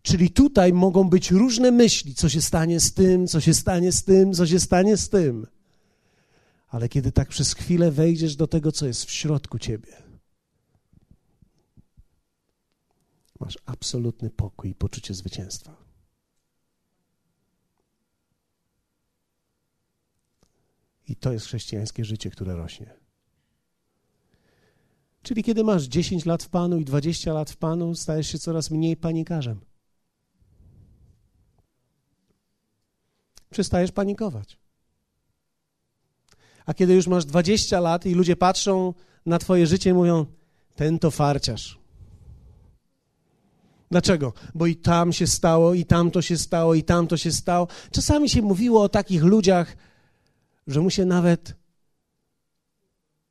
Czyli 0.03 0.31
tutaj 0.31 0.73
mogą 0.73 1.09
być 1.09 1.31
różne 1.31 1.71
myśli, 1.71 2.15
co 2.15 2.29
się 2.29 2.43
stanie 2.43 2.81
z 2.81 2.95
tym, 2.95 3.27
co 3.27 3.41
się 3.41 3.55
stanie 3.55 3.93
z 3.93 4.05
tym, 4.05 4.33
co 4.33 4.47
się 4.47 4.61
stanie 4.61 4.97
z 4.97 5.09
tym. 5.09 5.47
Ale 6.69 6.89
kiedy 6.89 7.13
tak 7.13 7.29
przez 7.29 7.55
chwilę 7.55 7.91
wejdziesz 7.91 8.37
do 8.37 8.47
tego, 8.47 8.73
co 8.73 8.87
jest 8.87 9.05
w 9.05 9.11
środku 9.11 9.59
ciebie, 9.59 10.03
masz 13.41 13.59
absolutny 13.67 14.31
pokój 14.31 14.71
i 14.71 14.75
poczucie 14.75 15.15
zwycięstwa. 15.15 15.77
I 21.09 21.17
to 21.17 21.33
jest 21.33 21.47
chrześcijańskie 21.47 22.05
życie, 22.05 22.31
które 22.31 22.57
rośnie. 22.57 22.95
Czyli 25.23 25.43
kiedy 25.43 25.65
masz 25.65 25.85
10 25.85 26.27
lat 26.27 26.43
w 26.43 26.49
Panu 26.49 26.79
i 26.79 26.85
20 26.85 27.33
lat 27.33 27.51
w 27.51 27.57
Panu, 27.57 27.95
stajesz 27.95 28.29
się 28.29 28.39
coraz 28.39 28.71
mniej 28.71 28.97
panikarzem. 28.97 29.61
Przestajesz 33.51 33.93
panikować. 33.93 34.59
A 36.69 36.75
kiedy 36.75 36.95
już 36.95 37.07
masz 37.07 37.25
20 37.25 37.81
lat 37.81 38.07
i 38.07 38.15
ludzie 38.15 38.37
patrzą 38.37 38.95
na 39.27 39.39
Twoje 39.39 39.67
życie 39.67 39.91
i 39.91 39.93
mówią: 39.93 40.27
Ten 40.77 40.99
to 40.99 41.11
farciarz. 41.11 41.79
Dlaczego? 43.91 44.33
Bo 44.55 44.67
i 44.67 44.77
tam 44.77 45.13
się 45.13 45.27
stało, 45.27 45.75
i 45.75 45.85
tam 45.85 46.11
to 46.11 46.23
się 46.23 46.39
stało, 46.39 46.75
i 46.75 46.83
tam 46.83 47.07
to 47.07 47.17
się 47.17 47.33
stało. 47.33 47.69
Czasami 47.91 48.29
się 48.29 48.43
mówiło 48.43 48.83
o 48.83 48.89
takich 48.89 49.23
ludziach, 49.23 49.77
że 50.67 50.81
mu 50.81 50.91
się 50.91 51.05
nawet 51.05 51.55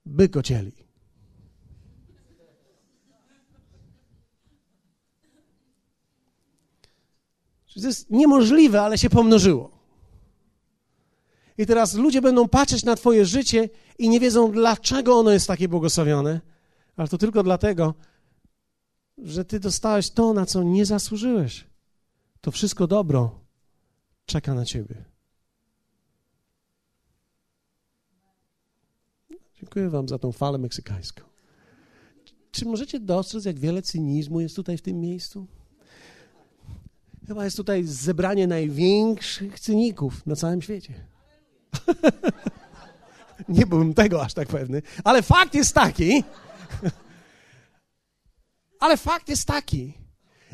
byk 0.05 0.37
ocieli. 0.37 0.87
To 7.81 7.87
jest 7.87 8.09
niemożliwe, 8.09 8.81
ale 8.81 8.97
się 8.97 9.09
pomnożyło. 9.09 9.76
I 11.57 11.65
teraz 11.65 11.93
ludzie 11.93 12.21
będą 12.21 12.47
patrzeć 12.47 12.83
na 12.83 12.95
Twoje 12.95 13.25
życie 13.25 13.69
i 13.99 14.09
nie 14.09 14.19
wiedzą, 14.19 14.51
dlaczego 14.51 15.19
ono 15.19 15.31
jest 15.31 15.47
takie 15.47 15.67
błogosławione, 15.67 16.41
ale 16.97 17.07
to 17.07 17.17
tylko 17.17 17.43
dlatego, 17.43 17.93
że 19.17 19.45
Ty 19.45 19.59
dostałeś 19.59 20.09
to, 20.09 20.33
na 20.33 20.45
co 20.45 20.63
nie 20.63 20.85
zasłużyłeś. 20.85 21.67
To 22.41 22.51
wszystko 22.51 22.87
dobro 22.87 23.39
czeka 24.25 24.53
na 24.53 24.65
Ciebie. 24.65 25.05
Dziękuję 29.55 29.89
Wam 29.89 30.07
za 30.07 30.19
tą 30.19 30.31
falę 30.31 30.57
meksykańską. 30.57 31.23
Czy 32.51 32.65
możecie 32.65 32.99
dostrzec, 32.99 33.45
jak 33.45 33.59
wiele 33.59 33.81
cynizmu 33.81 34.41
jest 34.41 34.55
tutaj 34.55 34.77
w 34.77 34.81
tym 34.81 35.01
miejscu? 35.01 35.47
Chyba 37.27 37.45
jest 37.45 37.57
tutaj 37.57 37.83
zebranie 37.83 38.47
największych 38.47 39.59
cyników 39.59 40.25
na 40.25 40.35
całym 40.35 40.61
świecie. 40.61 40.93
Nie 43.49 43.65
byłem 43.65 43.93
tego 43.93 44.21
aż 44.21 44.33
tak 44.33 44.47
pewny, 44.47 44.81
ale 45.03 45.21
fakt 45.21 45.53
jest 45.53 45.73
taki, 45.73 46.23
ale 48.79 48.97
fakt 48.97 49.29
jest 49.29 49.45
taki, 49.45 49.93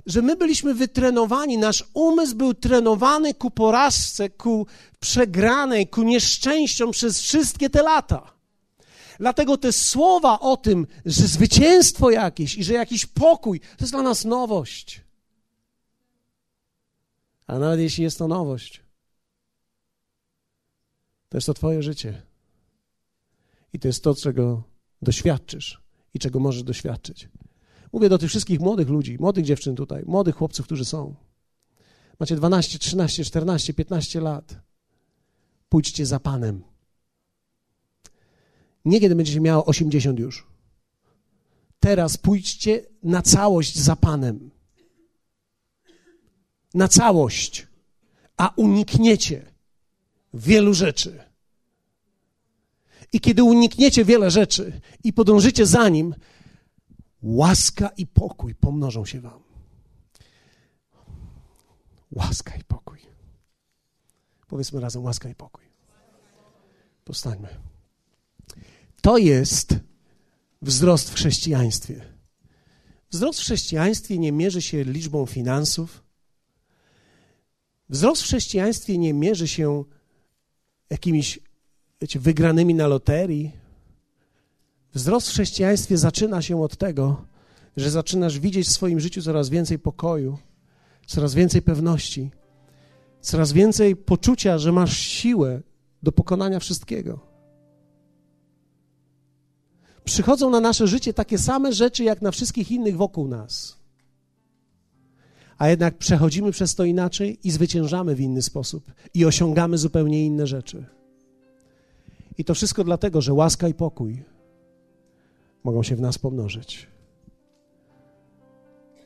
że 0.06 0.22
my 0.22 0.36
byliśmy 0.36 0.74
wytrenowani, 0.74 1.58
nasz 1.58 1.84
umysł 1.94 2.36
był 2.36 2.54
trenowany 2.54 3.34
ku 3.34 3.52
porażce, 3.52 4.30
ku 4.30 4.68
przegranej, 5.00 5.88
ku 5.88 6.04
nieszczęściom 6.04 6.92
przez 6.92 7.22
wszystkie 7.22 7.70
te 7.70 7.84
lata. 7.84 8.34
Dlatego 9.20 9.58
te 9.58 9.72
słowa 9.72 10.40
o 10.40 10.58
tym, 10.58 10.88
że 11.06 11.28
zwycięstwo 11.28 12.10
jakieś 12.10 12.56
i 12.56 12.64
że 12.64 12.74
jakiś 12.74 13.06
pokój, 13.06 13.60
to 13.60 13.78
jest 13.80 13.94
dla 13.94 14.02
nas 14.02 14.26
nowość. 14.26 15.02
A 17.48 17.60
nawet 17.60 17.80
jeśli 17.80 18.04
jest 18.04 18.18
to 18.18 18.28
nowość, 18.28 18.83
to 21.34 21.38
jest 21.38 21.48
to 21.48 21.54
Twoje 21.54 21.84
życie. 21.84 22.22
I 23.74 23.80
to 23.80 23.88
jest 23.88 24.04
to, 24.04 24.16
czego 24.16 24.64
doświadczysz 25.02 25.82
i 26.14 26.20
czego 26.20 26.40
możesz 26.40 26.64
doświadczyć. 26.64 27.30
Mówię 27.94 28.10
do 28.10 28.18
tych 28.18 28.30
wszystkich 28.30 28.60
młodych 28.60 28.90
ludzi, 28.90 29.18
młodych 29.20 29.46
dziewczyn 29.46 29.76
tutaj, 29.76 30.04
młodych 30.06 30.36
chłopców, 30.36 30.66
którzy 30.66 30.86
są. 30.86 31.16
Macie 32.20 32.36
12, 32.36 32.80
13, 32.80 33.26
14, 33.26 33.74
15 33.74 34.22
lat. 34.22 34.56
Pójdźcie 35.70 36.06
za 36.06 36.20
Panem. 36.20 36.64
Nie 38.86 39.00
kiedy 39.00 39.16
będziecie 39.16 39.42
miało 39.42 39.66
80 39.66 40.20
już. 40.20 40.48
Teraz 41.80 42.18
pójdźcie 42.18 42.86
na 43.04 43.22
całość 43.22 43.80
za 43.80 43.96
Panem. 43.96 44.50
Na 46.74 46.88
całość. 46.88 47.68
A 48.38 48.54
unikniecie 48.56 49.54
wielu 50.34 50.74
rzeczy. 50.74 51.23
I 53.14 53.20
kiedy 53.20 53.44
unikniecie 53.44 54.06
wiele 54.06 54.32
rzeczy 54.32 54.82
i 55.04 55.14
podążycie 55.14 55.66
za 55.66 55.90
nim, 55.90 56.16
łaska 57.22 57.90
i 57.98 58.08
pokój 58.08 58.56
pomnożą 58.56 59.06
się 59.06 59.22
wam. 59.22 59.44
Łaska 62.12 62.56
i 62.56 62.64
pokój. 62.64 63.00
Powiedzmy 64.48 64.80
razem 64.80 65.04
łaska 65.04 65.30
i 65.30 65.36
pokój. 65.36 65.64
Powstańmy. 67.06 67.48
To 69.02 69.18
jest 69.18 69.76
wzrost 70.62 71.10
w 71.10 71.14
chrześcijaństwie. 71.14 72.14
Wzrost 73.10 73.40
w 73.40 73.44
chrześcijaństwie 73.44 74.20
nie 74.20 74.32
mierzy 74.32 74.62
się 74.62 74.84
liczbą 74.84 75.26
finansów. 75.26 76.04
Wzrost 77.90 78.22
w 78.22 78.26
chrześcijaństwie 78.26 78.98
nie 78.98 79.14
mierzy 79.14 79.48
się 79.48 79.84
jakimiś 80.90 81.40
wiecie, 82.04 82.20
wygranymi 82.20 82.74
na 82.74 82.88
loterii. 82.88 83.52
Wzrost 84.94 85.28
w 85.28 85.32
chrześcijaństwie 85.32 85.98
zaczyna 85.98 86.42
się 86.42 86.62
od 86.62 86.78
tego, 86.78 87.26
że 87.78 87.92
zaczynasz 87.92 88.40
widzieć 88.40 88.68
w 88.68 88.72
swoim 88.72 89.00
życiu 89.00 89.22
coraz 89.22 89.50
więcej 89.50 89.80
pokoju, 89.80 90.38
coraz 91.08 91.34
więcej 91.34 91.62
pewności, 91.62 92.32
coraz 93.22 93.54
więcej 93.54 93.96
poczucia, 93.96 94.58
że 94.58 94.72
masz 94.72 94.98
siłę 94.98 95.62
do 96.04 96.12
pokonania 96.12 96.60
wszystkiego. 96.60 97.20
Przychodzą 100.04 100.50
na 100.50 100.60
nasze 100.60 100.88
życie 100.88 101.14
takie 101.14 101.38
same 101.38 101.74
rzeczy, 101.74 102.04
jak 102.04 102.22
na 102.22 102.32
wszystkich 102.32 102.72
innych 102.72 102.98
wokół 102.98 103.28
nas. 103.28 103.78
A 105.58 105.70
jednak 105.70 105.98
przechodzimy 105.98 106.52
przez 106.52 106.76
to 106.76 106.84
inaczej 106.84 107.40
i 107.44 107.52
zwyciężamy 107.52 108.16
w 108.16 108.22
inny 108.22 108.42
sposób 108.42 108.92
i 109.14 109.26
osiągamy 109.26 109.78
zupełnie 109.78 110.26
inne 110.26 110.48
rzeczy. 110.48 110.86
I 112.38 112.46
to 112.46 112.54
wszystko 112.54 112.84
dlatego, 112.84 113.22
że 113.22 113.34
łaska 113.34 113.68
i 113.68 113.74
pokój 113.74 114.24
mogą 115.64 115.84
się 115.84 115.96
w 115.96 116.02
nas 116.02 116.18
pomnożyć. 116.18 116.88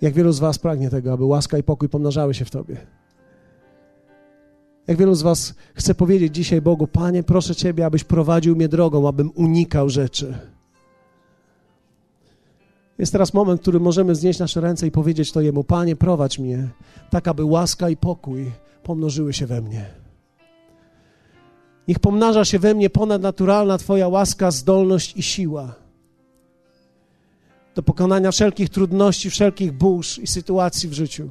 Jak 0.02 0.14
wielu 0.14 0.32
z 0.32 0.40
Was 0.40 0.60
pragnie 0.60 0.90
tego, 0.90 1.14
aby 1.14 1.26
łaska 1.26 1.58
i 1.58 1.64
pokój 1.64 1.90
pomnażały 1.90 2.34
się 2.34 2.46
w 2.46 2.52
Tobie? 2.52 2.78
Jak 4.88 4.98
wielu 4.98 5.16
z 5.16 5.22
Was 5.22 5.54
chce 5.74 5.96
powiedzieć 5.96 6.36
dzisiaj 6.36 6.62
Bogu, 6.62 6.88
Panie, 6.88 7.24
proszę 7.24 7.56
Ciebie, 7.56 7.86
abyś 7.86 8.04
prowadził 8.04 8.56
mnie 8.56 8.68
drogą, 8.68 9.08
abym 9.08 9.32
unikał 9.36 9.90
rzeczy. 9.90 10.34
Jest 12.98 13.12
teraz 13.12 13.34
moment, 13.34 13.60
w 13.60 13.62
którym 13.62 13.84
możemy 13.84 14.16
znieść 14.16 14.40
nasze 14.40 14.62
ręce 14.62 14.88
i 14.88 14.92
powiedzieć 14.92 15.32
to 15.32 15.42
Jemu, 15.42 15.64
Panie, 15.64 15.96
prowadź 15.96 16.40
mnie, 16.40 16.70
tak 17.10 17.28
aby 17.28 17.44
łaska 17.44 17.90
i 17.90 17.98
pokój 17.98 18.52
pomnożyły 18.84 19.34
się 19.34 19.48
we 19.48 19.62
mnie. 19.62 20.07
Niech 21.88 22.00
pomnaża 22.00 22.46
się 22.46 22.60
we 22.60 22.74
mnie 22.74 22.90
ponadnaturalna 22.90 23.78
Twoja 23.78 24.08
łaska, 24.08 24.52
zdolność 24.52 25.18
i 25.18 25.24
siła 25.24 25.76
do 27.78 27.84
pokonania 27.84 28.32
wszelkich 28.32 28.70
trudności, 28.70 29.30
wszelkich 29.30 29.72
burz 29.72 30.20
i 30.20 30.28
sytuacji 30.28 30.90
w 30.90 30.94
życiu. 30.94 31.30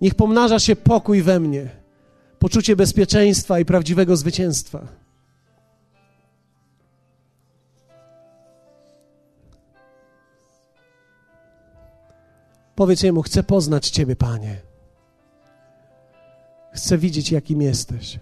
Niech 0.00 0.14
pomnaża 0.14 0.58
się 0.58 0.76
pokój 0.76 1.22
we 1.22 1.40
mnie, 1.40 1.70
poczucie 2.38 2.76
bezpieczeństwa 2.76 3.60
i 3.60 3.64
prawdziwego 3.64 4.16
zwycięstwa. 4.16 4.86
Powiedz 12.74 13.02
Jemu, 13.02 13.22
chcę 13.22 13.42
poznać 13.42 13.90
Ciebie, 13.90 14.16
Panie. 14.16 14.67
Chcę 16.78 16.98
widzieć, 16.98 17.32
jakim 17.32 17.62
jesteś. 17.62 18.18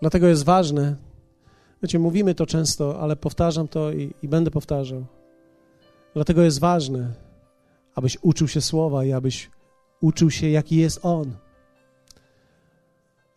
Dlatego 0.00 0.26
jest 0.26 0.44
ważne, 0.44 0.96
wiecie, 1.82 1.98
mówimy 1.98 2.34
to 2.34 2.46
często, 2.46 3.00
ale 3.00 3.16
powtarzam 3.16 3.68
to 3.68 3.92
i, 3.92 4.14
i 4.22 4.28
będę 4.28 4.50
powtarzał. 4.50 5.06
Dlatego 6.14 6.42
jest 6.42 6.60
ważne, 6.60 7.12
abyś 7.94 8.18
uczył 8.22 8.48
się 8.48 8.60
słowa 8.60 9.04
i 9.04 9.12
abyś 9.12 9.50
uczył 10.00 10.30
się, 10.30 10.48
jaki 10.48 10.76
jest 10.76 10.98
On. 11.02 11.36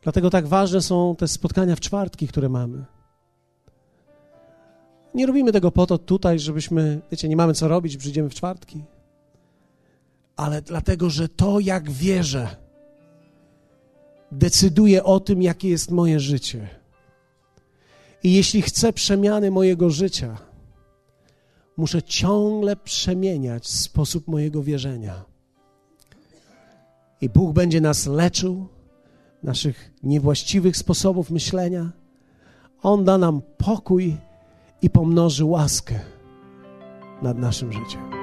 Dlatego 0.01 0.29
tak 0.29 0.47
ważne 0.47 0.81
są 0.81 1.15
te 1.15 1.27
spotkania 1.27 1.75
w 1.75 1.79
czwartki, 1.79 2.27
które 2.27 2.49
mamy. 2.49 2.98
Nie 5.13 5.25
robimy 5.25 5.51
tego 5.51 5.71
po 5.71 5.85
to 5.85 5.97
tutaj, 5.97 6.39
żebyśmy, 6.39 7.01
wiecie, 7.11 7.29
nie 7.29 7.35
mamy 7.35 7.53
co 7.53 7.67
robić, 7.67 7.97
przyjdziemy 7.97 8.29
w 8.29 8.33
czwartki. 8.33 8.83
Ale 10.35 10.61
dlatego, 10.61 11.09
że 11.09 11.29
to, 11.29 11.59
jak 11.59 11.91
wierzę, 11.91 12.55
decyduje 14.31 15.03
o 15.03 15.19
tym, 15.19 15.41
jakie 15.41 15.69
jest 15.69 15.91
moje 15.91 16.19
życie. 16.19 16.67
I 18.23 18.33
jeśli 18.33 18.61
chcę 18.61 18.93
przemiany 18.93 19.51
mojego 19.51 19.89
życia, 19.89 20.37
muszę 21.77 22.03
ciągle 22.03 22.75
przemieniać 22.75 23.67
sposób 23.67 24.27
mojego 24.27 24.63
wierzenia. 24.63 25.25
I 27.21 27.29
Bóg 27.29 27.53
będzie 27.53 27.81
nas 27.81 28.07
leczył, 28.07 28.67
naszych 29.43 29.91
niewłaściwych 30.03 30.77
sposobów 30.77 31.31
myślenia. 31.31 31.91
On 32.81 33.05
da 33.05 33.17
nam 33.17 33.41
pokój 33.57 34.17
i 34.81 34.89
pomnoży 34.89 35.45
łaskę 35.45 35.99
nad 37.21 37.37
naszym 37.37 37.73
życiem. 37.73 38.18